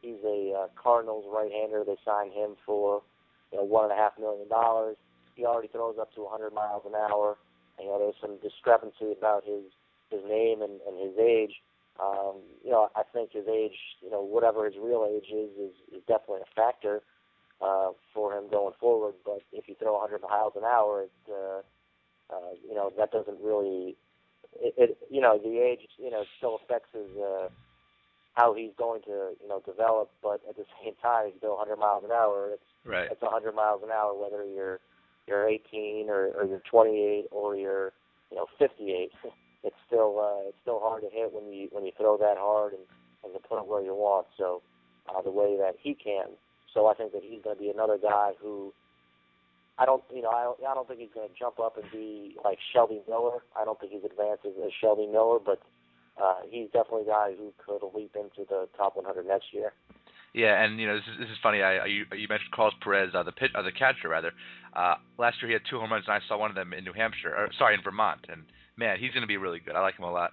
He's 0.00 0.22
a 0.24 0.52
uh, 0.56 0.66
Cardinals 0.80 1.24
right-hander. 1.28 1.84
They 1.84 1.96
signed 2.04 2.32
him 2.32 2.56
for 2.64 3.02
you 3.52 3.58
know 3.58 3.64
one 3.64 3.84
and 3.84 3.92
a 3.92 3.96
half 3.96 4.18
million 4.18 4.48
dollars. 4.48 4.96
He 5.34 5.44
already 5.44 5.68
throws 5.68 5.96
up 6.00 6.14
to 6.14 6.22
100 6.22 6.52
miles 6.52 6.82
an 6.86 6.94
hour. 6.94 7.36
You 7.78 7.86
know, 7.86 7.98
there's 7.98 8.16
some 8.20 8.38
discrepancy 8.42 9.12
about 9.16 9.44
his 9.44 9.64
his 10.10 10.20
name 10.28 10.62
and, 10.62 10.80
and 10.86 10.98
his 11.00 11.18
age. 11.18 11.54
Um, 12.00 12.42
you 12.64 12.70
know, 12.70 12.88
I 12.94 13.02
think 13.12 13.32
his 13.32 13.46
age, 13.48 13.76
you 14.02 14.10
know, 14.10 14.22
whatever 14.22 14.66
his 14.66 14.74
real 14.80 15.06
age 15.08 15.30
is, 15.32 15.50
is, 15.58 15.74
is 15.92 16.02
definitely 16.06 16.42
a 16.42 16.54
factor 16.54 17.02
uh, 17.60 17.90
for 18.12 18.36
him 18.36 18.50
going 18.50 18.74
forward. 18.78 19.14
But 19.24 19.40
if 19.52 19.66
you 19.66 19.74
throw 19.78 19.94
100 19.94 20.20
miles 20.20 20.52
an 20.56 20.64
hour, 20.64 21.04
it, 21.04 21.10
uh, 21.28 21.62
uh, 22.32 22.52
you 22.68 22.74
know, 22.74 22.92
that 22.98 23.12
doesn't 23.12 23.38
really, 23.42 23.96
it, 24.60 24.74
it, 24.76 24.98
you 25.10 25.22
know, 25.22 25.38
the 25.38 25.58
age, 25.58 25.88
you 25.96 26.10
know, 26.10 26.24
still 26.36 26.58
affects 26.62 26.90
his 26.92 27.08
uh, 27.16 27.48
how 28.36 28.52
he's 28.54 28.70
going 28.78 29.00
to 29.02 29.32
you 29.42 29.48
know 29.48 29.60
develop, 29.66 30.10
but 30.22 30.40
at 30.48 30.56
the 30.56 30.64
same 30.84 30.94
time 31.02 31.26
he's 31.26 31.34
still 31.38 31.56
100 31.56 31.76
miles 31.76 32.04
an 32.04 32.12
hour. 32.12 32.50
It's 32.52 32.62
Right. 32.84 33.08
it's 33.10 33.20
100 33.20 33.52
miles 33.52 33.82
an 33.82 33.90
hour 33.90 34.14
whether 34.14 34.44
you're 34.44 34.78
you're 35.26 35.48
18 35.48 36.08
or, 36.08 36.28
or 36.38 36.46
you're 36.46 36.62
28 36.70 37.26
or 37.32 37.56
you're 37.56 37.92
you 38.30 38.36
know 38.36 38.46
58. 38.58 39.10
it's 39.64 39.76
still 39.86 40.20
uh, 40.20 40.48
it's 40.48 40.56
still 40.62 40.78
hard 40.78 41.02
to 41.02 41.10
hit 41.10 41.32
when 41.32 41.52
you 41.52 41.68
when 41.72 41.84
you 41.84 41.92
throw 41.96 42.16
that 42.18 42.36
hard 42.38 42.74
and, 42.74 42.82
and 43.24 43.32
to 43.34 43.40
put 43.48 43.58
it 43.58 43.66
where 43.66 43.82
you 43.82 43.94
want. 43.94 44.26
So 44.38 44.62
uh, 45.08 45.20
the 45.22 45.32
way 45.32 45.56
that 45.58 45.74
he 45.82 45.94
can. 45.94 46.36
So 46.72 46.86
I 46.86 46.94
think 46.94 47.12
that 47.12 47.22
he's 47.24 47.42
going 47.42 47.56
to 47.56 47.62
be 47.62 47.70
another 47.70 47.98
guy 47.98 48.32
who 48.40 48.72
I 49.78 49.86
don't 49.86 50.04
you 50.14 50.22
know 50.22 50.30
I 50.30 50.44
don't, 50.44 50.58
I 50.62 50.74
don't 50.74 50.86
think 50.86 51.00
he's 51.00 51.14
going 51.14 51.28
to 51.28 51.34
jump 51.34 51.58
up 51.58 51.76
and 51.76 51.90
be 51.90 52.36
like 52.44 52.58
Shelby 52.72 53.00
Miller. 53.08 53.40
I 53.58 53.64
don't 53.64 53.80
think 53.80 53.92
he's 53.92 54.04
advanced 54.04 54.44
as, 54.46 54.52
as 54.64 54.70
Shelby 54.78 55.08
Miller, 55.10 55.38
but 55.44 55.58
uh, 56.22 56.34
he's 56.50 56.66
definitely 56.72 57.02
a 57.02 57.12
guy 57.12 57.32
who 57.36 57.52
could 57.58 57.86
leap 57.94 58.16
into 58.16 58.48
the 58.48 58.68
top 58.76 58.96
100 58.96 59.26
next 59.26 59.52
year. 59.52 59.72
Yeah, 60.34 60.62
and 60.62 60.78
you 60.78 60.86
know 60.86 60.96
this 60.96 61.04
is 61.14 61.18
this 61.18 61.28
is 61.30 61.38
funny. 61.42 61.62
I, 61.62 61.86
you, 61.86 62.04
you 62.12 62.28
mentioned 62.28 62.52
Carlos 62.52 62.74
Perez, 62.84 63.14
uh, 63.14 63.22
the 63.22 63.32
pit, 63.32 63.52
uh, 63.54 63.62
the 63.62 63.72
catcher 63.72 64.10
rather. 64.10 64.32
Uh, 64.74 64.96
last 65.18 65.40
year 65.40 65.48
he 65.48 65.54
had 65.54 65.62
two 65.68 65.80
home 65.80 65.90
runs, 65.90 66.04
and 66.06 66.12
I 66.12 66.20
saw 66.28 66.36
one 66.36 66.50
of 66.50 66.56
them 66.56 66.74
in 66.74 66.84
New 66.84 66.92
Hampshire, 66.92 67.34
or 67.34 67.48
sorry, 67.58 67.74
in 67.74 67.80
Vermont. 67.82 68.26
And 68.28 68.44
man, 68.76 68.98
he's 69.00 69.12
going 69.12 69.22
to 69.22 69.26
be 69.26 69.38
really 69.38 69.60
good. 69.60 69.74
I 69.74 69.80
like 69.80 69.98
him 69.98 70.04
a 70.04 70.12
lot. 70.12 70.32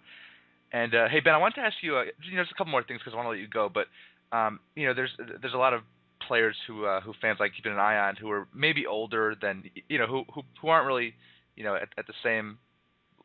And 0.73 0.93
uh, 0.93 1.07
hey 1.07 1.21
Ben, 1.21 1.34
I 1.34 1.38
wanted 1.38 1.55
to 1.55 1.61
ask 1.61 1.77
you, 1.81 1.95
uh, 1.95 2.03
you 2.29 2.36
know, 2.36 2.43
just 2.43 2.51
a 2.51 2.55
couple 2.55 2.71
more 2.71 2.84
things 2.84 2.99
because 2.99 3.13
I 3.13 3.15
want 3.15 3.27
to 3.27 3.29
let 3.31 3.39
you 3.39 3.47
go. 3.47 3.69
But 3.73 3.88
um, 4.36 4.59
you 4.75 4.88
know, 4.88 4.93
there's 4.93 5.11
there's 5.41 5.53
a 5.53 5.57
lot 5.57 5.73
of 5.73 5.81
players 6.27 6.57
who 6.67 6.86
uh, 6.86 6.99
who 6.99 7.13
fans 7.21 7.38
like 7.39 7.53
keeping 7.55 7.71
an 7.71 7.79
eye 7.79 7.97
on 7.97 8.17
who 8.17 8.29
are 8.29 8.47
maybe 8.53 8.86
older 8.86 9.36
than 9.41 9.63
you 9.88 9.97
know 9.97 10.07
who 10.07 10.23
who 10.34 10.41
who 10.61 10.67
aren't 10.67 10.88
really 10.88 11.13
you 11.55 11.63
know 11.63 11.75
at, 11.75 11.89
at 11.97 12.07
the 12.07 12.13
same 12.23 12.57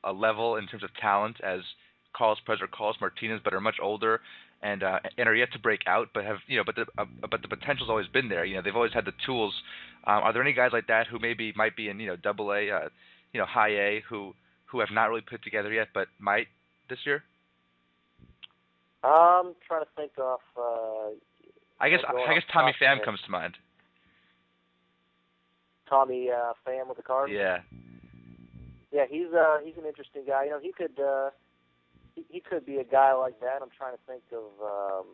uh, 0.05 0.13
level 0.13 0.57
in 0.57 0.67
terms 0.67 0.85
of 0.85 0.91
talent 1.01 1.39
as 1.43 1.61
Carlos 2.15 2.39
Perez 2.45 2.61
or 2.61 2.67
Carlos 2.67 2.97
Martinez, 3.01 3.41
but 3.45 3.55
are 3.55 3.61
much 3.61 3.77
older 3.83 4.21
and 4.63 4.83
uh, 4.83 4.99
and 5.17 5.29
are 5.29 5.35
yet 5.35 5.53
to 5.53 5.59
break 5.59 5.81
out, 5.87 6.09
but 6.13 6.25
have 6.25 6.39
you 6.47 6.57
know, 6.57 6.65
but 6.65 6.75
the 6.75 6.87
uh, 6.99 7.05
but 7.31 7.43
the 7.43 7.49
potential's 7.49 7.89
always 7.89 8.09
been 8.09 8.29
there. 8.29 8.45
You 8.45 8.57
know, 8.57 8.63
they've 8.63 8.75
always 8.75 8.93
had 8.93 9.05
the 9.05 9.13
tools. 9.25 9.55
Um, 10.07 10.23
are 10.23 10.33
there 10.33 10.43
any 10.43 10.53
guys 10.53 10.71
like 10.73 10.87
that 10.89 11.07
who 11.07 11.19
maybe 11.19 11.53
might 11.57 11.77
be 11.77 11.89
in 11.89 12.01
you 12.01 12.09
know 12.09 12.17
Double 12.17 12.53
A, 12.53 12.71
uh, 12.71 12.89
you 13.33 13.41
know 13.41 13.47
High 13.47 13.71
A, 13.71 14.03
who 14.09 14.35
who 14.67 14.81
have 14.81 14.89
not 14.91 15.07
really 15.07 15.23
put 15.23 15.43
together 15.45 15.73
yet, 15.73 15.89
but 15.95 16.09
might 16.19 16.49
this 16.91 16.99
year? 17.05 17.23
I'm 19.05 19.55
trying 19.67 19.83
to 19.83 19.89
think 19.97 20.13
of. 20.19 20.41
Uh, 20.57 21.11
I 21.81 21.89
guess 21.89 22.01
I 22.05 22.35
guess 22.35 22.43
Tommy 22.53 22.75
Pham 22.83 23.05
comes 23.05 23.21
to 23.25 23.31
mind. 23.31 23.55
Tommy 25.89 26.29
uh, 26.31 26.53
Pham 26.67 26.89
with 26.89 26.97
the 26.97 27.03
Cards. 27.03 27.33
Yeah, 27.35 27.59
Yeah, 28.93 29.05
he's 29.09 29.33
uh 29.33 29.59
he's 29.65 29.77
an 29.79 29.87
interesting 29.87 30.25
guy. 30.27 30.45
You 30.45 30.51
know, 30.51 30.61
he 30.61 30.73
could 30.73 30.99
uh 31.01 31.31
he, 32.19 32.35
he 32.35 32.41
could 32.41 32.65
be 32.67 32.77
a 32.79 32.85
guy 32.85 33.13
like 33.15 33.39
that. 33.41 33.59
I'm 33.63 33.71
trying 33.77 33.95
to 33.95 34.03
think 34.07 34.23
of 34.33 34.45
um 34.63 35.07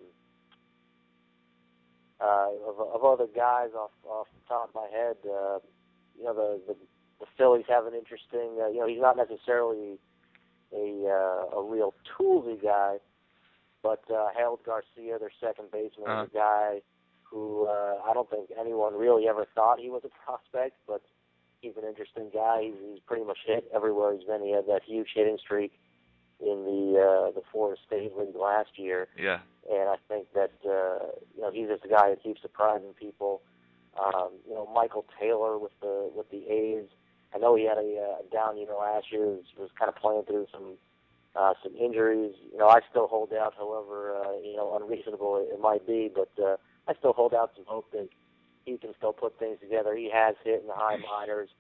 uh 2.20 2.48
of, 2.68 2.80
of 2.94 3.04
other 3.04 3.26
guys 3.34 3.70
off 3.76 3.90
off 4.08 4.26
the 4.34 4.48
top 4.48 4.68
of 4.70 4.74
my 4.74 4.88
head. 4.90 5.16
Uh 5.24 5.58
you 6.16 6.24
know, 6.24 6.34
the 6.34 6.60
the, 6.68 6.76
the 7.20 7.26
Phillies 7.36 7.64
have 7.68 7.86
an 7.86 7.94
interesting 7.94 8.58
uh, 8.62 8.68
you 8.68 8.80
know, 8.80 8.86
he's 8.86 9.00
not 9.00 9.16
necessarily 9.16 9.98
a 10.72 11.06
uh, 11.06 11.58
a 11.58 11.62
real 11.62 11.94
toolsy 12.16 12.62
guy, 12.62 12.96
but 13.82 14.02
uh 14.10 14.28
Harold 14.36 14.60
Garcia, 14.64 15.18
their 15.18 15.32
second 15.40 15.70
baseman, 15.72 16.08
Uh-huh. 16.08 16.22
is 16.24 16.30
a 16.30 16.34
guy 16.34 16.82
who 17.22 17.66
uh 17.66 17.96
I 18.08 18.14
don't 18.14 18.30
think 18.30 18.50
anyone 18.58 18.94
really 18.94 19.28
ever 19.28 19.46
thought 19.54 19.78
he 19.80 19.90
was 19.90 20.02
a 20.04 20.10
prospect, 20.24 20.76
but 20.86 21.02
he's 21.60 21.76
an 21.76 21.84
interesting 21.88 22.30
guy. 22.32 22.62
He's, 22.64 22.74
he's 22.92 23.00
pretty 23.06 23.24
much 23.24 23.38
hit 23.46 23.68
everywhere 23.74 24.14
he's 24.14 24.24
been. 24.26 24.42
He 24.42 24.52
had 24.52 24.66
that 24.68 24.82
huge 24.86 25.08
hitting 25.14 25.38
streak 25.38 25.72
in 26.40 26.64
the 26.64 27.00
uh, 27.00 27.30
the 27.32 27.42
Florida 27.52 27.80
State 27.86 28.16
League 28.16 28.36
last 28.36 28.70
year, 28.76 29.08
yeah, 29.16 29.40
and 29.70 29.88
I 29.88 29.96
think 30.08 30.26
that 30.34 30.52
uh, 30.64 31.06
you 31.34 31.42
know 31.42 31.50
he's 31.52 31.68
just 31.68 31.84
a 31.84 31.88
guy 31.88 32.10
that 32.10 32.22
keeps 32.22 32.42
surprising 32.42 32.94
people. 32.98 33.42
Um, 33.98 34.30
you 34.48 34.54
know, 34.54 34.68
Michael 34.74 35.04
Taylor 35.20 35.58
with 35.58 35.72
the 35.80 36.10
with 36.14 36.30
the 36.30 36.44
A's. 36.50 36.86
I 37.34 37.38
know 37.38 37.56
he 37.56 37.64
had 37.64 37.78
a 37.78 37.98
uh, 37.98 38.22
down 38.32 38.56
year 38.56 38.68
last 38.78 39.10
year. 39.10 39.26
Was, 39.26 39.44
was 39.58 39.70
kind 39.78 39.88
of 39.88 39.96
playing 39.96 40.24
through 40.24 40.46
some 40.52 40.74
uh, 41.36 41.54
some 41.62 41.74
injuries. 41.76 42.34
You 42.52 42.58
know, 42.58 42.68
I 42.68 42.80
still 42.90 43.06
hold 43.06 43.32
out, 43.32 43.54
however 43.56 44.16
uh, 44.16 44.40
you 44.42 44.56
know 44.56 44.76
unreasonable 44.80 45.36
it, 45.36 45.54
it 45.54 45.60
might 45.60 45.86
be, 45.86 46.10
but 46.14 46.30
uh, 46.42 46.56
I 46.88 46.94
still 46.94 47.12
hold 47.12 47.34
out 47.34 47.52
some 47.56 47.64
hope 47.66 47.90
that 47.92 48.08
he 48.64 48.78
can 48.78 48.94
still 48.96 49.12
put 49.12 49.38
things 49.38 49.58
together. 49.60 49.94
He 49.94 50.10
has 50.12 50.34
hit 50.44 50.62
in 50.62 50.66
the 50.66 50.74
high 50.74 50.96
minors. 51.18 51.50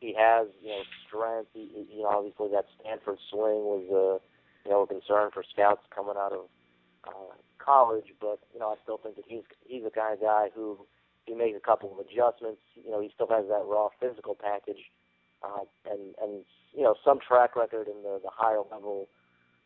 He 0.00 0.14
has, 0.18 0.48
you 0.62 0.70
know, 0.70 0.82
strength. 1.06 1.50
He, 1.52 1.86
you 1.92 2.02
know, 2.02 2.08
obviously 2.08 2.48
that 2.52 2.64
Stanford 2.80 3.18
swing 3.30 3.60
was, 3.68 3.84
uh, 3.92 4.16
you 4.64 4.70
know, 4.70 4.82
a 4.82 4.86
concern 4.86 5.30
for 5.32 5.44
scouts 5.44 5.82
coming 5.94 6.16
out 6.16 6.32
of 6.32 6.48
uh, 7.06 7.36
college. 7.58 8.06
But 8.20 8.40
you 8.52 8.60
know, 8.60 8.70
I 8.70 8.76
still 8.82 8.98
think 8.98 9.16
that 9.16 9.24
he's 9.28 9.44
he's 9.64 9.84
the 9.84 9.90
kind 9.90 10.14
of 10.14 10.20
guy 10.20 10.48
who, 10.54 10.86
he 11.26 11.34
makes 11.34 11.56
a 11.56 11.60
couple 11.60 11.92
of 11.92 11.98
adjustments, 12.00 12.60
you 12.74 12.90
know, 12.90 13.00
he 13.00 13.10
still 13.14 13.28
has 13.28 13.44
that 13.48 13.64
raw 13.68 13.88
physical 14.00 14.34
package, 14.34 14.80
uh, 15.44 15.64
and 15.84 16.14
and 16.20 16.44
you 16.72 16.82
know, 16.82 16.94
some 17.04 17.18
track 17.20 17.54
record 17.54 17.86
in 17.86 18.02
the 18.02 18.20
the 18.22 18.30
higher 18.32 18.62
level 18.72 19.08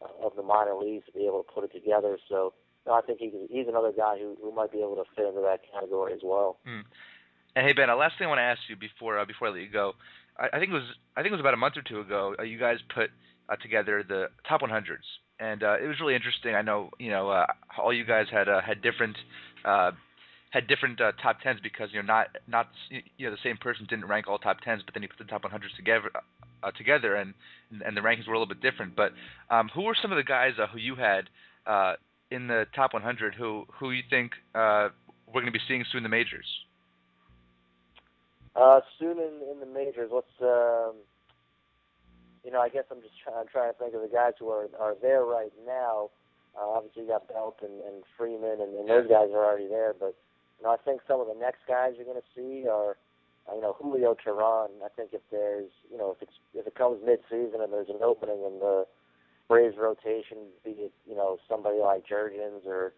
uh, 0.03 0.27
of 0.27 0.35
the 0.37 0.43
minor 0.43 0.75
leagues 0.75 1.07
to 1.07 1.13
be 1.13 1.27
able 1.27 1.43
to 1.45 1.53
put 1.53 1.65
it 1.65 1.73
together. 1.73 2.19
So. 2.29 2.53
No, 2.87 2.93
I 2.93 3.01
think 3.01 3.19
he, 3.19 3.33
he's 3.49 3.67
another 3.67 3.93
guy 3.97 4.19
who, 4.19 4.37
who 4.43 4.53
might 4.55 4.71
be 4.71 4.81
able 4.81 4.97
to 4.97 5.05
fit 5.17 5.25
into 5.25 5.41
that 5.41 5.61
category 5.73 6.13
as 6.13 6.21
well. 6.23 6.59
And 7.57 7.67
hey 7.67 7.73
Ben, 7.73 7.89
last 7.97 8.19
thing 8.19 8.27
I 8.27 8.29
want 8.29 8.41
to 8.41 8.43
ask 8.43 8.61
you 8.69 8.77
before 8.77 9.19
uh, 9.19 9.25
before 9.25 9.49
I 9.49 9.53
let 9.53 9.63
you 9.63 9.71
go, 9.71 9.95
I, 10.39 10.49
I 10.53 10.59
think 10.59 10.71
it 10.71 10.75
was 10.75 10.85
I 11.17 11.23
think 11.23 11.33
it 11.33 11.37
was 11.37 11.41
about 11.41 11.55
a 11.55 11.59
month 11.59 11.77
or 11.77 11.83
two 11.83 12.01
ago. 12.01 12.35
Uh, 12.39 12.43
you 12.43 12.59
guys 12.59 12.79
put 12.95 13.11
uh, 13.49 13.57
together 13.57 14.03
the 14.07 14.27
top 14.49 14.63
100s, 14.63 14.83
and 15.39 15.63
uh, 15.63 15.77
it 15.83 15.87
was 15.87 16.01
really 16.01 16.15
interesting. 16.15 16.55
I 16.55 16.63
know 16.63 16.91
you 16.99 17.11
know 17.11 17.31
uh, 17.31 17.47
all 17.79 17.93
you 17.93 18.05
guys 18.05 18.27
had 18.31 18.49
uh, 18.49 18.61
had 18.61 18.83
different 18.83 19.17
uh, 19.65 19.93
had 20.51 20.67
different 20.69 21.01
uh, 21.01 21.13
top 21.23 21.39
10s 21.45 21.63
because 21.63 21.91
you 21.93 22.03
know 22.03 22.07
not 22.07 22.29
not 22.47 22.69
you 22.91 23.27
know 23.27 23.31
the 23.31 23.43
same 23.43 23.57
person 23.57 23.87
didn't 23.89 24.07
rank 24.07 24.29
all 24.29 24.39
top 24.39 24.59
10s, 24.67 24.81
but 24.85 24.95
then 24.95 25.03
you 25.03 25.09
put 25.09 25.19
the 25.19 25.31
top 25.31 25.43
100s 25.43 25.75
together. 25.77 26.11
Uh, 26.63 26.71
together 26.79 27.15
and 27.17 27.35
and 27.85 27.95
the 27.95 28.01
rankings 28.01 28.27
were 28.27 28.33
a 28.33 28.39
little 28.39 28.47
bit 28.55 28.63
different. 28.63 28.97
But 28.97 29.13
um, 29.51 29.69
who 29.75 29.83
were 29.83 29.95
some 30.01 30.13
of 30.13 30.17
the 30.17 30.23
guys 30.25 30.53
uh, 30.59 30.67
who 30.67 30.79
you 30.79 30.95
had 30.95 31.29
uh, 31.67 31.95
in 32.31 32.47
the 32.47 32.65
top 32.75 32.95
100 32.95 33.35
who 33.35 33.65
who 33.79 33.91
you 33.91 34.03
think 34.09 34.33
uh, 34.55 34.89
we're 35.27 35.43
going 35.43 35.47
to 35.47 35.53
be 35.53 35.61
seeing 35.69 35.85
soon 35.93 35.99
in 35.99 36.03
the 36.05 36.09
majors? 36.09 36.47
Uh, 38.57 38.81
soon 38.99 39.19
in, 39.19 39.41
in 39.51 39.59
the 39.61 39.67
majors, 39.67 40.11
let's, 40.13 40.31
um, 40.41 40.95
you 42.45 42.53
know, 42.53 42.61
I 42.61 42.69
guess 42.69 42.85
I'm 42.91 43.01
just 43.03 43.19
trying, 43.23 43.39
I'm 43.41 43.49
trying 43.51 43.73
to 43.73 43.79
think 43.79 43.95
of 43.95 44.03
the 44.03 44.15
guys 44.15 44.35
who 44.39 44.49
are, 44.49 44.69
are 44.79 44.95
there 45.03 45.25
right 45.25 45.53
now. 45.67 46.11
Uh, 46.55 46.79
obviously, 46.79 47.03
you 47.03 47.09
got 47.09 47.27
Belt 47.27 47.59
and, 47.63 47.83
and 47.83 48.05
Freeman, 48.17 48.61
and, 48.61 48.79
and 48.79 48.89
those 48.89 49.11
guys 49.11 49.35
are 49.35 49.43
already 49.43 49.67
there. 49.67 49.93
But, 49.99 50.15
you 50.59 50.65
know, 50.65 50.71
I 50.71 50.77
think 50.77 51.01
some 51.09 51.21
of 51.21 51.27
the 51.27 51.35
next 51.35 51.67
guys 51.67 51.95
you're 51.97 52.07
going 52.07 52.21
to 52.21 52.35
see 52.35 52.69
are, 52.69 52.97
you 53.53 53.61
know, 53.61 53.75
Julio 53.77 54.15
Teheran. 54.15 54.71
I 54.85 54.89
think 54.95 55.11
if 55.13 55.21
there's, 55.33 55.71
you 55.91 55.99
know, 55.99 56.15
if 56.15 56.23
it's 56.23 56.39
if 56.55 56.67
it 56.67 56.77
comes 56.77 57.03
mid-season 57.05 57.61
and 57.61 57.73
there's 57.73 57.91
an 57.91 58.03
opening 58.03 58.39
in 58.47 58.61
the 58.61 58.87
Braves 59.49 59.77
rotation, 59.77 60.47
be 60.65 60.71
it, 60.71 60.93
you 61.09 61.17
know, 61.17 61.39
somebody 61.49 61.79
like 61.79 62.07
Jurrjens 62.07 62.65
or 62.65 62.95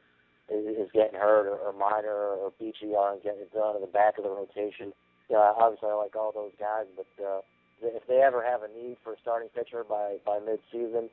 is, 0.49 0.91
getting 0.93 1.19
hurt, 1.19 1.49
or, 1.49 1.57
or 1.57 1.73
Minor 1.73 2.13
or 2.13 2.53
Beachy 2.61 2.95
aren't 2.95 3.25
getting 3.25 3.41
it 3.41 3.53
done 3.53 3.75
in 3.75 3.81
the 3.81 3.89
back 3.89 4.19
of 4.19 4.25
the 4.25 4.31
rotation 4.31 4.93
yeah, 5.29 5.53
obviously 5.59 5.89
I 5.89 5.95
like 5.95 6.17
all 6.17 6.33
those 6.33 6.53
guys, 6.59 6.87
but 6.97 7.25
uh, 7.25 7.41
if 7.83 8.07
they 8.07 8.23
ever 8.23 8.45
have 8.45 8.63
a 8.63 8.69
need 8.69 8.97
for 9.03 9.15
a 9.15 9.17
starting 9.21 9.49
pitcher 9.55 9.85
by 9.85 10.17
by 10.25 10.39
mid-season, 10.39 11.11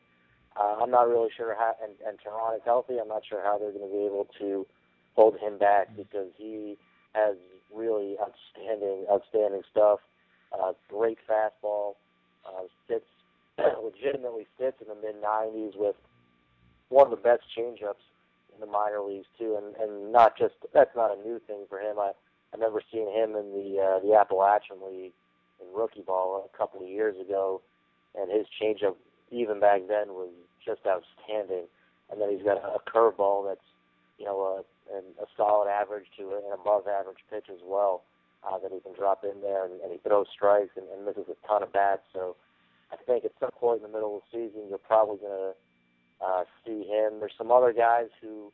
uh, 0.59 0.78
I'm 0.82 0.91
not 0.91 1.09
really 1.09 1.30
sure 1.36 1.55
how. 1.57 1.74
And, 1.84 1.93
and 2.07 2.18
Teheran 2.20 2.55
is 2.55 2.61
healthy. 2.66 2.97
I'm 2.99 3.07
not 3.07 3.24
sure 3.28 3.41
how 3.43 3.57
they're 3.57 3.72
going 3.72 3.89
to 3.89 3.93
be 3.93 4.05
able 4.05 4.28
to 4.39 4.66
hold 5.16 5.38
him 5.39 5.57
back 5.57 5.95
because 5.95 6.30
he 6.38 6.78
has 7.14 7.36
really 7.74 8.16
outstanding 8.20 9.05
outstanding 9.11 9.61
stuff. 9.72 9.99
Uh, 10.51 10.74
great 10.89 11.18
fastball. 11.30 11.93
Uh, 12.45 12.68
sits 12.88 13.05
legitimately 13.57 14.45
sits 14.59 14.78
in 14.82 14.88
the 14.88 14.95
mid 14.95 15.22
90s 15.24 15.78
with 15.78 15.95
one 16.89 17.05
of 17.05 17.11
the 17.11 17.18
best 17.18 17.43
changeups 17.57 18.03
in 18.53 18.59
the 18.59 18.66
minor 18.66 19.01
leagues 19.01 19.28
too, 19.39 19.57
and 19.57 19.76
and 19.78 20.11
not 20.11 20.38
just 20.38 20.53
that's 20.74 20.95
not 20.95 21.18
a 21.18 21.22
new 21.22 21.39
thing 21.47 21.66
for 21.68 21.80
him. 21.80 21.97
I 21.97 22.11
I 22.54 22.58
remember 22.58 22.82
seeing 22.91 23.08
him 23.10 23.36
in 23.36 23.51
the 23.51 23.82
uh, 23.82 23.99
the 24.06 24.14
Appalachian 24.16 24.78
League 24.86 25.14
in 25.60 25.68
rookie 25.76 26.04
ball 26.06 26.47
a 26.54 26.58
couple 26.58 26.82
of 26.84 26.88
years 26.88 27.16
ago, 27.20 27.62
and 28.16 28.32
his 28.32 28.45
changeup 28.62 28.95
even 29.32 29.60
back 29.60 29.82
then 29.88 30.10
was 30.10 30.30
just 30.64 30.82
outstanding. 30.86 31.66
And 32.12 32.22
then 32.22 32.30
he's 32.30 32.43
got 32.45 32.58
a, 32.58 32.78
curveball 32.89 33.47
that's 33.49 33.66
you 34.20 34.26
know 34.26 34.39
a, 34.62 34.95
an- 34.95 35.18
a 35.20 35.26
solid 35.36 35.68
average 35.68 36.06
to 36.20 36.30
an 36.36 36.54
above 36.54 36.88
average 36.88 37.26
pitch 37.32 37.47
as 37.49 37.60
well 37.66 38.04
uh, 38.45 38.60
that 38.60 38.72
he 38.72 38.80
can 38.82 38.93
drop 38.93 39.24
in 39.24 39.41
there, 39.41 39.66
and, 39.66 39.82
and 39.82 39.91
he 39.91 39.97
throws 39.99 40.28
strikes 40.32 40.78
and, 40.78 40.86
and 40.93 41.06
misses 41.06 41.26
a 41.30 41.47
ton 41.47 41.64
of 41.64 41.74
bats. 41.74 42.04
So 42.14 42.36
I 42.91 42.97
think 42.97 43.26
at 43.26 43.32
some 43.39 43.51
point 43.60 43.82
in 43.82 43.84
the 43.89 43.93
middle 43.93 44.18
of 44.18 44.22
the 44.32 44.38
season 44.38 44.70
you're 44.70 44.78
probably 44.78 45.18
going 45.18 45.32
to 45.34 45.54
uh, 46.24 46.43
see 46.66 46.86
him. 46.86 47.20
There's 47.20 47.34
some 47.38 47.51
other 47.51 47.74
guys 47.74 48.10
who 48.22 48.51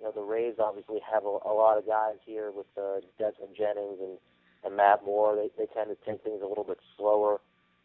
you 0.00 0.06
know, 0.06 0.12
the 0.12 0.22
Rays 0.22 0.54
obviously 0.58 0.98
have 1.12 1.24
a, 1.24 1.28
a 1.44 1.52
lot 1.52 1.76
of 1.76 1.86
guys 1.86 2.16
here 2.24 2.50
with 2.50 2.66
uh, 2.78 3.00
Desmond 3.18 3.54
Jennings 3.56 3.98
and, 4.00 4.16
and 4.64 4.76
Matt 4.76 5.04
Moore. 5.04 5.36
They, 5.36 5.50
they 5.58 5.68
tend 5.74 5.90
to 5.90 6.10
take 6.10 6.24
things 6.24 6.40
a 6.42 6.46
little 6.46 6.64
bit 6.64 6.78
slower 6.96 7.40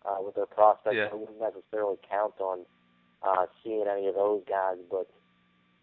uh, 0.05 0.17
with 0.21 0.35
their 0.35 0.45
prospects. 0.45 0.95
Yeah. 0.95 1.09
I 1.11 1.15
wouldn't 1.15 1.39
necessarily 1.39 1.97
count 2.09 2.35
on 2.39 2.59
uh, 3.21 3.45
seeing 3.63 3.85
any 3.91 4.07
of 4.07 4.15
those 4.15 4.43
guys, 4.47 4.77
but 4.89 5.07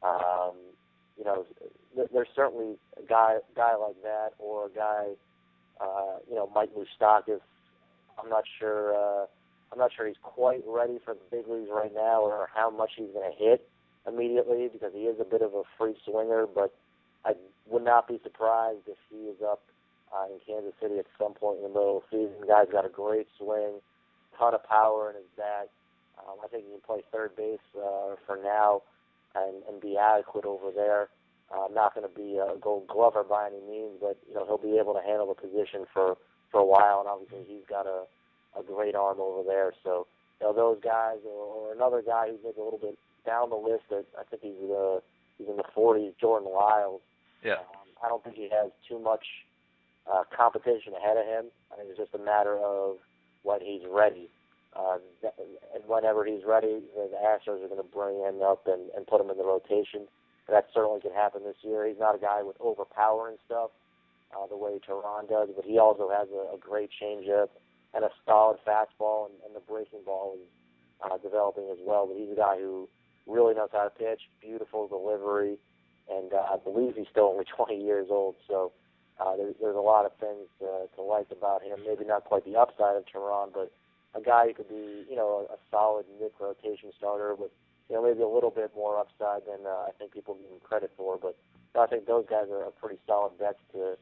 um, 0.03 0.57
you 1.19 1.25
know, 1.25 1.45
th- 1.95 2.09
there's 2.13 2.29
certainly 2.35 2.77
a 2.97 3.07
guy 3.07 3.37
guy 3.55 3.77
like 3.77 4.01
that 4.03 4.31
or 4.39 4.67
a 4.67 4.71
guy, 4.71 5.09
uh, 5.81 6.19
you 6.29 6.35
know, 6.35 6.51
Mike 6.55 6.71
Moustakas. 6.75 7.41
I'm 8.19 8.31
not 8.31 8.45
sure. 8.59 8.95
Uh, 8.95 9.27
I'm 9.71 9.79
not 9.79 9.91
sure 9.95 10.07
he's 10.07 10.17
quite 10.23 10.63
ready 10.67 10.99
for 11.05 11.15
the 11.15 11.21
big 11.31 11.47
leagues 11.49 11.69
right 11.73 11.93
now, 11.95 12.23
or 12.23 12.49
how 12.55 12.71
much 12.71 12.93
he's 12.97 13.09
going 13.13 13.31
to 13.31 13.37
hit 13.37 13.69
immediately 14.07 14.69
because 14.73 14.93
he 14.95 15.03
is 15.03 15.19
a 15.21 15.25
bit 15.25 15.43
of 15.43 15.55
a 15.55 15.63
free 15.79 15.95
swinger. 16.05 16.47
But 16.47 16.75
I 17.25 17.33
would 17.71 17.85
not 17.85 18.09
be 18.09 18.21
surprised 18.23 18.87
if 18.87 18.99
he 19.11 19.29
is 19.29 19.39
up 19.43 19.63
uh, 20.15 20.27
in 20.27 20.41
Kansas 20.47 20.75
City 20.81 20.99
at 20.99 21.07
some 21.19 21.35
point 21.35 21.59
in 21.59 21.63
the 21.65 21.69
middle 21.69 21.99
of 21.99 22.03
the 22.11 22.17
season. 22.17 22.41
The 22.41 22.47
guy's 22.47 22.73
got 22.73 22.85
a 22.85 22.91
great 22.91 23.29
swing, 23.39 23.81
ton 24.39 24.55
of 24.55 24.65
power 24.65 25.11
in 25.11 25.17
his 25.17 25.31
bat. 25.37 25.71
Um, 26.19 26.37
I 26.45 26.49
think 26.49 26.65
he 26.67 26.71
can 26.71 26.81
play 26.85 27.03
third 27.11 27.35
base 27.37 27.65
uh, 27.77 28.17
for 28.27 28.37
now 28.43 28.83
and, 29.35 29.63
and 29.69 29.81
be 29.81 29.97
adequate 29.97 30.45
over 30.45 30.71
there. 30.71 31.09
Uh, 31.53 31.69
not 31.73 31.95
going 31.95 32.09
to 32.09 32.15
be 32.15 32.39
a 32.39 32.57
Gold 32.61 32.87
Glover 32.89 33.25
by 33.25 33.49
any 33.49 33.61
means, 33.69 33.99
but 34.01 34.17
you 34.29 34.35
know 34.35 34.45
he'll 34.47 34.57
be 34.57 34.79
able 34.79 34.95
to 34.95 35.03
handle 35.05 35.29
the 35.29 35.37
position 35.37 35.85
for 35.93 36.17
for 36.51 36.61
a 36.61 36.67
while, 36.67 37.01
and 37.01 37.09
obviously 37.09 37.45
he's 37.47 37.67
got 37.69 37.87
a 37.87 38.05
a 38.59 38.63
great 38.63 38.95
arm 38.95 39.21
over 39.21 39.43
there. 39.45 39.73
So 39.85 40.07
you 40.41 40.47
know 40.47 40.53
those 40.55 40.79
guys, 40.83 41.19
or, 41.27 41.45
or 41.45 41.73
another 41.75 42.03
guy 42.05 42.29
who's 42.29 42.41
maybe 42.43 42.61
a 42.61 42.65
little 42.65 42.81
bit 42.81 42.99
down 43.25 43.51
the 43.51 43.57
list. 43.57 43.85
That 43.91 44.05
I 44.19 44.25
think 44.25 44.43
he's 44.43 44.71
uh, 44.71 45.01
he's 45.39 45.49
in 45.49 45.57
the 45.57 45.69
40s. 45.77 46.13
Jordan 46.21 46.49
Lyles. 46.53 47.01
Yeah. 47.45 47.55
Um, 47.55 47.91
I 48.05 48.09
don't 48.09 48.23
think 48.23 48.37
he 48.37 48.49
has 48.51 48.71
too 48.89 48.99
much 48.99 49.25
uh, 50.11 50.25
competition 50.35 50.95
ahead 50.95 51.17
of 51.17 51.27
him. 51.27 51.51
I 51.73 51.77
think 51.77 51.91
it's 51.91 51.99
just 51.99 52.15
a 52.15 52.25
matter 52.25 52.59
of 52.59 52.97
when 53.43 53.61
he's 53.61 53.83
ready. 53.89 54.29
Uh, 54.75 54.97
and 55.75 55.85
whenever 55.87 56.25
he's 56.25 56.45
ready, 56.47 56.81
the 56.97 57.17
Astros 57.21 57.63
are 57.63 57.69
going 57.69 57.77
to 57.77 57.93
bring 57.93 58.19
him 58.25 58.41
up 58.43 58.67
and, 58.67 58.89
and 58.97 59.07
put 59.07 59.21
him 59.21 59.29
in 59.29 59.37
the 59.37 59.45
rotation. 59.45 60.09
That 60.49 60.69
certainly 60.73 61.01
could 61.01 61.13
happen 61.13 61.43
this 61.45 61.61
year. 61.63 61.87
He's 61.87 61.99
not 62.01 62.15
a 62.15 62.19
guy 62.19 62.43
with 62.43 62.57
overpowering 62.59 63.37
stuff 63.45 63.71
uh, 64.33 64.47
the 64.47 64.57
way 64.57 64.81
Teheran 64.81 65.29
does, 65.29 65.49
but 65.55 65.65
he 65.65 65.79
also 65.79 66.09
has 66.09 66.29
a, 66.33 66.55
a 66.55 66.59
great 66.59 66.91
changeup 66.91 67.49
and 67.95 68.05
a 68.05 68.11
solid 68.25 68.59
fastball, 68.67 69.27
and, 69.27 69.35
and 69.45 69.55
the 69.55 69.61
breaking 69.61 70.01
ball 70.05 70.37
is 70.41 70.49
uh, 71.05 71.19
developing 71.19 71.69
as 71.71 71.79
well. 71.85 72.07
But 72.07 72.17
he's 72.17 72.33
a 72.33 72.37
guy 72.37 72.57
who 72.59 72.89
really 73.27 73.55
knows 73.55 73.71
how 73.73 73.85
to 73.85 73.91
pitch, 73.91 74.21
beautiful 74.41 74.89
delivery, 74.89 75.59
and 76.11 76.33
uh, 76.33 76.55
I 76.55 76.57
believe 76.63 76.95
he's 76.97 77.07
still 77.11 77.31
only 77.33 77.45
20 77.57 77.77
years 77.77 78.09
old. 78.11 78.37
So 78.49 78.73
uh, 79.21 79.37
there's, 79.37 79.55
there's 79.61 79.77
a 79.77 79.81
lot 79.81 80.07
of 80.07 80.13
things 80.19 80.49
uh, 80.63 80.87
to 80.97 81.03
like 81.03 81.29
about 81.31 81.63
him. 81.63 81.81
Maybe 81.87 82.05
not 82.05 82.25
quite 82.25 82.45
the 82.45 82.57
upside 82.57 82.97
of 82.97 83.05
Teheran, 83.07 83.53
but 83.53 83.73
a 84.15 84.21
guy 84.21 84.49
who 84.49 84.55
could 84.55 84.69
be, 84.69 85.07
you 85.09 85.17
know, 85.17 85.47
a, 85.49 85.55
a 85.55 85.57
solid 85.71 86.07
mid-rotation 86.21 86.91
starter 86.99 87.35
with, 87.35 87.51
you 87.89 87.97
know, 87.97 88.03
maybe 88.03 88.23
a 88.23 88.29
little 88.29 88.51
bit 88.51 88.73
more 88.75 88.99
upside 88.99 89.43
than 89.47 89.67
uh, 89.67 89.89
I 89.89 89.91
think 89.99 90.13
people 90.13 90.35
give 90.35 90.51
him 90.51 90.61
credit 90.63 90.91
for. 90.97 91.19
But 91.21 91.37
I 91.79 91.87
think 91.87 92.07
those 92.07 92.27
guys 92.29 92.47
are, 92.51 92.65
are 92.65 92.71
pretty 92.71 92.99
solid 93.07 93.39
bets 93.39 93.59
to 93.73 93.97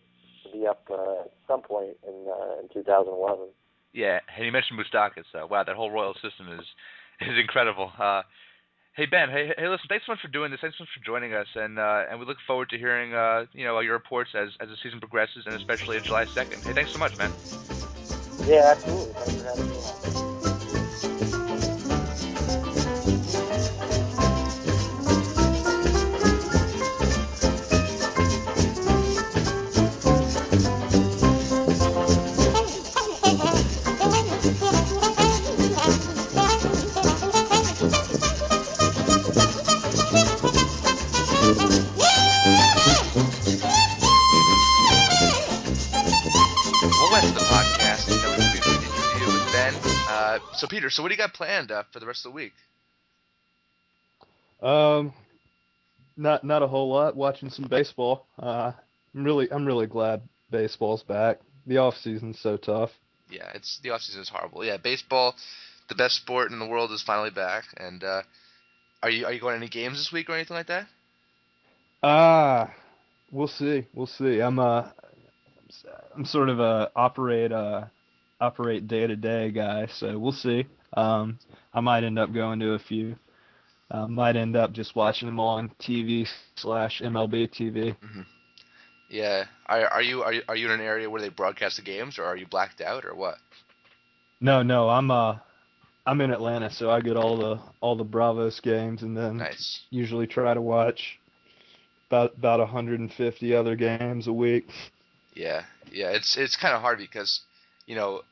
to 0.45 0.51
be 0.53 0.66
up 0.66 0.83
uh, 0.91 1.25
at 1.25 1.33
some 1.47 1.62
point 1.62 1.97
in 2.07 2.27
uh, 2.29 2.61
in 2.61 2.68
2011. 2.73 3.49
Yeah, 3.93 4.21
and 4.37 4.47
you 4.47 4.53
mentioned 4.53 4.79
Moustakas. 4.79 5.27
Uh, 5.35 5.47
wow, 5.47 5.64
that 5.64 5.77
whole 5.77 5.91
Royal 5.91 6.14
system 6.14 6.49
is 6.59 6.66
is 7.21 7.39
incredible. 7.39 7.93
Uh, 7.99 8.23
hey 9.01 9.07
Ben, 9.07 9.30
hey 9.30 9.48
hey, 9.57 9.66
listen, 9.66 9.86
thanks 9.88 10.05
so 10.05 10.12
much 10.12 10.20
for 10.20 10.28
doing 10.28 10.51
this. 10.51 10.61
Thanks 10.61 10.76
so 10.76 10.84
much 10.84 10.92
for 10.92 11.03
joining 11.03 11.32
us, 11.32 11.46
and 11.55 11.78
uh, 11.78 12.05
and 12.11 12.20
we 12.20 12.26
look 12.26 12.36
forward 12.46 12.68
to 12.68 12.76
hearing 12.76 13.14
uh, 13.14 13.46
you 13.55 13.64
know 13.64 13.80
your 13.80 13.94
reports 13.94 14.28
as 14.34 14.51
as 14.61 14.68
the 14.68 14.76
season 14.82 15.01
progresses, 15.01 15.44
and 15.46 15.55
especially 15.55 15.96
on 15.96 16.05
July 16.05 16.26
2nd. 16.36 16.62
Hey, 16.66 16.74
thanks 16.74 16.92
so 16.92 16.98
much, 16.98 17.16
man. 17.16 17.32
Yeah, 18.44 18.74
absolutely. 18.76 19.14
Thanks 19.18 19.32
for 19.40 19.44
having 19.44 19.68
me 19.68 20.30
so 50.61 50.67
Peter, 50.67 50.91
so 50.91 51.03
what 51.03 51.09
do 51.09 51.15
you 51.15 51.19
got 51.19 51.33
planned 51.33 51.73
uh, 51.73 51.85
for 51.91 52.01
the 52.01 52.07
rest 52.07 52.27
of 52.27 52.33
the 52.33 52.37
week? 52.37 52.53
Um, 54.63 55.15
not 56.17 56.45
not 56.45 56.63
a 56.63 56.67
whole 56.67 56.91
lot. 56.91 57.17
Watching 57.17 57.49
some 57.49 57.67
baseball. 57.67 58.27
Uh, 58.39 58.73
I'm 59.15 59.25
really 59.25 59.51
I'm 59.51 59.65
really 59.65 59.87
glad 59.87 60.21
baseball's 60.51 61.03
back. 61.03 61.41
The 61.67 61.79
off 61.79 61.97
season's 61.97 62.39
so 62.41 62.59
tough. 62.59 62.91
Yeah, 63.31 63.51
it's 63.55 63.81
the 63.83 63.91
off 63.91 64.03
season 64.03 64.21
is 64.21 64.29
horrible. 64.29 64.63
Yeah, 64.65 64.77
baseball, 64.77 65.35
the 65.89 65.95
best 65.95 66.17
sport 66.17 66.53
in 66.53 66.59
the 66.59 66.67
world, 66.67 66.93
is 66.93 67.03
finally 67.03 67.31
back. 67.31 67.65
And 67.79 68.05
uh, 68.05 68.23
are 69.03 69.11
you 69.11 69.25
are 69.25 69.33
you 69.33 69.41
going 69.41 69.55
to 69.55 69.65
any 69.65 69.71
games 69.71 69.97
this 69.97 70.13
week 70.13 70.29
or 70.29 70.35
anything 70.35 70.57
like 70.57 70.67
that? 70.67 70.87
Ah, 72.03 72.75
we'll 73.33 73.49
see. 73.49 73.87
We'll 73.95 74.07
see. 74.07 74.41
I'm 74.41 74.59
uh, 74.59 74.89
I'm 76.15 76.27
sort 76.27 76.51
of 76.51 76.61
a 76.61 76.91
operate 76.95 77.53
uh, 77.53 77.85
operate 78.41 78.88
day 78.88 79.07
to 79.07 79.16
day 79.16 79.51
guy, 79.51 79.86
so 79.86 80.18
we'll 80.18 80.32
see. 80.32 80.66
Um, 80.95 81.38
I 81.72 81.80
might 81.80 82.05
end 82.05 82.18
up 82.18 82.32
going 82.32 82.59
to 82.61 82.72
a 82.72 82.78
few. 82.78 83.16
Uh, 83.91 84.07
might 84.07 84.36
end 84.36 84.57
up 84.57 84.72
just 84.72 84.95
watching 84.95 85.26
them 85.26 85.41
on 85.41 85.70
TV 85.80 86.26
slash 86.57 87.01
MLB 87.01 87.49
TV. 87.51 87.97
Yeah. 89.09 89.45
Are 89.66 89.86
are 89.86 90.03
you 90.03 90.22
are 90.22 90.32
you, 90.32 90.43
are 90.49 90.57
you 90.57 90.66
in 90.66 90.72
an 90.72 90.80
area 90.80 91.11
where 91.11 91.20
they 91.20 91.28
broadcast 91.28 91.76
the 91.76 91.82
games, 91.82 92.18
or 92.18 92.24
are 92.24 92.36
you 92.36 92.47
blacked 92.47 92.80
out, 92.80 93.05
or 93.05 93.14
what? 93.14 93.36
No, 94.41 94.62
no, 94.62 94.88
I'm 94.88 95.11
uh, 95.11 95.38
I'm 96.07 96.20
in 96.20 96.30
Atlanta, 96.30 96.70
so 96.70 96.91
I 96.91 97.01
get 97.01 97.16
all 97.16 97.36
the 97.36 97.61
all 97.80 97.97
the 97.97 98.05
Bravos 98.05 98.61
games, 98.61 99.03
and 99.03 99.16
then 99.16 99.38
Nice. 99.38 99.80
usually 99.91 100.26
try 100.26 100.55
to 100.55 100.61
watch 100.61 101.18
about 102.09 102.36
about 102.36 102.61
150 102.61 103.55
other 103.55 103.76
games 103.76 104.26
a 104.28 104.32
week. 104.32 104.68
Yeah, 105.34 105.64
yeah. 105.91 106.11
It's 106.11 106.36
it's 106.36 106.57
kind 106.57 106.74
of 106.74 106.80
hard 106.80 106.99
because, 106.99 107.41
you 107.91 107.97
know, 107.97 108.22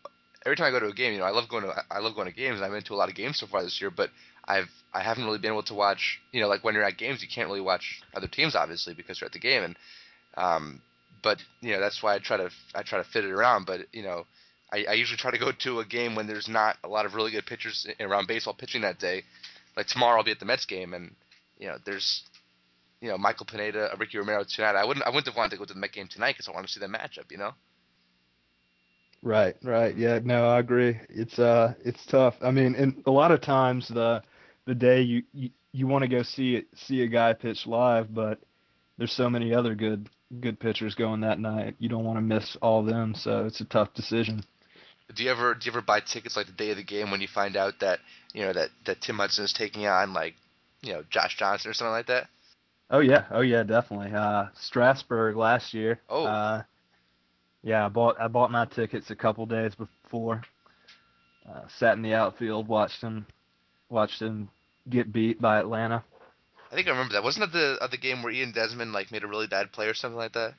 every 0.46 0.54
time 0.54 0.68
I 0.68 0.70
go 0.70 0.78
to 0.78 0.86
a 0.86 0.94
game, 0.94 1.12
you 1.14 1.18
know, 1.18 1.24
I 1.24 1.30
love 1.30 1.48
going 1.48 1.64
to 1.64 1.74
I 1.90 1.98
love 1.98 2.14
going 2.14 2.28
to 2.28 2.32
games, 2.32 2.62
I've 2.62 2.70
been 2.70 2.82
to 2.82 2.94
a 2.94 3.02
lot 3.02 3.08
of 3.08 3.16
games 3.16 3.40
so 3.40 3.48
far 3.48 3.64
this 3.64 3.80
year. 3.80 3.90
But 3.90 4.10
I've 4.44 4.70
I 4.94 5.02
haven't 5.02 5.24
really 5.24 5.40
been 5.40 5.50
able 5.50 5.64
to 5.64 5.74
watch. 5.74 6.20
You 6.30 6.40
know, 6.40 6.46
like 6.46 6.62
when 6.62 6.74
you're 6.74 6.84
at 6.84 6.96
games, 6.96 7.22
you 7.22 7.28
can't 7.28 7.48
really 7.48 7.60
watch 7.60 8.00
other 8.14 8.28
teams, 8.28 8.54
obviously, 8.54 8.94
because 8.94 9.20
you're 9.20 9.26
at 9.26 9.32
the 9.32 9.40
game. 9.40 9.64
And 9.64 9.76
um, 10.36 10.80
but 11.24 11.38
you 11.60 11.72
know, 11.72 11.80
that's 11.80 12.00
why 12.04 12.14
I 12.14 12.20
try 12.20 12.36
to 12.36 12.50
I 12.72 12.84
try 12.84 12.98
to 13.02 13.08
fit 13.10 13.24
it 13.24 13.32
around. 13.32 13.66
But 13.66 13.80
you 13.92 14.04
know, 14.04 14.26
I, 14.72 14.84
I 14.90 14.92
usually 14.92 15.18
try 15.18 15.32
to 15.32 15.38
go 15.38 15.50
to 15.50 15.80
a 15.80 15.84
game 15.84 16.14
when 16.14 16.28
there's 16.28 16.48
not 16.48 16.76
a 16.84 16.88
lot 16.88 17.04
of 17.04 17.14
really 17.14 17.32
good 17.32 17.46
pitchers 17.46 17.84
around 17.98 18.28
baseball 18.28 18.54
pitching 18.54 18.82
that 18.82 19.00
day. 19.00 19.24
Like 19.76 19.88
tomorrow, 19.88 20.18
I'll 20.18 20.24
be 20.24 20.30
at 20.30 20.38
the 20.38 20.46
Mets 20.46 20.66
game, 20.66 20.94
and 20.94 21.16
you 21.58 21.66
know, 21.66 21.78
there's 21.84 22.22
you 23.00 23.08
know 23.08 23.18
Michael 23.18 23.46
Pineda, 23.46 23.90
Ricky 23.98 24.18
Romero 24.18 24.44
tonight. 24.48 24.76
I 24.76 24.84
wouldn't 24.84 25.04
I 25.04 25.08
wouldn't 25.08 25.26
have 25.26 25.36
wanted 25.36 25.50
to 25.50 25.56
go 25.56 25.64
to 25.64 25.74
the 25.74 25.80
Met 25.80 25.90
game 25.90 26.06
tonight 26.06 26.36
because 26.36 26.46
I 26.46 26.52
want 26.52 26.64
to 26.64 26.72
see 26.72 26.78
the 26.78 26.86
matchup. 26.86 27.32
You 27.32 27.38
know. 27.38 27.54
Right, 29.22 29.56
right. 29.62 29.96
Yeah, 29.96 30.20
no, 30.22 30.48
I 30.48 30.60
agree. 30.60 30.98
It's 31.08 31.38
uh 31.38 31.74
it's 31.84 32.04
tough. 32.06 32.36
I 32.40 32.50
mean, 32.50 32.74
and 32.76 33.02
a 33.06 33.10
lot 33.10 33.32
of 33.32 33.40
times 33.40 33.88
the 33.88 34.22
the 34.66 34.74
day 34.74 35.02
you 35.02 35.22
you, 35.32 35.50
you 35.72 35.86
want 35.86 36.02
to 36.02 36.08
go 36.08 36.22
see 36.22 36.54
it 36.54 36.68
see 36.74 37.02
a 37.02 37.08
guy 37.08 37.32
pitch 37.32 37.66
live, 37.66 38.14
but 38.14 38.40
there's 38.96 39.12
so 39.12 39.28
many 39.28 39.52
other 39.52 39.74
good 39.74 40.08
good 40.40 40.60
pitchers 40.60 40.94
going 40.94 41.22
that 41.22 41.40
night. 41.40 41.74
You 41.78 41.88
don't 41.88 42.04
want 42.04 42.18
to 42.18 42.22
miss 42.22 42.56
all 42.62 42.80
of 42.80 42.86
them, 42.86 43.14
so 43.14 43.46
it's 43.46 43.60
a 43.60 43.64
tough 43.64 43.92
decision. 43.94 44.44
Do 45.14 45.24
you 45.24 45.30
ever 45.30 45.54
do 45.54 45.66
you 45.66 45.72
ever 45.72 45.82
buy 45.82 46.00
tickets 46.00 46.36
like 46.36 46.46
the 46.46 46.52
day 46.52 46.70
of 46.70 46.76
the 46.76 46.84
game 46.84 47.10
when 47.10 47.20
you 47.20 47.28
find 47.28 47.56
out 47.56 47.74
that 47.80 47.98
you 48.32 48.42
know 48.42 48.52
that 48.52 48.68
that 48.86 49.00
Tim 49.00 49.16
Hudson 49.16 49.44
is 49.44 49.52
taking 49.52 49.86
on 49.86 50.12
like 50.12 50.34
you 50.82 50.92
know 50.92 51.02
Josh 51.10 51.36
Johnson 51.36 51.70
or 51.70 51.74
something 51.74 51.92
like 51.92 52.06
that? 52.06 52.28
Oh 52.90 53.00
yeah, 53.00 53.24
oh 53.32 53.40
yeah, 53.40 53.64
definitely. 53.64 54.12
Uh 54.12 54.46
Strasburg 54.54 55.36
last 55.36 55.74
year. 55.74 56.00
Oh. 56.08 56.24
Uh 56.24 56.62
yeah, 57.62 57.84
I 57.84 57.88
bought 57.88 58.20
I 58.20 58.28
bought 58.28 58.50
my 58.50 58.64
tickets 58.66 59.10
a 59.10 59.16
couple 59.16 59.46
days 59.46 59.74
before. 59.74 60.42
Uh, 61.48 61.62
sat 61.78 61.96
in 61.96 62.02
the 62.02 62.14
outfield, 62.14 62.68
watched 62.68 63.00
him 63.00 63.26
watched 63.88 64.20
him 64.20 64.48
get 64.88 65.12
beat 65.12 65.40
by 65.40 65.58
Atlanta. 65.58 66.04
I 66.70 66.74
think 66.74 66.86
I 66.86 66.90
remember 66.90 67.14
that. 67.14 67.22
Wasn't 67.22 67.50
that 67.50 67.56
the 67.58 67.78
other 67.82 67.96
game 67.96 68.22
where 68.22 68.32
Ian 68.32 68.52
Desmond 68.52 68.92
like 68.92 69.10
made 69.10 69.24
a 69.24 69.26
really 69.26 69.46
bad 69.46 69.72
play 69.72 69.86
or 69.86 69.94
something 69.94 70.18
like 70.18 70.32
that? 70.34 70.54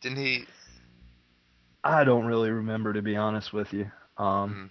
Didn't 0.00 0.18
he? 0.18 0.44
I 1.84 2.04
don't 2.04 2.26
really 2.26 2.50
remember 2.50 2.92
to 2.92 3.02
be 3.02 3.16
honest 3.16 3.52
with 3.52 3.72
you. 3.72 3.90
Um 4.16 4.70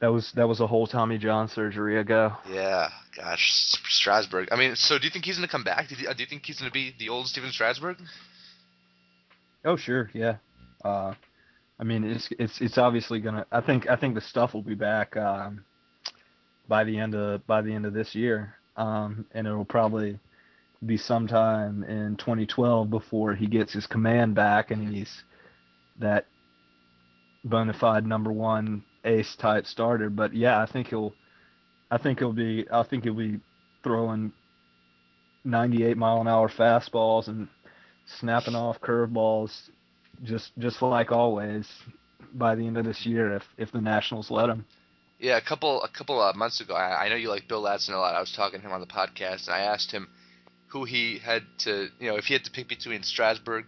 that 0.00 0.08
was 0.08 0.30
that 0.32 0.46
was 0.46 0.60
a 0.60 0.66
whole 0.66 0.86
Tommy 0.86 1.16
John 1.16 1.48
surgery 1.48 1.98
ago. 1.98 2.36
Yeah, 2.50 2.90
gosh, 3.16 3.50
Strasburg. 3.88 4.48
I 4.52 4.56
mean, 4.56 4.76
so 4.76 4.98
do 4.98 5.04
you 5.04 5.10
think 5.10 5.24
he's 5.24 5.36
gonna 5.36 5.48
come 5.48 5.64
back? 5.64 5.88
Do 5.88 5.94
you, 5.94 6.12
do 6.12 6.22
you 6.22 6.26
think 6.28 6.44
he's 6.44 6.58
gonna 6.58 6.70
be 6.70 6.94
the 6.98 7.08
old 7.08 7.26
Stephen 7.26 7.50
Strasburg? 7.50 7.96
Oh 9.66 9.76
sure, 9.76 10.10
yeah. 10.14 10.36
Uh 10.84 11.12
I 11.78 11.84
mean 11.84 12.04
it's 12.04 12.28
it's 12.38 12.60
it's 12.62 12.78
obviously 12.78 13.20
gonna 13.20 13.46
I 13.52 13.60
think 13.60 13.90
I 13.90 13.96
think 13.96 14.14
the 14.14 14.22
stuff 14.22 14.54
will 14.54 14.62
be 14.62 14.74
back 14.74 15.14
um 15.18 15.64
by 16.68 16.84
the 16.84 16.98
end 16.98 17.14
of 17.14 17.46
by 17.46 17.60
the 17.60 17.74
end 17.74 17.84
of 17.84 17.92
this 17.92 18.14
year. 18.14 18.54
Um 18.76 19.26
and 19.32 19.46
it'll 19.46 19.66
probably 19.66 20.18
be 20.84 20.96
sometime 20.96 21.84
in 21.84 22.16
2012 22.16 22.90
before 22.90 23.34
he 23.34 23.46
gets 23.46 23.72
his 23.72 23.86
command 23.86 24.34
back 24.34 24.70
and 24.70 24.94
he's 24.94 25.22
that 25.98 26.26
bona 27.44 27.72
fide 27.72 28.06
number 28.06 28.32
one 28.32 28.84
ace 29.04 29.36
type 29.36 29.66
starter. 29.66 30.10
But 30.10 30.34
yeah, 30.34 30.60
I 30.60 30.66
think 30.66 30.88
he'll, 30.88 31.12
I 31.90 31.98
think 31.98 32.18
he'll 32.18 32.32
be, 32.32 32.66
I 32.70 32.82
think 32.82 33.04
he'll 33.04 33.14
be 33.14 33.40
throwing 33.82 34.32
98 35.44 35.96
mile 35.96 36.20
an 36.20 36.28
hour 36.28 36.48
fastballs 36.48 37.28
and 37.28 37.48
snapping 38.06 38.54
off 38.54 38.80
curveballs, 38.80 39.68
just 40.22 40.52
just 40.58 40.82
like 40.82 41.12
always. 41.12 41.68
By 42.34 42.54
the 42.54 42.66
end 42.66 42.76
of 42.76 42.84
this 42.84 43.06
year, 43.06 43.34
if 43.36 43.42
if 43.56 43.72
the 43.72 43.80
Nationals 43.80 44.30
let 44.30 44.48
him. 44.48 44.64
Yeah, 45.18 45.38
a 45.38 45.40
couple 45.40 45.82
a 45.82 45.88
couple 45.88 46.20
uh, 46.20 46.32
months 46.34 46.60
ago, 46.60 46.74
I, 46.74 47.06
I 47.06 47.08
know 47.08 47.16
you 47.16 47.30
like 47.30 47.48
Bill 47.48 47.62
Ladson 47.62 47.90
a 47.90 47.96
lot. 47.96 48.14
I 48.14 48.20
was 48.20 48.32
talking 48.32 48.60
to 48.60 48.66
him 48.66 48.72
on 48.72 48.80
the 48.80 48.86
podcast, 48.86 49.46
and 49.46 49.54
I 49.54 49.60
asked 49.60 49.90
him 49.90 50.08
who 50.68 50.84
he 50.84 51.18
had 51.18 51.42
to, 51.58 51.88
you 51.98 52.10
know, 52.10 52.16
if 52.16 52.24
he 52.24 52.34
had 52.34 52.44
to 52.44 52.50
pick 52.50 52.68
between 52.68 53.02
Strasburg 53.02 53.64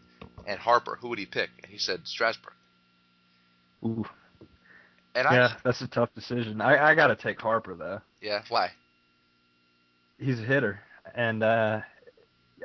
and 0.46 0.58
Harper, 0.58 0.98
who 1.00 1.08
would 1.08 1.18
he 1.18 1.26
pick? 1.26 1.48
And 1.62 1.70
he 1.72 1.78
said 1.78 2.00
Strasburg. 2.04 2.52
Ooh. 3.84 4.04
And 5.14 5.26
yeah, 5.30 5.54
I, 5.54 5.56
that's 5.64 5.80
a 5.80 5.88
tough 5.88 6.10
decision. 6.14 6.60
I 6.60 6.90
I 6.90 6.94
gotta 6.94 7.16
take 7.16 7.40
Harper 7.40 7.74
though. 7.74 8.00
yeah, 8.20 8.42
why? 8.48 8.70
He's 10.18 10.40
a 10.40 10.44
hitter, 10.44 10.80
and 11.14 11.42
uh, 11.42 11.80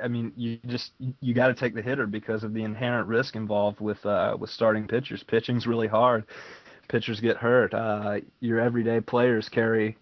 I 0.02 0.08
mean, 0.08 0.32
you 0.36 0.58
just 0.66 0.92
you 1.20 1.34
got 1.34 1.48
to 1.48 1.54
take 1.54 1.74
the 1.74 1.82
hitter 1.82 2.06
because 2.06 2.44
of 2.44 2.52
the 2.52 2.62
inherent 2.64 3.08
risk 3.08 3.36
involved 3.36 3.80
with 3.80 4.04
uh, 4.04 4.36
with 4.38 4.50
starting 4.50 4.86
pitchers. 4.86 5.22
Pitching's 5.22 5.66
really 5.66 5.88
hard. 5.88 6.24
Pitchers 6.88 7.20
get 7.20 7.36
hurt. 7.36 7.72
Uh, 7.74 8.20
your 8.40 8.60
everyday 8.60 9.00
players 9.00 9.48
carry 9.48 9.96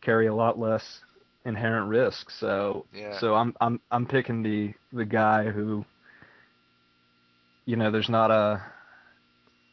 carry 0.00 0.26
a 0.26 0.34
lot 0.34 0.58
less 0.58 1.00
inherent 1.44 1.88
risk. 1.88 2.30
So 2.30 2.86
Yeah. 2.94 3.18
so 3.18 3.34
I'm 3.34 3.54
I'm 3.60 3.80
I'm 3.90 4.06
picking 4.06 4.42
the 4.42 4.74
the 4.92 5.04
guy 5.04 5.50
who 5.50 5.84
you 7.64 7.76
know 7.76 7.90
there's 7.90 8.08
not 8.08 8.30
a 8.30 8.62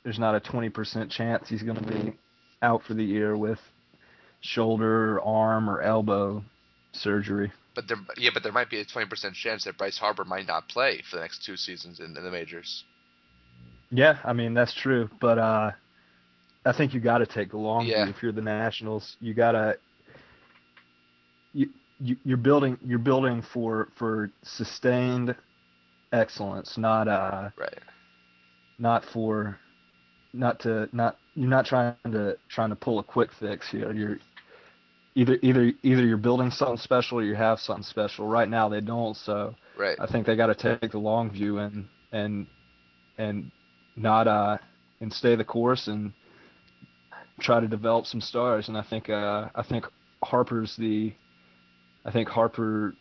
there's 0.03 0.19
not 0.19 0.35
a 0.35 0.39
20% 0.39 1.11
chance 1.11 1.49
he's 1.49 1.63
going 1.63 1.75
to 1.75 1.85
be 1.85 2.13
out 2.61 2.81
for 2.83 2.93
the 2.93 3.03
year 3.03 3.35
with 3.35 3.59
shoulder, 4.39 5.19
arm, 5.19 5.69
or 5.69 5.81
elbow 5.81 6.41
surgery. 6.93 7.51
But 7.77 7.87
there, 7.87 7.97
yeah, 8.17 8.31
but 8.33 8.41
there 8.41 8.51
might 8.51 8.71
be 8.71 8.79
a 8.79 8.85
twenty 8.85 9.07
percent 9.07 9.35
chance 9.35 9.65
that 9.65 9.77
Bryce 9.77 9.99
Harper 9.99 10.25
might 10.25 10.47
not 10.47 10.67
play 10.67 11.03
for 11.07 11.17
the 11.17 11.21
next 11.21 11.45
two 11.45 11.55
seasons 11.55 11.99
in, 11.99 12.17
in 12.17 12.23
the 12.23 12.31
majors. 12.31 12.83
Yeah, 13.91 14.17
I 14.25 14.33
mean 14.33 14.55
that's 14.55 14.73
true, 14.73 15.07
but 15.21 15.37
uh, 15.37 15.71
I 16.65 16.73
think 16.73 16.95
you 16.95 16.99
got 16.99 17.19
to 17.19 17.27
take 17.27 17.51
the 17.51 17.57
long 17.57 17.85
Yeah. 17.85 18.05
view. 18.05 18.13
If 18.15 18.23
you're 18.23 18.31
the 18.31 18.41
Nationals, 18.41 19.15
you 19.21 19.35
gotta 19.35 19.77
you, 21.53 21.69
you 22.01 22.17
you're 22.25 22.37
building 22.37 22.79
you're 22.83 22.97
building 22.97 23.43
for 23.53 23.89
for 23.95 24.31
sustained 24.43 25.35
excellence, 26.11 26.79
not 26.79 27.07
uh 27.07 27.49
Right. 27.55 27.77
not 28.79 29.05
for 29.13 29.59
not 30.33 30.59
to 30.61 30.89
not 30.91 31.19
you're 31.35 31.47
not 31.47 31.67
trying 31.67 31.93
to 32.11 32.37
trying 32.49 32.69
to 32.69 32.75
pull 32.75 32.97
a 32.97 33.03
quick 33.03 33.29
fix 33.39 33.69
here. 33.69 33.93
You're 33.93 34.17
either 35.17 35.37
either 35.41 35.71
either 35.81 36.05
you're 36.05 36.17
building 36.17 36.51
something 36.51 36.77
special 36.77 37.17
or 37.17 37.23
you 37.23 37.35
have 37.35 37.59
something 37.59 37.83
special. 37.83 38.27
Right 38.27 38.47
now 38.47 38.69
they 38.69 38.81
don't, 38.81 39.17
so 39.17 39.55
Right. 39.75 39.97
I 39.99 40.05
think 40.05 40.25
they 40.25 40.35
got 40.35 40.47
to 40.47 40.55
take 40.55 40.91
the 40.91 40.99
long 40.99 41.31
view 41.31 41.57
and 41.57 41.87
and 42.11 42.45
and 43.17 43.51
not 43.95 44.27
uh 44.27 44.57
and 45.01 45.11
stay 45.11 45.35
the 45.35 45.43
course 45.43 45.87
and 45.87 46.13
try 47.39 47.59
to 47.59 47.67
develop 47.67 48.05
some 48.05 48.21
stars. 48.21 48.67
And 48.69 48.77
I 48.77 48.83
think 48.83 49.09
uh 49.09 49.49
I 49.55 49.63
think 49.63 49.85
Harper's 50.23 50.75
the 50.77 51.13
I 52.05 52.11
think 52.11 52.29
Harper 52.29 52.93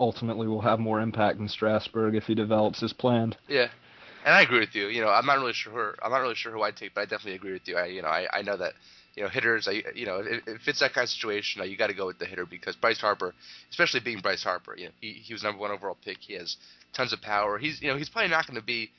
ultimately 0.00 0.46
will 0.46 0.62
have 0.62 0.78
more 0.78 1.00
impact 1.00 1.38
than 1.38 1.48
Strasburg 1.48 2.14
if 2.14 2.24
he 2.24 2.34
develops 2.34 2.82
as 2.82 2.92
planned. 2.94 3.36
Yeah, 3.48 3.68
and 4.24 4.34
I 4.34 4.42
agree 4.42 4.60
with 4.60 4.74
you. 4.74 4.88
You 4.88 5.02
know, 5.02 5.08
I'm 5.10 5.26
not 5.26 5.38
really 5.38 5.52
sure 5.52 5.72
who 5.72 5.92
I'm 6.02 6.10
not 6.10 6.22
really 6.22 6.34
sure 6.34 6.52
who 6.52 6.62
I'd 6.62 6.76
take, 6.76 6.94
but 6.94 7.02
I 7.02 7.04
definitely 7.04 7.34
agree 7.34 7.52
with 7.52 7.68
you. 7.68 7.76
I 7.76 7.86
you 7.86 8.00
know 8.00 8.08
I, 8.08 8.26
I 8.32 8.40
know 8.42 8.56
that 8.56 8.72
you 9.16 9.22
know 9.22 9.28
hitters. 9.28 9.68
You 9.94 10.06
know 10.06 10.18
if, 10.18 10.46
if 10.46 10.68
it's 10.68 10.80
that 10.80 10.92
kind 10.92 11.04
of 11.04 11.10
situation, 11.10 11.68
you 11.68 11.76
got 11.76 11.88
to 11.88 11.94
go 11.94 12.06
with 12.06 12.18
the 12.18 12.26
hitter 12.26 12.46
because 12.46 12.76
Bryce 12.76 13.00
Harper, 13.00 13.34
especially 13.70 14.00
being 14.00 14.20
Bryce 14.20 14.44
Harper, 14.44 14.76
you 14.76 14.86
know 14.86 14.92
he 15.00 15.12
he 15.12 15.32
was 15.32 15.42
number 15.42 15.60
one 15.60 15.70
overall 15.70 15.96
pick. 16.04 16.18
He 16.20 16.34
has 16.34 16.56
tons 16.92 17.12
of 17.12 17.20
power. 17.22 17.58
He's 17.58 17.80
you 17.82 17.88
know 17.88 17.96
he's 17.96 18.08
probably 18.08 18.30
not 18.30 18.46
going 18.46 18.60
to 18.60 18.64
be 18.64 18.90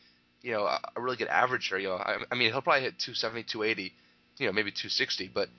you 0.41 0.51
know 0.51 0.63
a, 0.63 0.79
a 0.95 1.01
really 1.01 1.17
good 1.17 1.27
average 1.27 1.67
here. 1.67 1.77
You 1.77 1.89
know 1.89 1.95
I, 1.95 2.17
I 2.31 2.35
mean 2.35 2.51
he'll 2.51 2.61
probably 2.61 2.81
hit 2.81 2.99
270, 2.99 3.43
280, 3.43 3.93
you 4.39 4.47
know 4.47 4.51
maybe 4.51 4.71
260, 4.71 5.31
but 5.33 5.49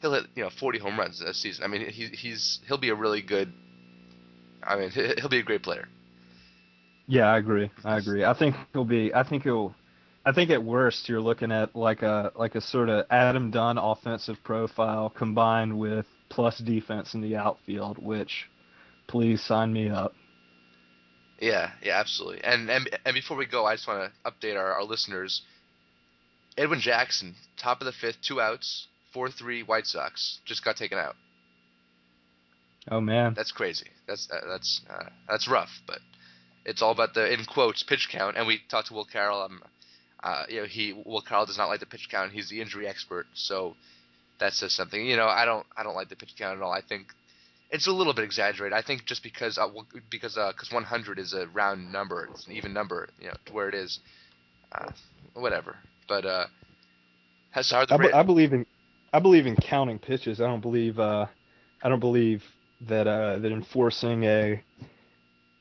he'll 0.00 0.14
hit 0.14 0.24
you 0.34 0.42
know 0.42 0.50
40 0.50 0.78
home 0.78 0.98
runs 0.98 1.20
this 1.20 1.40
season. 1.40 1.64
I 1.64 1.68
mean 1.68 1.88
he, 1.88 2.06
he's 2.06 2.60
he'll 2.66 2.78
be 2.78 2.88
a 2.88 2.94
really 2.94 3.22
good. 3.22 3.52
I 4.62 4.76
mean 4.76 4.90
he'll 5.18 5.28
be 5.28 5.38
a 5.38 5.44
great 5.44 5.62
player. 5.62 5.88
Yeah, 7.08 7.26
I 7.26 7.38
agree. 7.38 7.70
I 7.84 7.98
agree. 7.98 8.24
I 8.24 8.34
think 8.34 8.56
he'll 8.72 8.84
be. 8.84 9.14
I 9.14 9.22
think 9.22 9.44
he'll. 9.44 9.74
I 10.26 10.32
think 10.32 10.50
at 10.50 10.64
worst 10.64 11.08
you're 11.08 11.20
looking 11.20 11.52
at 11.52 11.76
like 11.76 12.02
a 12.02 12.32
like 12.34 12.56
a 12.56 12.60
sort 12.60 12.88
of 12.88 13.06
Adam 13.10 13.52
Dunn 13.52 13.78
offensive 13.78 14.36
profile 14.42 15.08
combined 15.08 15.78
with 15.78 16.04
plus 16.28 16.58
defense 16.58 17.14
in 17.14 17.20
the 17.20 17.36
outfield, 17.36 17.96
which 17.98 18.50
please 19.06 19.40
sign 19.40 19.72
me 19.72 19.88
up. 19.88 20.14
Yeah, 21.38 21.70
yeah, 21.80 22.00
absolutely. 22.00 22.42
And 22.42 22.68
and 22.68 22.90
and 23.04 23.14
before 23.14 23.36
we 23.36 23.46
go, 23.46 23.66
I 23.66 23.76
just 23.76 23.86
want 23.86 24.10
to 24.10 24.30
update 24.30 24.56
our, 24.56 24.72
our 24.72 24.82
listeners. 24.82 25.42
Edwin 26.58 26.80
Jackson, 26.80 27.36
top 27.56 27.80
of 27.80 27.84
the 27.84 27.92
fifth, 27.92 28.16
two 28.26 28.40
outs, 28.40 28.88
four 29.12 29.30
three 29.30 29.62
White 29.62 29.86
Sox, 29.86 30.40
just 30.44 30.64
got 30.64 30.76
taken 30.76 30.98
out. 30.98 31.14
Oh 32.90 33.00
man. 33.00 33.34
That's 33.34 33.52
crazy. 33.52 33.90
That's 34.08 34.28
uh, 34.28 34.44
that's 34.48 34.80
uh, 34.90 35.08
that's 35.28 35.46
rough, 35.46 35.70
but 35.86 36.00
it's 36.64 36.82
all 36.82 36.90
about 36.90 37.14
the 37.14 37.32
in 37.32 37.44
quotes 37.44 37.84
pitch 37.84 38.08
count. 38.10 38.36
And 38.36 38.48
we 38.48 38.58
talked 38.68 38.88
to 38.88 38.94
Will 38.94 39.04
Carroll. 39.04 39.42
Um, 39.42 39.62
uh, 40.22 40.44
you 40.48 40.60
know, 40.60 40.66
he 40.66 40.92
Will 40.92 41.20
Carroll 41.20 41.46
does 41.46 41.58
not 41.58 41.66
like 41.68 41.80
the 41.80 41.86
pitch 41.86 42.08
count. 42.10 42.32
He's 42.32 42.48
the 42.48 42.60
injury 42.60 42.86
expert, 42.86 43.26
so 43.34 43.76
that 44.40 44.52
says 44.52 44.72
something. 44.72 45.04
You 45.04 45.16
know, 45.16 45.26
I 45.26 45.44
don't 45.44 45.66
I 45.76 45.82
don't 45.82 45.94
like 45.94 46.08
the 46.08 46.16
pitch 46.16 46.34
count 46.38 46.56
at 46.58 46.62
all. 46.62 46.72
I 46.72 46.80
think 46.80 47.06
it's 47.70 47.86
a 47.86 47.92
little 47.92 48.14
bit 48.14 48.24
exaggerated. 48.24 48.76
I 48.76 48.82
think 48.82 49.04
just 49.04 49.22
because 49.22 49.58
uh, 49.58 49.66
w- 49.66 49.86
because 50.10 50.36
uh, 50.36 50.52
cause 50.56 50.72
100 50.72 51.18
is 51.18 51.32
a 51.34 51.46
round 51.48 51.92
number, 51.92 52.28
it's 52.30 52.46
an 52.46 52.52
even 52.52 52.72
number, 52.72 53.08
you 53.20 53.28
know, 53.28 53.34
to 53.46 53.52
where 53.52 53.68
it 53.68 53.74
is, 53.74 53.98
uh, 54.72 54.90
whatever. 55.34 55.76
But 56.08 56.24
uh, 56.24 56.46
has 57.50 57.72
are 57.72 57.86
the 57.86 57.94
I, 57.94 57.96
be- 57.98 58.08
Ra- 58.08 58.20
I 58.20 58.22
believe 58.22 58.52
in 58.52 58.66
I 59.12 59.18
believe 59.18 59.46
in 59.46 59.56
counting 59.56 59.98
pitches. 59.98 60.40
I 60.40 60.44
don't 60.44 60.60
believe 60.60 60.98
uh 60.98 61.26
I 61.82 61.88
don't 61.88 62.00
believe 62.00 62.44
that 62.82 63.06
uh 63.06 63.38
that 63.38 63.52
enforcing 63.52 64.24
a 64.24 64.62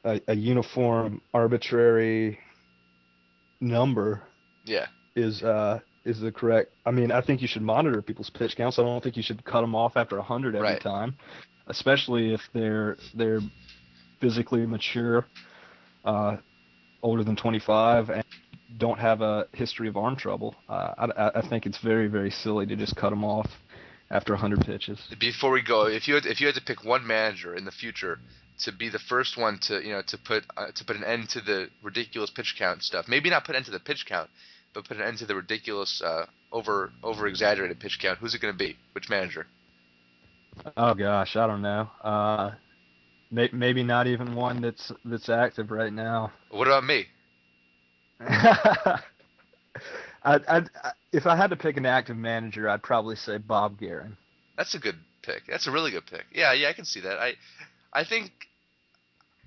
a, 0.03 0.21
a 0.27 0.35
uniform 0.35 1.21
arbitrary 1.33 2.39
number 3.59 4.21
yeah 4.65 4.87
is 5.15 5.43
uh 5.43 5.79
is 6.05 6.19
the 6.19 6.31
correct. 6.31 6.71
I 6.85 6.91
mean, 6.91 7.11
I 7.11 7.21
think 7.21 7.41
you 7.41 7.47
should 7.47 7.63
monitor 7.63 8.01
people's 8.01 8.29
pitch 8.29 8.55
counts. 8.55 8.77
I 8.77 8.83
don't 8.83 9.01
think 9.03 9.17
you 9.17 9.23
should 9.23 9.43
cut 9.43 9.61
them 9.61 9.73
off 9.73 9.97
after 9.97 10.17
100 10.17 10.55
every 10.55 10.67
Right. 10.67 10.81
time, 10.81 11.15
especially 11.67 12.33
if 12.33 12.41
they're 12.53 12.97
they're 13.15 13.41
physically 14.21 14.65
mature, 14.65 15.25
uh, 16.03 16.37
older 17.01 17.23
than 17.23 17.35
25, 17.35 18.09
and 18.11 18.23
don't 18.77 18.99
have 18.99 19.21
a 19.21 19.47
history 19.53 19.87
of 19.87 19.97
arm 19.97 20.15
trouble. 20.15 20.55
Uh, 20.69 20.93
I, 20.97 21.31
I- 21.39 21.47
think 21.49 21.65
it's 21.65 21.79
very 21.79 22.07
very 22.07 22.29
silly 22.31 22.65
to 22.67 22.75
just 22.75 22.95
cut 22.95 23.09
them 23.09 23.23
off 23.23 23.47
after 24.11 24.33
100 24.33 24.61
pitches. 24.65 24.99
before 25.19 25.51
we 25.51 25.61
go, 25.63 25.87
if 25.87 26.07
you 26.07 26.15
had, 26.15 26.25
if 26.25 26.39
you 26.39 26.47
had 26.47 26.55
to 26.55 26.61
pick 26.61 26.83
one 26.83 27.05
manager 27.05 27.55
in 27.55 27.65
the 27.65 27.71
future 27.71 28.19
to 28.59 28.71
be 28.71 28.89
the 28.89 28.99
first 28.99 29.37
one 29.37 29.59
to 29.59 29.81
you 29.83 29.91
know 29.91 30.01
to 30.07 30.17
put 30.19 30.43
uh, 30.57 30.67
to 30.75 30.85
put 30.85 30.95
an 30.95 31.03
end 31.03 31.29
to 31.29 31.41
the 31.41 31.69
ridiculous 31.81 32.29
pitch 32.29 32.55
count 32.57 32.83
stuff, 32.83 33.07
maybe 33.07 33.29
not 33.29 33.43
put 33.43 33.55
an 33.55 33.57
end 33.57 33.65
to 33.65 33.71
the 33.71 33.79
pitch 33.79 34.05
count, 34.07 34.29
but 34.75 34.85
put 34.85 34.97
an 34.97 35.03
end 35.03 35.17
to 35.17 35.25
the 35.25 35.33
ridiculous 35.33 36.01
uh, 36.03 36.27
over 36.51 36.91
over 37.01 37.25
exaggerated 37.27 37.79
pitch 37.79 37.97
count. 37.99 38.19
Who's 38.19 38.35
it 38.35 38.41
going 38.41 38.53
to 38.53 38.57
be? 38.57 38.77
Which 38.91 39.09
manager? 39.09 39.47
Oh 40.77 40.93
gosh, 40.93 41.35
I 41.35 41.47
don't 41.47 41.63
know. 41.63 41.89
Uh, 42.03 42.51
may, 43.31 43.49
maybe 43.51 43.83
not 43.83 44.05
even 44.07 44.35
one 44.35 44.61
that's 44.61 44.91
that's 45.03 45.29
active 45.29 45.71
right 45.71 45.91
now. 45.91 46.31
What 46.51 46.67
about 46.67 46.83
me? 46.83 47.05
I, 48.21 48.99
I, 50.23 50.61
if 51.11 51.25
I 51.25 51.35
had 51.35 51.49
to 51.51 51.55
pick 51.55 51.77
an 51.77 51.85
active 51.85 52.17
manager, 52.17 52.69
I'd 52.69 52.83
probably 52.83 53.15
say 53.15 53.37
Bob 53.37 53.79
Geren. 53.79 54.17
That's 54.57 54.73
a 54.73 54.79
good 54.79 54.95
pick. 55.21 55.43
That's 55.47 55.67
a 55.67 55.71
really 55.71 55.91
good 55.91 56.05
pick. 56.07 56.25
Yeah, 56.33 56.53
yeah, 56.53 56.69
I 56.69 56.73
can 56.73 56.85
see 56.85 57.01
that. 57.01 57.19
I, 57.19 57.33
I 57.93 58.05
think, 58.05 58.31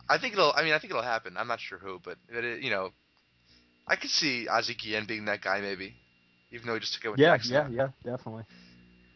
I 0.09 0.19
think 0.19 0.35
it'll. 0.35 0.53
I 0.55 0.63
mean, 0.63 0.73
I 0.73 0.79
think 0.79 0.91
it'll 0.91 1.03
happen. 1.03 1.37
I'm 1.37 1.49
not 1.49 1.61
sure 1.61 1.79
who, 1.79 2.01
but 2.05 2.17
but 2.33 2.45
it, 2.45 2.63
you 2.63 2.71
know, 2.71 2.91
I 3.89 3.97
could 3.97 4.11
see 4.11 4.47
Ozzie 4.49 4.75
Guillen 4.75 5.07
being 5.07 5.25
that 5.27 5.41
guy 5.43 5.61
maybe, 5.61 5.95
even 6.53 6.67
though 6.67 6.75
he 6.75 6.81
just 6.81 6.95
took 6.95 7.05
it 7.05 7.11
with 7.11 7.21
Yeah, 7.21 7.37
Jackson. 7.37 7.55
yeah, 7.55 7.69
yeah, 7.71 7.89
yeah, 8.05 8.11
definitely. 8.17 8.45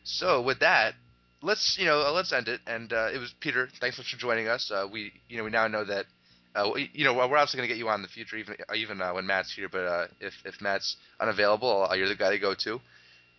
So 0.05 0.43
with 0.43 0.61
that, 0.61 0.95
let's 1.43 1.77
you 1.79 1.87
know 1.87 2.11
let's 2.15 2.33
end 2.33 2.49
it. 2.49 2.61
And 2.67 2.93
uh, 2.93 3.09
it 3.13 3.19
was 3.19 3.33
Peter. 3.41 3.69
Thanks 3.81 3.97
for 3.97 4.03
joining 4.19 4.49
us. 4.49 4.71
Uh, 4.75 4.87
we 4.91 5.13
you 5.29 5.37
know 5.39 5.45
we 5.45 5.51
now 5.51 5.69
know 5.69 5.85
that. 5.85 6.07
Uh, 6.55 6.75
you 6.93 7.03
know, 7.07 7.15
we're 7.15 7.23
obviously 7.23 7.57
going 7.57 7.67
to 7.67 7.73
get 7.75 7.79
you 7.79 7.89
on 7.89 7.95
in 7.95 8.03
the 8.03 8.09
future, 8.09 8.37
even 8.37 8.55
even 8.75 9.01
uh, 9.01 9.15
when 9.15 9.27
Matt's 9.27 9.51
here. 9.55 9.71
But 9.71 9.87
uh, 9.87 10.07
if 10.21 10.35
if 10.45 10.61
Matt's 10.61 10.97
unavailable, 11.19 11.89
uh, 11.91 11.95
you're 11.95 12.09
the 12.09 12.15
guy 12.15 12.29
to 12.31 12.39
go 12.39 12.55
to. 12.65 12.79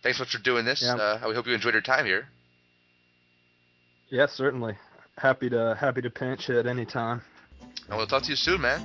Thanks 0.02 0.18
so 0.18 0.22
much 0.22 0.32
for 0.32 0.42
doing 0.42 0.64
this. 0.64 0.82
Yeah. 0.84 0.96
Uh, 0.96 1.28
we 1.28 1.34
hope 1.34 1.46
you 1.46 1.54
enjoyed 1.54 1.74
your 1.74 1.80
time 1.82 2.06
here. 2.06 2.26
Yeah, 4.08 4.26
certainly. 4.26 4.76
happy 5.16 5.48
to 5.50 5.76
happy 5.78 6.02
to 6.02 6.10
pinch 6.10 6.48
hit 6.48 6.66
anytime. 6.66 7.22
And 7.88 7.96
we'll 7.96 8.08
talk 8.08 8.24
to 8.24 8.30
you 8.30 8.36
soon, 8.36 8.60
man. 8.62 8.84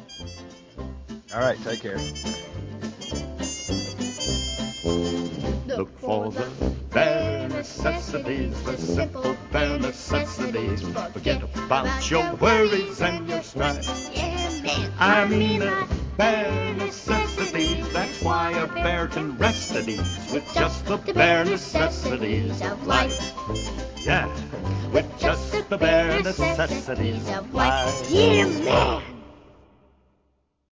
All 1.31 1.41
right, 1.41 1.61
take 1.63 1.81
care. 1.81 1.97
Look 5.77 5.99
for 5.99 6.31
the 6.31 6.49
bare 6.91 7.47
necessities, 7.49 8.63
the 8.63 8.75
simple 8.77 9.37
bare 9.51 9.77
necessities. 9.77 10.81
Forget 11.13 11.43
about 11.43 12.09
your 12.09 12.33
worries 12.37 12.99
and 13.01 13.29
your 13.29 13.43
strife. 13.43 14.11
Yeah, 14.11 14.61
man. 14.63 14.91
I 14.97 15.25
mean 15.25 15.59
the 15.59 15.87
bare 16.17 16.73
necessities. 16.73 17.93
That's 17.93 18.23
why 18.23 18.51
a 18.53 18.65
bear 18.65 19.07
can 19.07 19.37
rest 19.37 19.75
at 19.75 19.87
ease 19.87 20.31
with 20.33 20.51
just 20.55 20.83
the 20.87 20.97
bare 20.97 21.45
necessities 21.45 22.59
of 22.63 22.87
life. 22.87 23.33
Yeah, 24.03 24.25
with 24.91 25.05
just 25.19 25.69
the 25.69 25.77
bare 25.77 26.23
necessities 26.23 27.29
of 27.29 27.53
life. 27.53 28.09
Yeah, 28.09 28.45
man. 28.45 29.18